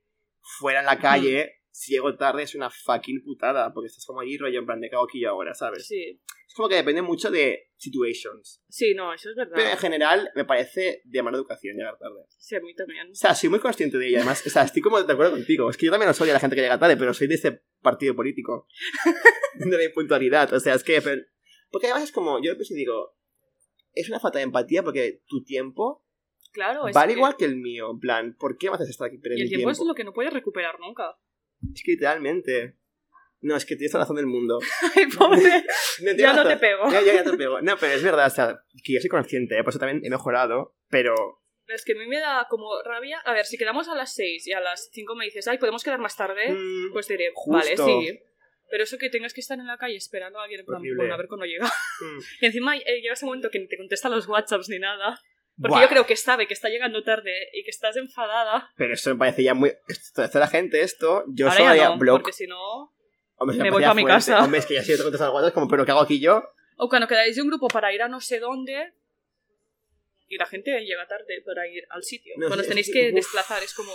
fuera 0.59 0.79
en 0.81 0.85
la 0.85 0.99
calle, 0.99 1.61
si 1.71 1.93
llego 1.93 2.15
tarde 2.15 2.43
es 2.43 2.53
una 2.55 2.69
fucking 2.69 3.23
putada. 3.23 3.73
Porque 3.73 3.87
estás 3.87 4.05
como 4.05 4.21
allí 4.21 4.37
rollo 4.37 4.59
en 4.59 4.65
plan 4.65 4.79
de 4.81 4.89
cago 4.89 5.05
aquí 5.05 5.23
ahora, 5.25 5.53
¿sabes? 5.53 5.87
Sí, 5.87 6.21
Es 6.47 6.53
como 6.53 6.69
que 6.69 6.75
depende 6.75 7.01
mucho 7.01 7.31
de 7.31 7.71
situations. 7.77 8.61
sí, 8.69 8.93
no, 8.93 9.13
eso 9.13 9.29
es 9.29 9.35
verdad. 9.35 9.53
Pero 9.55 9.69
en 9.69 9.77
general 9.77 10.29
me 10.35 10.45
parece 10.45 11.01
de 11.05 11.23
mala 11.23 11.37
educación 11.37 11.75
llegar 11.77 11.97
tarde. 11.97 12.25
Sí, 12.37 12.55
a 12.55 12.59
mí 12.61 12.73
también. 12.75 13.09
O 13.11 13.15
sea, 13.15 13.33
soy 13.35 13.49
muy 13.49 13.59
consciente 13.59 13.97
de 13.97 14.07
ello. 14.07 14.17
Además, 14.17 14.45
o 14.45 14.49
sea, 14.49 14.63
estoy 14.63 14.81
como 14.81 15.01
de 15.01 15.11
acuerdo 15.11 15.31
contigo. 15.33 15.69
Es 15.69 15.77
que 15.77 15.85
yo 15.85 15.91
también 15.91 16.07
no 16.07 16.13
soy 16.13 16.29
a 16.29 16.33
la 16.33 16.39
gente 16.39 16.55
que 16.55 16.61
llega 16.61 16.79
tarde, 16.79 16.97
pero 16.97 17.13
soy 17.13 17.27
de 17.27 17.35
ese 17.35 17.61
partido 17.81 18.15
político. 18.15 18.67
de 19.55 19.77
la 19.77 19.83
impuntualidad. 19.83 20.53
O 20.53 20.59
sea, 20.59 20.75
es 20.75 20.83
que. 20.83 21.01
pero- 21.01 21.21
porque 21.71 21.87
además 21.87 22.03
es 22.03 22.11
como. 22.11 22.41
Yo 22.43 22.55
pues 22.55 22.69
digo. 22.69 23.14
Es 23.95 24.09
una 24.09 24.19
falta 24.19 24.39
de 24.39 24.43
empatía 24.43 24.83
porque 24.83 25.21
tu 25.27 25.43
tiempo 25.43 26.03
Claro, 26.51 26.87
es 26.87 26.93
vale 26.93 27.13
que- 27.13 27.19
igual 27.19 27.35
que 27.37 27.45
el 27.45 27.55
mío. 27.57 27.91
En 27.91 27.99
plan, 27.99 28.35
¿por 28.39 28.57
qué 28.57 28.69
me 28.69 28.75
haces 28.75 28.89
estar 28.89 29.07
aquí 29.07 29.15
Y 29.15 29.19
perdiendo 29.19 29.41
el 29.43 29.45
mi 29.45 29.49
tiempo 29.49 29.69
tiempo? 29.71 29.83
es 29.83 29.87
lo 29.87 29.95
que 29.95 30.03
no 30.03 30.13
puedes 30.13 30.31
recuperar 30.33 30.79
nunca. 30.79 31.17
Es 31.73 31.81
que 31.83 31.91
literalmente. 31.93 32.75
No, 33.41 33.55
es 33.55 33.65
que 33.65 33.75
tienes 33.75 33.93
la 33.93 33.99
razón 34.01 34.15
del 34.15 34.25
mundo. 34.25 34.59
Ay, 34.95 35.05
pobre. 35.07 35.41
No, 36.01 36.11
ya 36.13 36.33
no 36.33 36.47
te 36.47 36.57
pego. 36.57 36.89
Ya, 36.91 37.01
ya, 37.01 37.13
ya 37.15 37.23
te 37.23 37.37
pego. 37.37 37.61
No, 37.61 37.77
pero 37.77 37.93
es 37.93 38.03
verdad, 38.03 38.27
o 38.27 38.29
sea, 38.29 38.59
que 38.83 38.93
yo 38.93 38.99
soy 38.99 39.09
consciente, 39.09 39.57
¿eh? 39.57 39.63
por 39.63 39.69
eso 39.71 39.79
también 39.79 40.01
he 40.03 40.09
mejorado, 40.09 40.75
pero. 40.89 41.13
Es 41.67 41.83
que 41.85 41.93
a 41.93 41.95
mí 41.95 42.05
me 42.07 42.19
da 42.19 42.47
como 42.49 42.67
rabia. 42.83 43.19
A 43.25 43.33
ver, 43.33 43.45
si 43.45 43.57
quedamos 43.57 43.87
a 43.87 43.95
las 43.95 44.13
6 44.13 44.45
y 44.47 44.51
a 44.53 44.59
las 44.59 44.89
5 44.91 45.15
me 45.15 45.25
dices, 45.25 45.47
ay, 45.47 45.57
podemos 45.57 45.83
quedar 45.83 45.99
más 45.99 46.15
tarde, 46.17 46.51
mm, 46.51 46.91
pues 46.91 47.07
diré, 47.07 47.31
Justo. 47.33 47.51
vale, 47.57 47.77
sí. 47.77 48.19
Pero 48.69 48.83
eso 48.83 48.97
que 48.97 49.09
tengas 49.09 49.33
que 49.33 49.41
estar 49.41 49.57
en 49.59 49.67
la 49.67 49.77
calle 49.77 49.95
esperando 49.95 50.39
a 50.39 50.43
alguien, 50.43 50.61
en 50.61 50.65
plan, 50.65 50.81
bueno, 50.97 51.13
a 51.13 51.17
ver 51.17 51.27
cuándo 51.27 51.45
llega. 51.45 51.65
mm. 51.65 52.19
Y 52.41 52.45
encima 52.45 52.75
eh, 52.77 53.01
llega 53.01 53.13
ese 53.13 53.25
momento 53.25 53.49
que 53.49 53.59
ni 53.59 53.67
te 53.67 53.77
contesta 53.77 54.09
los 54.09 54.27
WhatsApps 54.27 54.69
ni 54.69 54.79
nada. 54.79 55.19
Porque 55.57 55.69
Buah. 55.75 55.81
yo 55.83 55.87
creo 55.89 56.05
que 56.05 56.15
sabe 56.17 56.47
que 56.47 56.53
está 56.53 56.67
llegando 56.67 57.01
tarde 57.03 57.31
y 57.53 57.63
que 57.63 57.69
estás 57.69 57.95
enfadada. 57.95 58.71
Pero 58.75 58.93
eso 58.93 59.11
me 59.11 59.15
parece 59.17 59.43
ya 59.43 59.53
muy. 59.53 59.71
Esto 59.87 60.23
hace 60.23 60.37
la 60.39 60.47
gente 60.47 60.81
esto. 60.81 61.23
Yo 61.29 61.45
Ahora 61.45 61.57
solo 61.57 61.69
haría 61.69 61.89
no, 61.89 61.97
blog. 61.97 62.17
porque 62.21 62.33
si 62.33 62.45
no... 62.47 62.93
Hombre, 63.37 63.57
me 63.57 63.63
voy 63.69 63.83
parecía 63.83 63.87
pa' 63.89 63.93
mi 63.95 64.01
fuerte. 64.01 64.15
casa. 64.31 64.43
Hombre, 64.43 64.59
es 64.59 64.65
que 64.65 64.73
ya 64.73 64.83
si 64.83 64.97
te 64.97 65.03
contesto 65.03 65.25
al 65.25 65.31
WhatsApp, 65.31 65.53
como, 65.53 65.67
¿pero 65.69 65.85
qué 65.85 65.91
hago 65.91 66.01
aquí 66.01 66.19
yo? 66.19 66.43
O 66.77 66.89
cuando 66.89 67.07
quedáis 67.07 67.35
de 67.37 67.41
un 67.41 67.47
grupo 67.47 67.67
para 67.69 67.93
ir 67.93 68.01
a 68.01 68.09
no 68.09 68.19
sé 68.19 68.39
dónde 68.39 68.93
y 70.27 70.37
la 70.37 70.45
gente 70.45 70.77
llega 70.83 71.07
tarde 71.07 71.41
para 71.45 71.67
ir 71.67 71.85
al 71.89 72.03
sitio. 72.03 72.33
No, 72.37 72.47
cuando 72.47 72.63
os 72.63 72.67
tenéis 72.67 72.91
que 72.91 73.09
uf. 73.09 73.15
desplazar 73.15 73.63
es 73.63 73.73
como... 73.73 73.93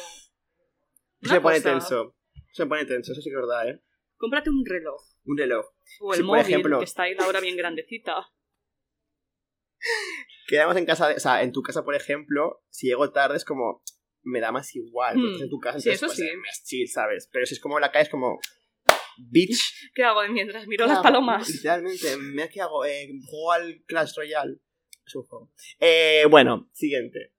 Se 1.23 1.41
pone 1.41 1.59
cosa. 1.59 1.71
tenso. 1.71 2.17
Se 2.53 2.67
pone 2.67 2.85
tenso, 2.87 3.13
eso 3.13 3.21
sí 3.21 3.29
que 3.29 3.35
es 3.37 3.41
verdad, 3.41 3.69
¿eh? 3.69 3.81
Cómprate 4.21 4.51
un 4.51 4.65
reloj. 4.67 5.01
Un 5.25 5.39
reloj. 5.39 5.65
O 6.01 6.13
el 6.13 6.19
Sí, 6.19 6.23
por 6.23 6.27
móvil, 6.37 6.43
ejemplo- 6.43 6.79
que 6.79 6.85
está 6.85 7.05
ahí 7.05 7.15
la 7.15 7.27
hora 7.27 7.41
bien 7.41 7.57
grandecita. 7.57 8.15
quedamos 10.47 10.77
en 10.77 10.85
casa, 10.85 11.09
de- 11.09 11.15
o 11.15 11.21
sea, 11.21 11.43
en 11.43 11.53
tu 11.53 11.63
casa, 11.63 11.85
por 11.85 11.95
ejemplo, 11.95 12.63
si 12.69 12.89
llego 12.89 13.11
tarde 13.13 13.37
es 13.39 13.45
como, 13.47 13.83
me 14.23 14.41
da 14.41 14.53
más 14.53 14.75
igual, 14.77 15.15
porque 15.15 15.39
Hmm. 15.39 15.43
en 15.45 15.49
tu 15.51 15.59
casa, 15.59 15.81
Sí, 15.81 15.89
eso 15.91 16.07
pues, 16.07 16.19
sí. 16.19 16.29
es 16.29 16.65
chill, 16.65 16.89
¿sabes? 16.89 17.29
Pero 17.33 17.47
si 17.47 17.55
es 17.55 17.61
como 17.61 17.79
en 17.79 17.83
la 17.83 17.91
calle 17.91 18.03
es 18.05 18.11
como, 18.11 18.39
bitch. 19.17 19.59
¿Qué 19.95 20.05
hago 20.05 20.21
mientras 20.29 20.67
miro 20.67 20.85
¿qué 20.85 20.93
las 20.93 21.03
palomas? 21.03 21.49
Literalmente, 21.49 22.17
mira 22.19 22.49
qué 22.51 22.61
hago, 22.61 22.85
eh, 22.85 23.09
juego 23.27 23.53
al 23.53 23.83
Clash 23.87 24.13
Royale. 24.17 24.59
Es 25.07 25.15
un 25.15 25.23
juego. 25.25 25.51
Eh, 25.81 26.25
bueno, 26.31 26.69
siguiente. 26.75 27.33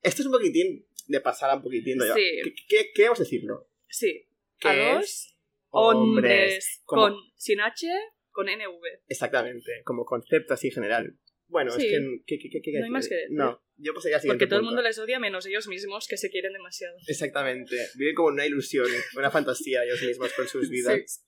Esto 0.00 0.22
es 0.22 0.26
un 0.26 0.32
poquitín 0.32 0.86
de 1.08 1.20
pasar 1.20 1.54
un 1.56 1.62
poquitín, 1.62 1.96
¿no? 1.98 2.04
Sí. 2.14 2.40
¿Qué, 2.44 2.54
qué, 2.68 2.90
qué 2.94 3.02
vamos 3.04 3.20
a 3.20 3.24
decirlo? 3.24 3.68
Sí. 3.88 4.28
¿Qué 4.58 4.68
A 4.68 4.92
es? 4.92 4.96
dos 5.00 5.31
hombres 5.72 6.82
como- 6.84 7.02
con 7.02 7.14
sin 7.36 7.60
H, 7.60 7.86
con 8.30 8.48
NV. 8.48 8.80
Exactamente, 9.08 9.82
como 9.84 10.04
concepto 10.04 10.54
así 10.54 10.70
general. 10.70 11.18
Bueno, 11.48 11.70
Sí. 11.72 11.86
es 11.86 11.92
que... 11.92 11.98
¿qué, 12.26 12.38
qué, 12.38 12.48
qué, 12.50 12.60
qué 12.62 12.78
No 12.78 12.84
hay 12.86 12.90
más 12.90 13.08
que 13.08 13.14
decir. 13.14 13.30
No, 13.36 13.62
yo 13.76 13.92
pasaría 13.92 14.16
al 14.16 14.22
Porque 14.26 14.46
todo 14.46 14.60
el 14.60 14.64
mundo 14.64 14.80
les 14.80 14.98
odia 14.98 15.18
menos 15.18 15.44
ellos 15.46 15.68
mismos 15.68 16.06
que 16.08 16.16
se 16.16 16.30
quieren 16.30 16.52
demasiado. 16.54 16.96
Exactamente. 17.06 17.76
Viven 17.96 18.14
como 18.14 18.28
una 18.28 18.46
ilusión, 18.46 18.86
una 19.16 19.30
fantasía 19.30 19.84
ellos 19.84 20.00
mismos 20.02 20.32
con 20.32 20.48
sus 20.48 20.70
vidas. 20.70 21.24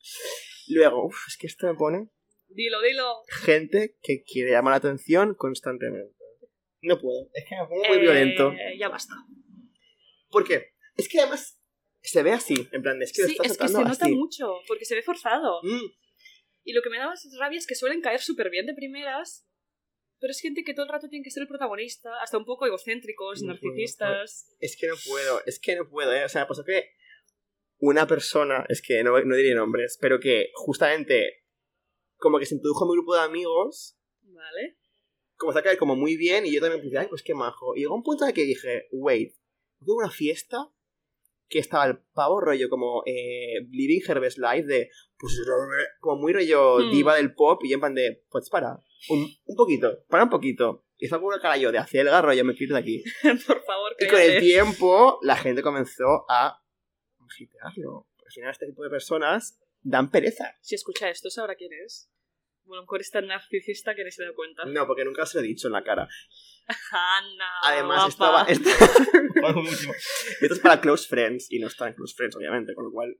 Luego, 0.69 1.07
uf, 1.07 1.17
es 1.29 1.37
que 1.37 1.47
esto 1.47 1.67
me 1.67 1.75
pone 1.75 2.09
Dilo, 2.49 2.81
dilo. 2.81 3.23
gente 3.45 3.97
que 4.03 4.23
quiere 4.23 4.53
llamar 4.53 4.73
la 4.73 4.77
atención 4.77 5.35
constantemente. 5.35 6.15
No 6.81 6.99
puedo. 7.01 7.29
Es 7.35 7.45
que 7.49 7.57
me 7.57 7.67
pongo 7.67 7.85
muy 7.89 7.97
Eh, 7.99 8.01
violento. 8.01 8.53
Ya 8.79 8.89
basta. 8.89 9.15
¿Por 10.31 10.45
qué? 10.45 10.73
Es 10.97 11.09
que 11.09 11.21
además 11.21 11.61
se 12.11 12.23
ve 12.23 12.33
así, 12.33 12.69
en 12.73 12.83
plan, 12.83 13.01
es 13.03 13.13
que 13.13 13.23
lo 13.23 13.29
Sí, 13.29 13.33
estás 13.35 13.53
es 13.53 13.59
que 13.59 13.69
se 13.69 13.75
nota 13.75 13.91
así. 14.07 14.15
mucho, 14.15 14.59
porque 14.69 14.85
se 14.85 14.95
ve 14.95 15.03
forzado. 15.03 15.61
Mm, 15.63 15.91
Y 16.65 16.73
lo 16.73 16.83
que 16.83 16.91
me 16.91 16.99
da 16.99 17.07
más 17.09 17.27
rabia 17.39 17.59
es 17.59 17.67
que 17.67 17.75
suelen 17.75 18.01
caer 18.01 18.21
súper 18.21 18.51
bien 18.51 18.67
de 18.67 18.75
primeras, 18.75 19.47
pero 20.21 20.31
es 20.31 20.41
gente 20.41 20.65
que 20.65 20.73
todo 20.75 20.87
el 20.87 20.93
rato 20.93 21.09
tiene 21.09 21.23
que 21.25 21.31
ser 21.31 21.43
el 21.43 21.49
protagonista, 21.49 22.11
hasta 22.23 22.39
un 22.39 22.45
poco 22.47 22.67
egocéntricos, 22.67 23.43
No 23.43 23.59
puedo, 23.61 23.75
narcisistas. 23.75 24.55
es 24.61 24.77
que 24.79 24.87
no 24.87 24.95
puedo, 25.07 25.41
es 25.45 25.59
que 25.61 25.77
no 25.77 25.89
puedo, 25.89 26.13
¿eh? 26.15 26.25
O 26.25 26.29
sea, 26.29 26.47
pasó 26.47 26.65
que 26.65 26.91
una 27.79 28.07
persona, 28.07 28.65
es 28.69 28.81
que 28.81 29.03
no, 29.03 29.19
no 29.23 29.37
diré 29.37 29.55
nombres, 29.55 29.99
pero 30.01 30.19
que 30.21 30.51
justamente 30.55 31.43
como 32.17 32.39
que 32.39 32.47
se 32.47 32.55
introdujo 32.55 32.85
a 32.85 32.89
mi 32.89 32.95
grupo 32.95 33.15
de 33.15 33.21
amigos 33.23 33.99
¿Vale? 34.23 34.79
como 35.37 35.53
se 35.53 35.63
cae 35.63 35.77
como 35.77 35.97
muy 35.97 36.17
bien 36.17 36.47
y 36.47 36.55
yo 36.55 36.61
también 36.61 36.81
pensé, 36.81 36.97
ay, 36.97 37.09
pues 37.09 37.23
qué 37.23 37.35
majo. 37.35 37.75
Y 37.77 37.81
llegó 37.81 37.95
un 37.95 38.03
punto 38.05 38.25
en 38.25 38.29
el 38.29 38.35
que 38.35 38.45
dije, 38.45 38.87
wait, 38.93 39.35
hubo 39.81 39.97
una 39.97 40.11
fiesta 40.11 40.57
que 41.49 41.59
estaba 41.59 41.87
el 41.87 41.99
pavo 42.15 42.41
rollo 42.41 42.69
como 42.69 43.03
eh, 43.07 43.61
Living 43.71 44.01
her 44.09 44.21
best 44.21 44.39
life 44.39 44.67
de, 44.67 44.91
pues, 45.19 45.41
como 46.01 46.21
muy 46.23 46.33
rollo 46.33 46.79
Hmm. 46.79 46.91
diva 46.91 47.17
del 47.17 47.35
pop 47.35 47.61
y 47.65 47.73
en 47.73 47.81
plan 47.81 47.95
de, 47.95 48.25
pues 48.31 48.49
para, 48.51 48.79
un, 49.11 49.29
un 49.45 49.57
poquito, 49.57 50.05
para 50.09 50.25
un 50.25 50.31
poquito. 50.31 50.85
Y 50.97 51.07
estaba 51.07 51.23
con 51.23 51.39
cara 51.41 51.57
yo 51.57 51.73
de 51.73 51.79
acelga, 51.79 52.23
rollo, 52.23 52.45
me 52.45 52.55
quito 52.55 52.75
de 52.75 52.81
aquí. 52.81 53.03
Por 53.47 53.63
favor, 53.65 53.93
Y 53.99 54.07
con 54.07 54.21
el 54.21 54.41
tiempo 54.41 55.19
la 55.23 55.37
gente 55.37 55.63
comenzó 55.63 56.25
a 56.29 56.63
agitearlo. 57.27 58.09
Al 58.25 58.33
final 58.33 58.51
este 58.51 58.67
tipo 58.67 58.83
de 58.83 58.91
personas 58.91 59.61
dan 59.83 60.11
pereza. 60.11 60.55
Si 60.61 60.75
escucha 60.75 61.11
esto, 61.11 61.31
sabrá 61.31 61.55
quién 61.57 61.73
es. 61.85 62.11
Bueno, 62.65 62.79
a 62.79 62.81
lo 62.81 62.87
mejor 62.87 63.01
es 63.03 63.11
tan 63.11 63.27
narcisista 63.27 63.95
que 63.95 64.05
ni 64.05 64.11
se 64.11 64.25
da 64.25 64.33
cuenta. 64.35 64.65
No, 64.65 64.87
porque 64.87 65.05
nunca 65.05 65.27
se 65.27 65.39
lo 65.39 65.45
he 65.45 65.47
dicho 65.49 65.67
en 65.69 65.73
la 65.75 65.85
cara. 65.85 66.09
Ana, 66.91 67.45
Además, 67.65 68.17
guapa. 68.17 68.51
esto, 68.51 68.65
va- 68.69 68.71
esto, 69.69 69.95
es 70.55 70.59
para 70.61 70.81
close 70.81 71.07
friends 71.09 71.51
y 71.51 71.59
no 71.59 71.69
está 71.69 71.89
en 71.89 71.95
close 71.95 72.15
friends, 72.17 72.37
obviamente, 72.37 72.75
con 72.75 72.85
lo 72.85 72.91
cual. 72.93 73.15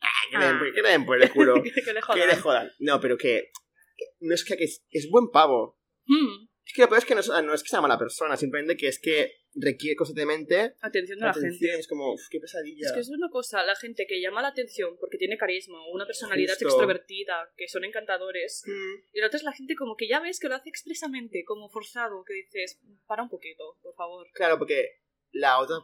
¡ah, 0.00 0.06
Que 0.30 0.38
le 0.38 0.46
den, 0.46 0.58
por- 0.58 0.72
que 0.74 0.82
le 0.82 0.88
den 0.90 1.06
por 1.06 1.22
el 1.22 1.30
culo. 1.30 1.54
que 1.62 1.70
le 1.70 1.82
que 1.94 2.00
jodan. 2.00 2.28
le 2.28 2.36
jodan. 2.36 2.70
No, 2.78 3.00
pero 3.00 3.16
que. 3.16 3.50
que 3.96 4.04
no 4.20 4.34
es 4.34 4.44
que, 4.44 4.56
que 4.56 4.64
es, 4.64 4.84
es 4.90 5.08
buen 5.10 5.30
pavo. 5.30 5.78
Hmm, 6.06 6.46
Es 6.64 6.72
que 6.74 6.82
lo 6.82 6.88
peor 6.88 6.98
es 6.98 7.04
que 7.04 7.14
no, 7.14 7.20
es- 7.20 7.28
no 7.28 7.54
es 7.54 7.62
que 7.62 7.68
sea 7.68 7.80
mala 7.80 7.98
persona, 7.98 8.36
simplemente 8.36 8.76
que 8.76 8.88
es 8.88 9.00
que 9.00 9.32
requiere 9.56 9.94
constantemente 9.96 10.74
Atención 10.80 11.18
de 11.18 11.24
la 11.24 11.30
atención. 11.30 11.52
gente. 11.58 11.78
Es 11.80 11.86
como, 11.88 12.12
uf, 12.14 12.22
qué 12.30 12.40
pesadilla. 12.40 12.86
Es 12.86 12.92
que 12.92 13.00
es 13.00 13.08
una 13.08 13.28
cosa, 13.30 13.62
la 13.64 13.76
gente 13.76 14.06
que 14.08 14.20
llama 14.20 14.42
la 14.42 14.48
atención 14.48 14.96
porque 14.98 15.16
tiene 15.18 15.36
carisma 15.38 15.80
o 15.86 15.92
una 15.94 16.06
personalidad 16.06 16.54
Justo. 16.54 16.66
extrovertida, 16.68 17.52
que 17.56 17.68
son 17.68 17.84
encantadores, 17.84 18.62
Mm, 18.66 18.94
y 19.12 19.20
la 19.20 19.26
otra 19.28 19.36
es 19.38 19.44
la 19.44 19.52
gente 19.52 19.74
como 19.76 19.96
que 19.96 20.08
ya 20.08 20.20
ves 20.20 20.40
que 20.40 20.48
lo 20.48 20.54
hace 20.56 20.68
expresamente, 20.68 21.44
como 21.44 21.68
forzado, 21.70 22.24
que 22.24 22.34
dices, 22.34 22.80
para 23.06 23.22
un 23.22 23.28
poquito, 23.28 23.78
por 23.82 23.94
favor. 23.94 24.26
Claro, 24.34 24.58
porque 24.58 24.88
la 25.32 25.60
otra. 25.60 25.76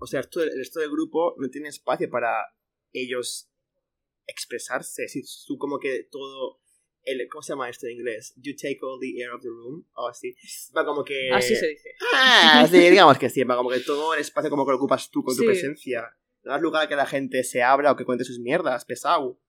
O 0.00 0.06
sea, 0.06 0.20
esto- 0.20 0.42
el 0.42 0.56
resto 0.56 0.80
del 0.80 0.90
grupo 0.90 1.34
no 1.38 1.48
tiene 1.48 1.68
espacio 1.68 2.08
para 2.10 2.32
ellos 2.92 3.50
expresarse. 4.26 5.08
Si 5.08 5.22
tú, 5.46 5.56
como 5.58 5.78
que 5.78 6.04
todo. 6.10 6.60
El, 7.06 7.26
¿Cómo 7.28 7.40
se 7.42 7.52
llama 7.52 7.70
esto 7.70 7.86
en 7.86 7.92
inglés? 7.92 8.34
You 8.36 8.54
take 8.54 8.78
all 8.82 8.98
the 9.00 9.18
air 9.22 9.30
of 9.30 9.40
the 9.40 9.48
room. 9.48 9.86
O 9.94 10.08
así. 10.08 10.34
Va 10.76 10.84
como 10.84 11.04
que. 11.04 11.30
Así 11.32 11.54
se 11.56 11.68
dice. 11.68 11.90
Ah, 12.12 12.66
sí, 12.70 12.78
digamos 12.78 13.16
que 13.18 13.30
sí, 13.30 13.44
va 13.44 13.56
como 13.56 13.70
que 13.70 13.80
todo 13.80 14.12
el 14.14 14.20
espacio 14.20 14.50
como 14.50 14.66
que 14.66 14.72
lo 14.72 14.76
ocupas 14.76 15.10
tú 15.10 15.22
con 15.22 15.34
tu 15.34 15.40
Sí. 15.42 15.46
presencia. 15.46 16.02
No 16.42 16.52
das 16.52 16.60
lugar 16.60 16.84
a 16.84 16.88
que 16.88 16.96
la 16.96 17.06
gente 17.06 17.42
se 17.44 17.62
abra 17.62 17.92
o 17.92 17.96
que 17.96 18.04
cuente 18.04 18.24
sus 18.24 18.38
mierdas, 18.40 18.84
pesado. 18.84 19.40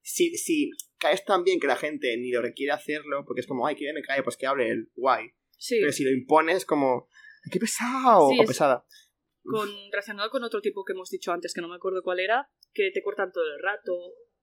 Si, 0.00 0.36
si 0.36 0.70
caes 0.98 1.24
tan 1.24 1.44
bien 1.44 1.60
que 1.60 1.66
la 1.66 1.76
gente 1.76 2.16
ni 2.16 2.30
lo 2.32 2.42
requiere 2.42 2.72
hacerlo, 2.72 3.24
porque 3.26 3.40
es 3.42 3.46
como, 3.46 3.66
ay, 3.66 3.76
que 3.76 3.92
me 3.92 4.02
cae, 4.02 4.22
pues 4.22 4.36
que 4.36 4.46
hable 4.46 4.68
el 4.70 4.90
guay. 4.96 5.30
Sí, 5.58 5.76
Pero 5.80 5.92
si 5.92 6.02
lo 6.04 6.10
impones, 6.10 6.64
como, 6.64 7.08
"Ay, 7.44 7.50
qué 7.52 7.60
pesado 7.60 8.30
Sí, 8.30 8.38
o 8.38 8.42
es- 8.42 8.48
pesada. 8.48 8.84
con, 9.44 9.68
relacionado 9.90 10.28
con 10.30 10.42
otro 10.44 10.60
tipo 10.60 10.84
que 10.84 10.92
hemos 10.92 11.08
dicho 11.10 11.30
antes, 11.32 11.52
que 11.54 11.60
no 11.60 11.68
me 11.68 11.76
acuerdo 11.76 12.02
cuál 12.02 12.20
era, 12.20 12.48
que 12.72 12.90
te 12.92 13.02
cortan 13.02 13.30
todo 13.32 13.44
el 13.44 13.62
rato, 13.62 13.92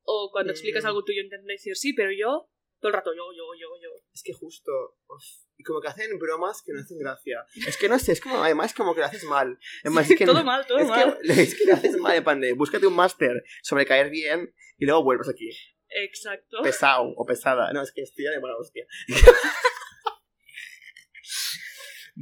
o 0.04 0.30
cuando 0.32 0.52
Mm. 0.52 0.56
explicas 0.56 0.86
algo 0.86 1.04
tuyo 1.04 1.22
intentan 1.22 1.46
decir, 1.48 1.76
sí, 1.76 1.94
pero 1.94 2.10
yo, 2.12 2.50
todo 2.80 2.90
el 2.90 2.94
rato 2.94 3.12
yo, 3.14 3.24
yo, 3.36 3.44
yo, 3.60 3.68
yo. 3.82 3.90
Es 4.14 4.24
que 4.24 4.34
justo. 4.34 4.72
uf, 5.08 5.24
y 5.58 5.64
como 5.64 5.82
que 5.82 5.90
hacen 5.90 6.18
bromas 6.20 6.62
que 6.66 6.72
no 6.74 6.80
hacen 6.80 6.98
gracia. 6.98 7.46
Es 7.68 7.76
que 7.78 7.90
no 7.90 8.00
sé, 8.00 8.14
es 8.14 8.22
como, 8.22 8.42
además, 8.44 8.74
como 8.74 8.94
que 8.96 9.02
lo 9.02 9.08
haces 9.08 9.24
mal. 9.26 9.60
Es 9.84 10.10
es 10.12 10.18
que 10.18 10.26
todo 10.26 10.40
no- 10.40 10.44
mal, 10.46 10.66
todo 10.66 10.80
es 10.80 10.88
mal. 10.88 11.18
que, 11.22 11.34
es 11.42 11.56
que 11.56 11.66
lo 11.66 11.74
haces 11.74 11.98
mal, 11.98 12.40
de, 12.42 12.54
búscate 12.54 12.88
un 12.88 12.96
máster 12.96 13.44
sobre 13.64 13.86
caer 13.86 14.10
bien 14.10 14.54
y 14.78 14.86
luego 14.86 15.04
vuelves 15.04 15.28
aquí. 15.30 15.50
Exacto. 15.90 16.62
pesado 16.64 17.14
o 17.18 17.26
pesada. 17.26 17.74
No, 17.74 17.82
es 17.82 17.92
que 17.92 18.02
estoy 18.02 18.26
ya 18.26 18.32
de 18.32 18.40
mala 18.40 18.56
hostia. 18.58 18.86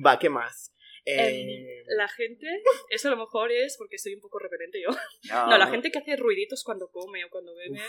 Va, 0.06 0.20
¿qué 0.20 0.30
más? 0.30 0.74
Eh, 1.06 1.30
Em, 1.30 1.98
la 1.98 2.08
gente, 2.10 2.46
eso 2.90 3.08
a 3.08 3.12
lo 3.12 3.18
mejor 3.18 3.52
es 3.52 3.76
porque 3.78 3.98
soy 3.98 4.14
un 4.14 4.22
poco 4.22 4.40
repelente 4.40 4.82
yo. 4.82 4.90
no, 5.30 5.48
No, 5.50 5.58
la 5.58 5.68
gente 5.68 5.92
que 5.92 6.00
hace 6.00 6.16
ruiditos 6.18 6.64
cuando 6.64 6.90
come 6.92 7.24
o 7.26 7.30
cuando 7.30 7.56
bebe, 7.56 7.82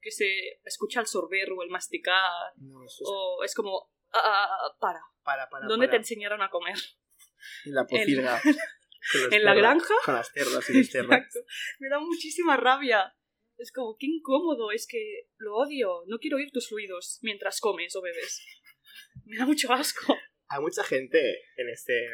que 0.00 0.10
se 0.10 0.60
escucha 0.64 1.00
el 1.00 1.06
sorber 1.06 1.50
o 1.52 1.62
el 1.62 1.70
masticar, 1.70 2.52
No, 2.56 2.84
eso 2.84 3.02
es 3.02 3.08
o 3.10 3.44
es 3.44 3.54
como, 3.54 3.90
ah, 4.12 4.20
ah, 4.22 4.48
ah, 4.50 4.76
para, 4.78 5.00
para, 5.22 5.48
para. 5.48 5.66
¿dónde 5.66 5.86
para. 5.86 5.96
te 5.96 5.96
enseñaron 5.98 6.42
a 6.42 6.50
comer? 6.50 6.76
En 7.64 7.74
la 7.74 7.86
pocilga. 7.86 8.40
¿En 9.30 9.44
la 9.44 9.54
granja? 9.54 9.94
Con 10.04 10.14
las 10.14 10.30
cerdas 10.32 10.68
y 10.70 10.84
cerdos. 10.84 11.12
Exacto. 11.12 11.40
Me 11.78 11.88
da 11.88 11.98
muchísima 11.98 12.56
rabia. 12.56 13.14
Es 13.56 13.72
como, 13.72 13.96
qué 13.98 14.06
incómodo, 14.06 14.70
es 14.70 14.86
que 14.86 15.28
lo 15.38 15.56
odio. 15.56 16.04
No 16.06 16.18
quiero 16.18 16.36
oír 16.36 16.50
tus 16.52 16.68
fluidos 16.68 17.18
mientras 17.22 17.60
comes 17.60 17.94
o 17.96 18.02
bebes. 18.02 18.44
Me 19.24 19.36
da 19.36 19.46
mucho 19.46 19.72
asco. 19.72 20.14
Hay 20.48 20.60
mucha 20.60 20.84
gente 20.84 21.18
en 21.56 21.68
este, 21.68 22.06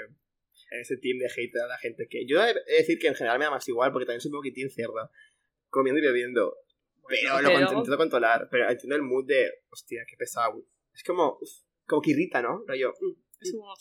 en 0.71 0.81
este 0.81 0.97
team 0.97 1.19
de 1.19 1.27
hate 1.27 1.57
a 1.63 1.67
la 1.67 1.79
gente 1.79 2.07
que. 2.09 2.27
Yo 2.27 2.43
he 2.43 2.55
de 2.55 2.61
decir 2.79 2.99
que 2.99 3.09
en 3.09 3.15
general 3.15 3.39
me 3.39 3.45
da 3.45 3.51
más 3.51 3.69
igual 3.69 3.93
porque 3.93 4.07
también 4.07 4.21
soy 4.21 4.31
un 4.31 4.39
poquitín 4.39 4.71
cerda. 4.71 5.11
Comiendo 5.69 6.01
y 6.01 6.05
bebiendo. 6.05 6.57
Pero 7.09 7.41
lo 7.43 7.49
pero- 7.49 7.67
cont- 7.69 7.79
intento 7.79 7.97
controlar. 7.97 8.49
Pero 8.51 8.71
entiendo 8.71 8.97
el 8.97 9.03
mood 9.03 9.27
de. 9.27 9.51
Hostia, 9.71 10.05
qué 10.09 10.17
pesado. 10.17 10.65
Es 10.93 11.03
como. 11.05 11.39
uf, 11.41 11.51
como 11.87 12.01
que 12.03 12.11
irrita, 12.13 12.41
¿no? 12.43 12.65
Rollo. 12.67 12.93
mm, 13.01 13.13
Es 13.41 13.53
como, 13.53 13.73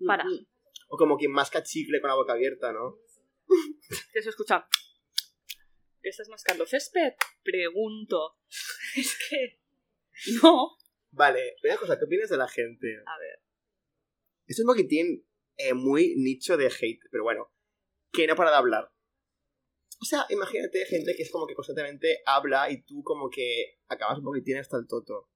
mm, 0.00 0.06
para. 0.06 0.24
mm. 0.24 0.46
O 0.90 0.96
como 0.96 1.16
quien 1.18 1.32
masca 1.32 1.62
chicle 1.62 2.00
con 2.00 2.08
la 2.08 2.14
boca 2.16 2.32
abierta, 2.34 2.72
¿no? 2.72 2.98
que 4.12 4.22
se 4.22 4.28
escucha. 4.30 4.66
¿Qué 6.00 6.10
estás 6.10 6.28
mascando? 6.28 6.64
¿Césped? 6.66 7.14
Pregunto. 7.42 8.36
Es 8.96 9.16
que. 9.28 9.60
No. 10.42 10.76
Vale, 11.10 11.56
una 11.64 11.76
cosa, 11.76 11.98
¿qué 11.98 12.04
opinas 12.04 12.28
de 12.30 12.36
la 12.36 12.48
gente? 12.48 12.88
A 13.06 13.18
ver. 13.18 13.40
Es 14.46 14.58
un 14.60 14.66
poquitín 14.66 15.26
eh, 15.56 15.74
muy 15.74 16.14
nicho 16.16 16.56
de 16.56 16.66
hate, 16.66 17.00
pero 17.10 17.22
bueno, 17.24 17.52
que 18.12 18.26
no 18.26 18.34
para 18.36 18.50
de 18.50 18.56
hablar. 18.56 18.90
O 20.00 20.04
sea, 20.04 20.26
imagínate 20.30 20.84
gente 20.86 21.14
que 21.16 21.22
es 21.22 21.30
como 21.30 21.46
que 21.46 21.54
constantemente 21.54 22.22
habla 22.24 22.70
y 22.70 22.82
tú 22.82 23.02
como 23.02 23.28
que 23.30 23.78
acabas 23.88 24.18
un 24.18 24.24
poquitín 24.24 24.56
hasta 24.58 24.76
el 24.76 24.86
toto. 24.86 25.28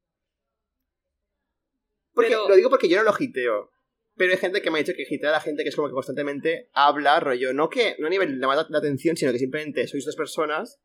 Porque, 2.15 2.31
Pero- 2.31 2.49
Lo 2.49 2.55
digo 2.57 2.71
porque 2.71 2.89
yo 2.89 2.97
no 2.99 3.05
lo 3.05 3.13
hiteo. 3.19 3.71
Pero 4.15 4.33
hay 4.33 4.39
gente 4.39 4.61
que 4.61 4.71
me 4.71 4.79
ha 4.79 4.83
dicho 4.83 4.93
que 4.95 5.07
hitea 5.09 5.31
a 5.31 5.33
la 5.33 5.41
gente 5.41 5.63
que 5.63 5.71
es 5.71 5.77
como 5.77 5.89
que 5.89 5.95
constantemente 5.95 6.69
habla, 6.75 7.19
rollo, 7.19 7.55
no 7.55 7.71
que 7.71 7.97
no 7.99 8.09
a 8.09 8.11
nivel 8.11 8.39
de 8.39 8.47
la 8.47 8.79
atención, 8.79 9.17
sino 9.17 9.33
que 9.33 9.39
simplemente 9.39 9.87
sois 9.87 10.05
dos 10.05 10.17
personas 10.17 10.81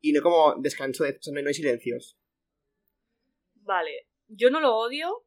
y 0.00 0.12
no 0.12 0.22
como 0.22 0.54
descanso 0.60 1.04
de... 1.04 1.10
O 1.10 1.22
sea, 1.22 1.32
no 1.34 1.46
hay 1.46 1.54
silencios. 1.54 2.18
Vale. 3.56 4.08
Yo 4.28 4.48
no 4.50 4.60
lo 4.60 4.74
odio. 4.76 5.26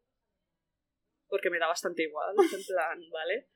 Porque 1.28 1.50
me 1.52 1.60
da 1.60 1.68
bastante 1.68 2.04
igual. 2.04 2.36
En 2.40 2.64
plan, 2.66 3.00
¿vale? 3.12 3.50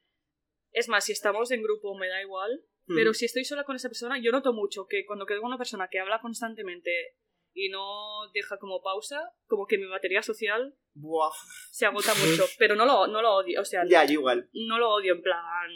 Es 0.71 0.87
más, 0.87 1.05
si 1.05 1.11
estamos 1.11 1.49
en 1.51 1.63
grupo 1.63 1.97
me 1.97 2.07
da 2.07 2.21
igual. 2.21 2.63
Pero 2.87 3.11
Mm. 3.11 3.13
si 3.13 3.25
estoy 3.25 3.45
sola 3.45 3.63
con 3.63 3.75
esa 3.75 3.89
persona, 3.89 4.19
yo 4.21 4.31
noto 4.31 4.53
mucho 4.53 4.85
que 4.87 5.05
cuando 5.05 5.25
quedo 5.25 5.41
con 5.41 5.49
una 5.49 5.57
persona 5.57 5.87
que 5.89 5.99
habla 5.99 6.19
constantemente 6.21 6.91
y 7.53 7.69
no 7.69 8.29
deja 8.33 8.57
como 8.57 8.81
pausa, 8.81 9.33
como 9.47 9.65
que 9.67 9.77
mi 9.77 9.85
batería 9.87 10.21
social 10.23 10.75
Buah. 10.93 11.31
Se 11.71 11.85
agota 11.85 12.13
mucho, 12.15 12.43
pero 12.59 12.75
no 12.75 12.85
lo, 12.85 13.07
no 13.07 13.21
lo 13.21 13.35
odio, 13.35 13.61
o 13.61 13.65
sea, 13.65 13.83
Ya, 13.87 14.03
yo 14.05 14.13
igual. 14.13 14.49
no 14.53 14.77
lo 14.77 14.89
odio 14.89 15.13
en 15.13 15.21
plan... 15.21 15.69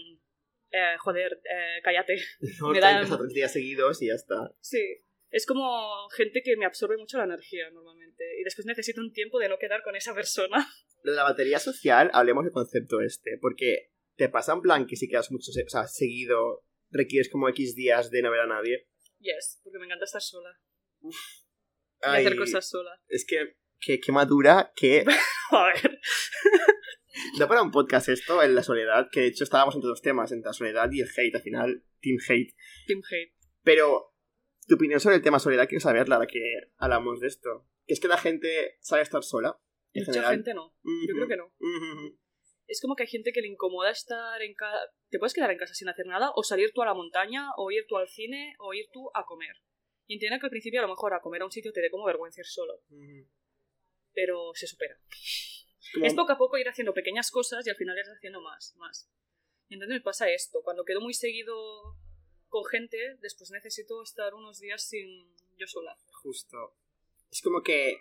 eh, 0.72 0.98
joder, 1.00 1.40
eh, 1.50 1.82
cállate. 1.84 2.18
No, 2.60 2.70
Me 2.72 2.80
da- 2.82 3.00
tantos 3.02 3.20
tres 3.20 3.34
días 3.34 3.54
seguidos 3.54 4.02
y 4.02 4.08
ya 4.08 4.14
está. 4.16 4.52
Sí. 4.60 4.82
Es 5.30 5.46
como 5.46 6.08
gente 6.10 6.42
que 6.44 6.56
me 6.58 6.66
absorbe 6.66 6.98
mucho 6.98 7.18
la 7.18 7.26
energía 7.26 7.70
normalmente. 7.72 8.24
Y 8.40 8.44
después 8.44 8.66
necesito 8.66 9.02
un 9.02 9.12
tiempo 9.14 9.38
de 9.40 9.50
no 9.50 9.58
quedar 9.58 9.84
con 9.84 9.96
esa 9.96 10.14
persona. 10.14 10.66
Lo 11.04 11.12
de 11.12 11.18
la 11.18 11.24
batería 11.24 11.60
social, 11.60 12.10
hablemos 12.14 12.44
del 12.46 12.54
concepto 12.54 13.02
este, 13.02 13.38
porque 13.42 13.92
te 14.16 14.30
pasa 14.30 14.54
en 14.54 14.62
plan 14.62 14.86
que 14.88 14.96
si 14.96 15.08
quedas 15.10 15.32
mucho, 15.32 15.52
o 15.52 15.70
sea, 15.70 15.88
seguido, 15.88 16.65
requieres 16.96 17.30
como 17.30 17.50
X 17.50 17.76
días 17.76 18.10
de 18.12 18.22
no 18.22 18.32
ver 18.32 18.42
a 18.42 18.48
nadie. 18.48 18.88
Yes, 19.20 19.60
porque 19.64 19.80
me 19.80 19.86
encanta 19.86 20.06
estar 20.06 20.22
sola. 20.22 20.60
Y 21.02 21.10
Ay, 22.02 22.26
hacer 22.26 22.38
cosas 22.38 22.70
sola. 22.70 23.02
Es 23.08 23.26
que, 23.26 23.58
que, 23.80 24.00
que 24.00 24.12
madura, 24.12 24.72
que 24.76 25.06
A 25.52 25.66
ver. 25.68 26.00
da 27.40 27.48
para 27.48 27.62
un 27.62 27.72
podcast 27.72 28.10
esto, 28.10 28.42
en 28.44 28.56
la 28.56 28.64
soledad, 28.64 29.08
que 29.12 29.22
de 29.22 29.28
hecho 29.28 29.44
estábamos 29.44 29.76
entre 29.76 29.88
dos 29.88 30.02
temas, 30.02 30.32
entre 30.32 30.50
la 30.50 30.54
soledad 30.54 30.90
y 30.92 31.02
el 31.02 31.08
hate, 31.16 31.36
al 31.36 31.42
final, 31.42 31.84
team 32.02 32.18
hate. 32.28 32.54
Team 32.88 33.02
hate. 33.10 33.34
Pero, 33.64 34.14
tu 34.68 34.76
opinión 34.76 35.00
sobre 35.00 35.16
el 35.18 35.22
tema 35.22 35.40
soledad, 35.40 35.68
quiero 35.68 35.82
saberla, 35.82 36.16
ahora 36.16 36.28
que 36.28 36.42
hablamos 36.78 37.20
de 37.20 37.28
esto. 37.28 37.68
Que 37.88 37.94
es 37.94 38.00
que 38.00 38.08
la 38.08 38.18
gente 38.18 38.78
sabe 38.82 39.02
estar 39.04 39.24
sola, 39.24 39.60
en 39.94 40.02
Mucha 40.02 40.14
general. 40.14 40.36
gente 40.36 40.54
no. 40.54 40.76
Yo 40.84 41.14
creo 41.16 41.28
que 41.28 41.38
no. 41.38 41.46
Ujú. 41.60 42.20
Es 42.68 42.82
como 42.82 42.96
que 42.96 43.04
hay 43.04 43.10
gente 43.10 43.32
que 43.32 43.42
le 43.42 43.48
incomoda 43.48 43.92
estar 43.92 44.42
en 44.42 44.54
casa. 44.56 44.80
Te 45.10 45.20
puedes 45.20 45.34
quedar 45.34 45.52
en 45.52 45.58
casa 45.58 45.74
sin 45.74 45.88
hacer 45.90 46.06
nada, 46.08 46.32
o 46.36 46.44
salir 46.44 46.72
tú 46.74 46.82
a 46.82 46.86
la 46.86 46.94
montaña, 46.94 47.50
o 47.58 47.70
ir 47.72 47.86
tú 47.88 47.98
al 47.98 48.08
cine, 48.08 48.56
o 48.60 48.74
ir 48.74 48.88
tú 48.92 49.10
a 49.14 49.24
comer. 49.26 49.56
Y 50.08 50.16
entiendo 50.16 50.40
que 50.40 50.46
al 50.48 50.52
principio 50.52 50.80
a 50.80 50.84
lo 50.84 50.90
mejor 50.90 51.14
a 51.14 51.22
comer 51.22 51.42
a 51.42 51.46
un 51.46 51.52
sitio 51.52 51.72
te 51.72 51.82
dé 51.82 51.90
como 51.90 52.06
vergüenza 52.06 52.42
ir 52.42 52.46
solo, 52.48 52.80
pero 54.14 54.52
se 54.54 54.68
supera. 54.68 54.98
Como- 55.94 56.06
Es 56.06 56.14
poco 56.14 56.32
a 56.32 56.38
poco 56.38 56.58
ir 56.58 56.68
haciendo 56.68 56.94
pequeñas 56.94 57.32
cosas 57.32 57.66
y 57.66 57.70
al 57.70 57.76
final 57.76 57.98
ir 57.98 58.06
haciendo 58.16 58.42
más, 58.42 58.74
más. 58.78 59.10
Y 59.70 59.76
entonces 59.76 59.96
me 59.98 60.02
pasa 60.02 60.30
esto. 60.30 60.62
Cuando 60.64 60.84
quedo 60.86 61.02
muy 61.02 61.14
seguido 61.14 61.56
con 62.48 62.66
gente, 62.66 62.98
después 63.22 63.52
necesito 63.52 64.02
estar 64.04 64.34
unos 64.34 64.60
días 64.60 64.88
sin 64.88 65.36
yo 65.58 65.68
sola. 65.68 65.96
Justo. 66.24 66.76
Es 67.32 67.42
como 67.42 67.62
que. 67.62 67.98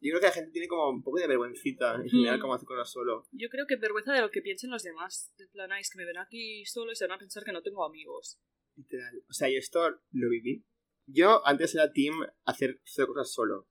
Yo 0.00 0.10
creo 0.12 0.20
que 0.20 0.26
la 0.26 0.32
gente 0.32 0.50
tiene 0.52 0.68
como 0.68 0.88
un 0.90 1.02
poco 1.02 1.18
de 1.18 1.26
vergüencita 1.26 1.96
en 1.96 2.08
general, 2.08 2.38
Mm. 2.38 2.40
como 2.40 2.54
hacer 2.54 2.66
cosas 2.66 2.90
solo. 2.90 3.26
Yo 3.32 3.48
creo 3.48 3.66
que 3.66 3.76
vergüenza 3.76 4.12
de 4.12 4.20
lo 4.20 4.30
que 4.30 4.42
piensen 4.42 4.70
los 4.70 4.82
demás. 4.84 5.32
De 5.36 5.46
plan, 5.48 5.72
"Ay, 5.72 5.80
es 5.80 5.90
que 5.90 5.98
me 5.98 6.04
ven 6.06 6.18
aquí 6.18 6.64
solo 6.66 6.92
y 6.92 6.96
se 6.96 7.06
van 7.06 7.16
a 7.16 7.18
pensar 7.18 7.42
que 7.44 7.52
no 7.52 7.62
tengo 7.62 7.84
amigos. 7.84 8.38
Literal. 8.76 9.22
O 9.28 9.32
sea, 9.32 9.48
yo 9.48 9.58
esto 9.58 9.80
lo 10.12 10.28
viví. 10.30 10.64
Yo 11.06 11.44
antes 11.46 11.74
era 11.74 11.90
team 11.92 12.14
hacer 12.44 12.80
cero 12.84 13.08
cosas 13.08 13.32
solo. 13.32 13.68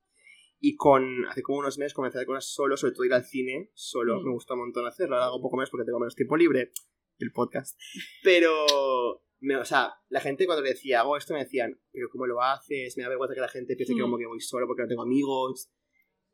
Y 0.60 0.76
con. 0.76 1.26
Hace 1.28 1.44
como 1.44 1.60
unos 1.60 1.78
meses 1.78 1.94
comencé 1.94 2.18
a 2.18 2.20
hacer 2.22 2.28
cosas 2.28 2.52
solo, 2.52 2.76
sobre 2.76 2.94
todo 2.94 3.06
ir 3.06 3.14
al 3.14 3.24
cine 3.24 3.70
solo. 3.74 4.20
Mm. 4.20 4.26
Me 4.26 4.32
gusta 4.32 4.56
un 4.56 4.62
montón 4.62 4.86
hacerlo. 4.88 5.16
Ahora 5.16 5.28
hago 5.28 5.36
un 5.38 5.42
poco 5.44 5.56
menos 5.56 5.70
porque 5.70 5.86
tengo 5.86 6.00
menos 6.00 6.16
tiempo 6.16 6.36
libre. 6.36 6.72
El 7.20 7.32
podcast. 7.32 7.80
Pero. 8.24 9.24
me- 9.40 9.56
o 9.56 9.66
sea, 9.66 9.94
la 10.10 10.20
gente 10.20 10.48
cuando 10.48 10.64
le 10.64 10.70
decía 10.70 11.02
hago 11.02 11.16
esto 11.16 11.36
me 11.36 11.42
decían, 11.44 11.80
pero 11.92 12.10
¿cómo 12.10 12.26
lo 12.26 12.42
haces? 12.42 12.98
Me 12.98 13.04
da 13.04 13.10
vergüenza 13.10 13.36
que 13.36 13.42
la 13.42 13.48
gente 13.48 13.76
piense 13.76 13.94
que 13.94 14.00
Mm. 14.00 14.02
como 14.02 14.18
que 14.18 14.26
voy 14.26 14.40
solo 14.40 14.66
porque 14.66 14.82
no 14.82 14.88
tengo 14.88 15.04
amigos. 15.04 15.70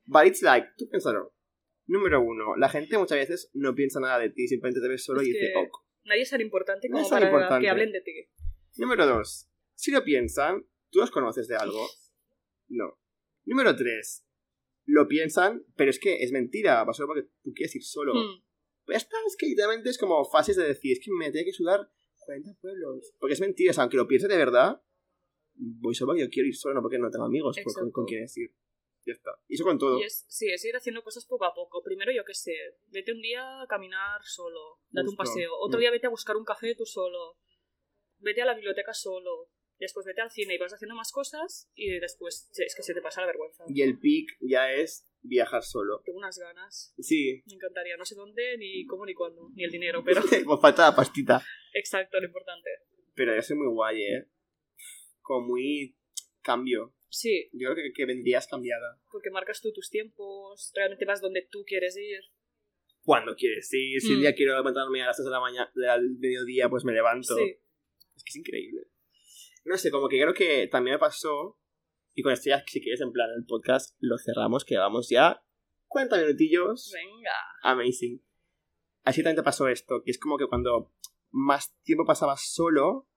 But 0.06 0.28
it's 0.28 0.42
like, 0.42 0.68
tú 0.78 0.90
piénsalo. 0.90 1.34
Número 1.86 2.22
uno, 2.22 2.56
la 2.56 2.70
gente 2.70 2.98
muchas 2.98 3.18
veces 3.18 3.50
no 3.54 3.76
piensa 3.76 4.00
nada 4.00 4.20
de 4.20 4.30
ti, 4.30 4.48
simplemente 4.48 4.80
te 4.82 4.88
ves 4.88 5.04
solo 5.04 5.22
Es 5.22 5.28
y 5.28 5.34
dice, 5.34 5.54
ok. 5.56 5.78
Nadie 6.06 6.22
es 6.22 6.30
tan 6.30 6.42
importante 6.42 6.88
No 6.90 6.94
como 6.94 7.04
es 7.04 7.10
tan 7.10 7.20
para 7.20 7.32
importante. 7.32 7.64
que 7.64 7.70
hablen 7.70 7.92
de 7.92 8.02
ti. 8.02 8.30
Número 8.78 9.06
dos, 9.06 9.50
si 9.76 9.92
lo 9.92 10.04
piensan, 10.04 10.66
¿tú 10.90 11.00
los 11.00 11.12
conoces 11.12 11.48
de 11.48 11.56
algo? 11.56 11.86
No. 12.70 12.98
Número 13.46 13.76
tres, 13.76 14.26
lo 14.86 15.08
piensan, 15.08 15.66
pero 15.76 15.90
es 15.90 16.00
que 16.00 16.24
es 16.24 16.32
mentira, 16.32 16.84
va 16.84 16.94
solo 16.94 17.08
porque 17.08 17.30
tú 17.44 17.52
quieres 17.54 17.76
ir 17.76 17.84
solo. 17.84 18.14
Mm. 18.14 18.44
Pues 18.86 18.96
ya 18.96 18.98
está, 19.06 19.18
es 19.28 19.36
que 19.38 19.48
literalmente 19.48 19.90
es 19.90 19.98
como 19.98 20.24
fases 20.26 20.56
de 20.56 20.66
decir, 20.66 20.94
es 20.94 21.00
que 21.04 21.12
me 21.12 21.32
tiene 21.32 21.46
que 21.46 21.54
sudar 21.54 21.90
40 22.26 22.58
pueblos. 22.62 23.14
Porque 23.20 23.34
es 23.34 23.42
mentira, 23.42 23.72
o 23.72 23.74
sea, 23.74 23.84
aunque 23.84 23.98
lo 23.98 24.08
piense 24.08 24.28
de 24.28 24.38
verdad, 24.38 24.82
voy 25.56 25.96
solo 25.96 26.12
porque 26.12 26.24
yo 26.24 26.30
quiero 26.30 26.48
ir 26.48 26.56
solo, 26.56 26.76
no 26.76 26.82
porque 26.82 27.00
no 27.00 27.10
tengo 27.12 27.26
amigos 27.26 27.58
con, 27.64 27.74
con, 27.74 27.92
con 27.92 28.06
quienes 28.06 28.36
ir. 28.38 28.54
Ya 29.06 29.14
está. 29.14 29.32
Y 29.48 29.56
eso 29.56 29.64
con 29.66 29.78
todo. 29.78 30.00
Y 30.00 30.04
es, 30.04 30.26
sí, 30.30 30.50
es 30.50 30.64
ir 30.66 30.76
haciendo 30.76 31.04
cosas 31.04 31.26
poco 31.26 31.46
a 31.46 31.54
poco. 31.54 31.84
Primero, 31.84 32.12
yo 32.12 32.24
qué 32.26 32.34
sé, 32.34 32.54
vete 32.88 33.12
un 33.12 33.22
día 33.22 33.62
a 33.62 33.68
caminar 33.68 34.22
solo, 34.24 34.80
date 34.92 35.10
un 35.10 35.16
paseo. 35.16 35.52
Otro 35.60 35.78
Mm. 35.78 35.82
día 35.82 35.92
vete 35.92 36.08
a 36.08 36.12
buscar 36.12 36.38
un 36.38 36.46
café 36.46 36.74
tú 36.76 36.86
solo. 36.86 37.38
Vete 38.20 38.42
a 38.42 38.46
la 38.46 38.54
biblioteca 38.54 38.94
solo. 38.94 39.50
Después 39.80 40.06
vete 40.06 40.22
al 40.22 40.32
cine 40.32 40.56
y 40.56 40.58
vas 40.58 40.72
haciendo 40.72 40.96
más 40.96 41.12
cosas 41.12 41.70
y 41.76 41.90
después 42.00 42.50
es 42.56 42.76
que 42.76 42.84
se 42.84 42.94
te 42.94 43.02
pasa 43.02 43.20
la 43.22 43.28
vergüenza. 43.28 43.66
Y 43.68 43.82
el 43.82 44.00
pic 44.00 44.30
ya 44.40 44.72
es 44.72 45.06
viajar 45.22 45.64
solo. 45.64 46.02
Tengo 46.06 46.20
unas 46.20 46.38
ganas. 46.38 46.94
Sí. 47.00 47.44
Me 47.48 47.56
encantaría. 47.56 47.98
No 47.98 48.06
sé 48.06 48.16
dónde, 48.16 48.58
ni 48.58 48.86
cómo, 48.86 49.06
ni 49.06 49.14
cuándo, 49.14 49.50
ni 49.56 49.66
el 49.66 49.72
dinero, 49.72 50.02
pero 50.06 50.22
Pues 50.46 50.62
falta 50.62 50.90
la 50.90 50.96
pastita. 50.96 51.42
exacto, 51.74 52.20
lo 52.22 52.28
importante. 52.28 52.70
Pero 53.16 53.34
eso 53.34 53.54
es 53.54 53.58
muy 53.58 53.68
guay, 53.74 54.02
¿eh? 54.04 54.30
Como 55.22 55.48
muy 55.48 55.98
cambio. 56.42 56.94
Sí, 57.16 57.50
Yo 57.54 57.72
creo 57.74 57.76
que, 57.76 57.94
que 57.94 58.06
vendrías 58.06 58.48
cambiada. 58.48 59.00
porque 59.12 59.30
marcas 59.30 59.62
tú 59.62 59.72
tus 59.72 59.90
tiempos, 59.90 60.72
realmente 60.76 61.06
vas 61.06 61.22
donde 61.22 61.48
tú 61.50 61.64
quieres 61.66 61.96
ir. 61.96 62.22
Cuando 63.04 63.36
quieres, 63.36 63.68
sí. 63.70 64.00
Si 64.00 64.14
un 64.14 64.18
Mm. 64.18 64.22
día 64.22 64.34
quiero 64.34 64.56
levantarme 64.56 65.02
a 65.04 65.08
las 65.08 65.18
3 65.18 65.26
de 65.26 65.32
la 65.32 65.40
mañana, 65.40 65.72
del 65.76 66.18
mediodía, 66.20 66.70
pues 66.70 66.84
me 66.86 66.94
levanto. 66.94 67.36
Sí. 67.36 67.60
Es 68.16 68.24
que 68.24 68.30
es 68.30 68.36
increíble. 68.38 68.82
No 69.66 69.78
sé, 69.78 69.92
como 69.92 70.10
que 70.10 70.20
creo 70.20 70.34
que 70.34 70.68
también 70.68 70.96
me 70.96 71.00
pasó. 71.00 71.60
Y 72.16 72.22
con 72.24 72.32
esto 72.34 72.50
ya, 72.50 72.64
si 72.68 72.82
quieres, 72.82 73.02
en 73.02 73.12
plan, 73.12 73.30
el 73.38 73.46
podcast 73.46 73.96
lo 74.00 74.18
cerramos, 74.18 74.66
que 74.66 74.78
vamos 74.78 75.10
ya 75.10 75.44
40 75.88 76.18
minutillos. 76.18 76.92
Venga. 76.94 77.32
Amazing. 77.64 78.24
Así 79.04 79.22
también 79.22 79.36
te 79.38 79.44
pasó 79.44 79.68
esto, 79.68 80.02
que 80.04 80.12
es 80.12 80.18
como 80.20 80.38
que 80.38 80.48
cuando 80.48 80.94
más 81.32 81.76
tiempo 81.84 82.06
pasaba 82.06 82.36
solo, 82.38 83.08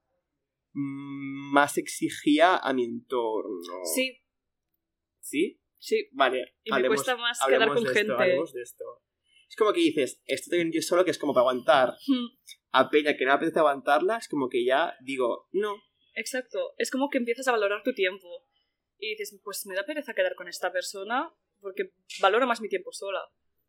más 0.79 1.79
exigía 1.79 2.57
a 2.57 2.73
mi 2.75 2.85
entorno. 2.85 3.61
Sí, 3.95 4.19
¿Sí? 5.21 5.61
sí. 5.79 6.09
Vale. 6.13 6.57
Y 6.65 6.71
me 6.71 6.77
hablemos- 6.77 6.97
cuesta 6.97 7.17
más 7.17 7.39
quedar 7.47 7.69
con 7.69 7.79
esto, 7.79 7.93
gente. 7.93 8.13
hablemos 8.13 8.53
de 8.53 8.63
esto. 8.63 8.85
Es 9.49 9.57
como 9.57 9.73
que 9.73 9.81
dices, 9.81 10.21
esto 10.27 10.51
tengo 10.51 10.71
yo 10.75 10.83
solo, 10.83 11.05
que 11.05 11.11
es 11.13 11.19
como 11.19 11.33
para 11.33 11.43
aguantar 11.43 11.95
Hmm. 12.07 12.27
a 12.73 12.91
Peña 12.91 13.17
que 13.17 13.25
no 13.25 13.31
me 13.31 13.37
apetece 13.37 13.59
aguantarla, 13.59 14.19
es 14.19 14.29
como 14.29 14.49
que 14.49 14.65
ya 14.65 14.95
digo, 15.03 15.49
no. 15.53 15.77
Exacto. 16.15 16.75
Es 16.79 16.91
como 16.91 17.09
que 17.11 17.19
empiezas 17.19 17.47
a 17.49 17.53
valorar 17.53 17.83
tu 17.83 17.93
tiempo. 17.95 18.27
Y 18.99 19.11
dices, 19.11 19.39
pues 19.45 19.67
me 19.67 19.75
da 19.75 19.85
pereza 19.85 20.15
quedar 20.15 20.35
con 20.35 20.49
esta 20.49 20.73
persona 20.73 21.31
porque 21.61 21.93
valoro 22.21 22.47
más 22.47 22.61
mi 22.61 22.69
tiempo 22.69 22.93
sola. 22.93 23.21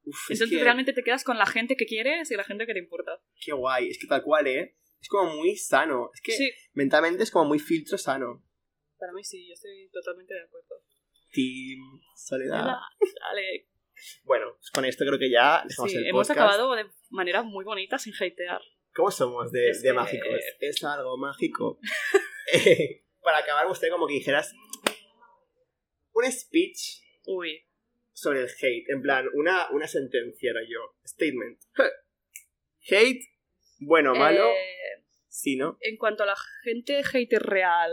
Uf, 0.04 0.16
es 0.32 0.40
Entonces 0.40 0.58
que, 0.58 0.64
realmente 0.64 0.94
te 0.94 1.04
quedas 1.04 1.24
con 1.24 1.38
la 1.38 1.46
gente 1.46 1.76
que 1.76 1.86
quieres 1.86 2.32
y 2.32 2.36
la 2.36 2.44
gente 2.44 2.66
que 2.66 2.74
te 2.74 2.80
importa. 2.80 3.22
qué 3.44 3.52
guay, 3.52 3.90
es 3.90 3.98
que 4.00 4.08
tal 4.08 4.24
cual, 4.24 4.48
¿eh? 4.48 4.78
Es 5.02 5.08
como 5.10 5.36
muy 5.36 5.56
sano. 5.56 6.10
Es 6.14 6.22
que 6.22 6.32
Sí, 6.34 6.52
mentalmente 6.74 7.24
es 7.24 7.32
como 7.32 7.46
muy 7.46 7.60
filtro 7.60 7.98
sano. 7.98 8.44
para 8.98 9.14
mí 9.14 9.24
sí, 9.24 9.48
yo 9.48 9.54
estoy 9.54 9.90
totalmente 9.92 10.34
de 10.34 10.42
acuerdo. 10.42 10.84
Team, 11.32 12.02
soledad. 12.16 12.62
Hola, 12.64 12.80
Dale. 13.30 13.68
Bueno, 14.24 14.54
pues 14.58 14.72
con 14.72 14.86
esto 14.86 15.06
creo 15.06 15.20
que 15.20 15.30
ya 15.30 15.64
dejamos 15.68 15.92
Sí, 15.92 15.98
el 15.98 16.08
hemos 16.08 16.28
podcast. 16.28 16.40
acabado 16.50 16.76
de 16.76 16.86
manera 17.10 17.42
muy 17.44 17.64
bonita 17.66 17.98
sin 18.00 18.14
hatear. 18.14 18.62
¿Cómo 18.94 19.12
somos 19.12 19.52
de, 19.52 19.70
Es 19.70 19.82
de 19.82 19.90
que- 19.90 19.94
mágicos? 19.94 20.40
Es 20.60 20.84
algo 20.84 21.18
mágico. 21.18 21.80
Eh, 22.54 23.04
Para 23.22 23.40
acabar, 23.40 23.66
me 23.66 23.70
gustaría 23.70 23.92
como 23.94 24.08
que 24.08 24.14
dijeras 24.16 24.54
un 26.14 26.32
speech 26.32 27.02
Uy. 27.26 27.68
sobre 28.14 28.42
el 28.42 28.48
hate. 28.50 28.90
En 28.90 29.02
plan, 29.02 29.26
una, 29.34 29.70
una 29.72 29.88
sentencia 29.88 30.52
era 30.52 30.62
yo. 30.68 30.96
Statement. 31.06 31.60
Hate, 32.90 33.22
bueno, 33.80 34.16
malo, 34.16 34.48
Eh, 34.48 34.77
sí, 35.38 35.56
¿no? 35.56 35.78
en 35.82 35.98
cuanto 35.98 36.24
a 36.24 36.26
la 36.26 36.36
gente 36.64 37.04
hater 37.04 37.42
real 37.44 37.92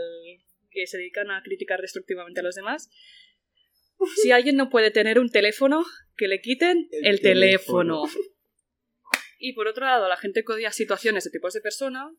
que 0.71 0.87
se 0.87 0.97
dedican 0.97 1.31
a 1.31 1.41
criticar 1.43 1.79
destructivamente 1.81 2.39
a 2.39 2.43
los 2.43 2.55
demás, 2.55 2.89
si 4.21 4.31
alguien 4.31 4.55
no 4.57 4.69
puede 4.69 4.91
tener 4.91 5.19
un 5.19 5.29
teléfono, 5.29 5.85
que 6.17 6.27
le 6.27 6.41
quiten 6.41 6.87
El 6.91 7.05
el, 7.07 7.21
teléfono. 7.21 8.03
teléfono. 8.03 8.25
Y 9.39 9.53
por 9.53 9.67
otro 9.67 9.85
lado, 9.85 10.07
la 10.09 10.17
gente 10.17 10.43
que 10.43 10.53
odia 10.53 10.71
situaciones 10.71 11.23
de 11.23 11.31
tipos 11.31 11.53
de 11.53 11.61
persona, 11.61 12.11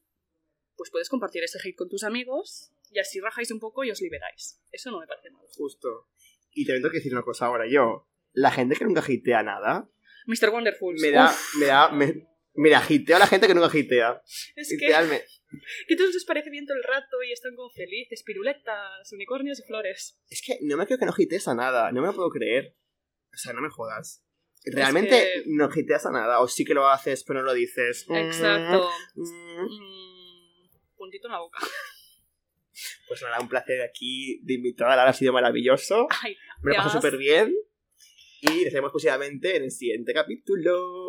pues 0.77 0.91
puedes 0.91 1.09
compartir 1.09 1.43
ese 1.45 1.59
hate 1.63 1.77
con 1.77 1.89
tus 1.89 2.05
amigos 2.05 2.73
y 2.91 2.99
así 2.99 3.21
rajáis 3.21 3.51
un 3.51 3.59
poco 3.61 3.85
y 3.85 3.91
os 3.91 4.01
liberáis. 4.01 4.61
Eso 4.71 4.91
no 4.91 5.01
me 5.01 5.07
parece 5.07 5.31
mal. 5.31 5.43
Justo. 5.55 6.09
Y 6.53 6.65
también 6.65 6.83
tengo 6.83 6.93
que 6.93 6.99
decir 6.99 7.13
una 7.13 7.23
cosa 7.23 7.47
ahora 7.47 7.67
yo. 7.69 8.09
La 8.33 8.51
gente 8.51 8.77
que 8.77 8.85
nunca 8.85 9.01
hatea 9.01 9.43
nada, 9.43 9.89
Mr. 10.27 10.51
Wonderful. 10.51 10.97
me 11.01 11.11
da, 11.11 11.27
uf, 11.31 11.55
me 11.59 11.67
da, 11.67 11.91
me- 11.91 12.27
mira, 12.57 12.83
hiteo 12.87 13.17
a 13.17 13.19
la 13.21 13.27
gente 13.27 13.47
que 13.47 13.55
nunca 13.55 13.77
hitea. 13.77 14.23
es 14.57 14.69
que, 14.79 14.87
que 15.89 15.97
todos 15.97 16.13
les 16.15 16.25
parece 16.25 16.51
bien 16.51 16.67
todo 16.67 16.77
el 16.77 16.83
rato 16.85 17.23
y 17.27 17.33
están 17.33 17.55
como 17.55 17.71
felices, 17.71 18.23
piruletas, 18.25 19.13
unicornios 19.13 19.61
y 19.61 19.63
flores. 19.63 20.19
Es 20.29 20.43
que 20.45 20.59
no 20.63 20.77
me 20.77 20.87
creo 20.87 20.99
que 20.99 21.07
no 21.07 21.15
hitees 21.17 21.49
a 21.49 21.55
nada, 21.55 21.93
no 21.93 22.01
me 22.01 22.09
lo 22.09 22.15
puedo 22.15 22.31
creer. 22.31 22.77
O 23.33 23.37
sea, 23.39 23.53
no 23.53 23.61
me 23.61 23.71
jodas. 23.71 24.23
Realmente 24.65 25.11
que- 25.11 25.43
no 25.47 25.69
hiteas 25.75 26.07
a 26.07 26.11
nada, 26.11 26.41
o 26.41 26.49
sí 26.49 26.65
que 26.65 26.75
lo 26.75 26.89
haces, 26.89 27.23
pero 27.25 27.41
no 27.41 27.47
lo 27.47 27.55
dices. 27.55 28.05
Exacto. 28.11 28.91
Mm. 29.15 29.63
Mm, 29.63 30.69
puntito 30.97 31.29
en 31.29 31.33
la 31.33 31.39
boca. 31.41 31.59
Pues 33.09 33.23
nada, 33.23 33.41
un 33.41 33.49
placer 33.49 33.81
aquí 33.83 34.41
de 34.43 34.55
invitada, 34.55 35.09
ha 35.09 35.13
sido 35.15 35.33
maravilloso. 35.33 36.09
Ay, 36.23 36.37
Me 36.63 36.73
lo 36.73 36.77
paso 36.79 36.91
súper 36.91 37.17
bien. 37.17 37.55
Y 38.43 38.65
nos 38.65 38.73
vemos 38.75 38.93
posiblemente 38.93 39.57
en 39.57 39.63
el 39.63 39.71
siguiente 39.71 40.13
capítulo. 40.13 41.09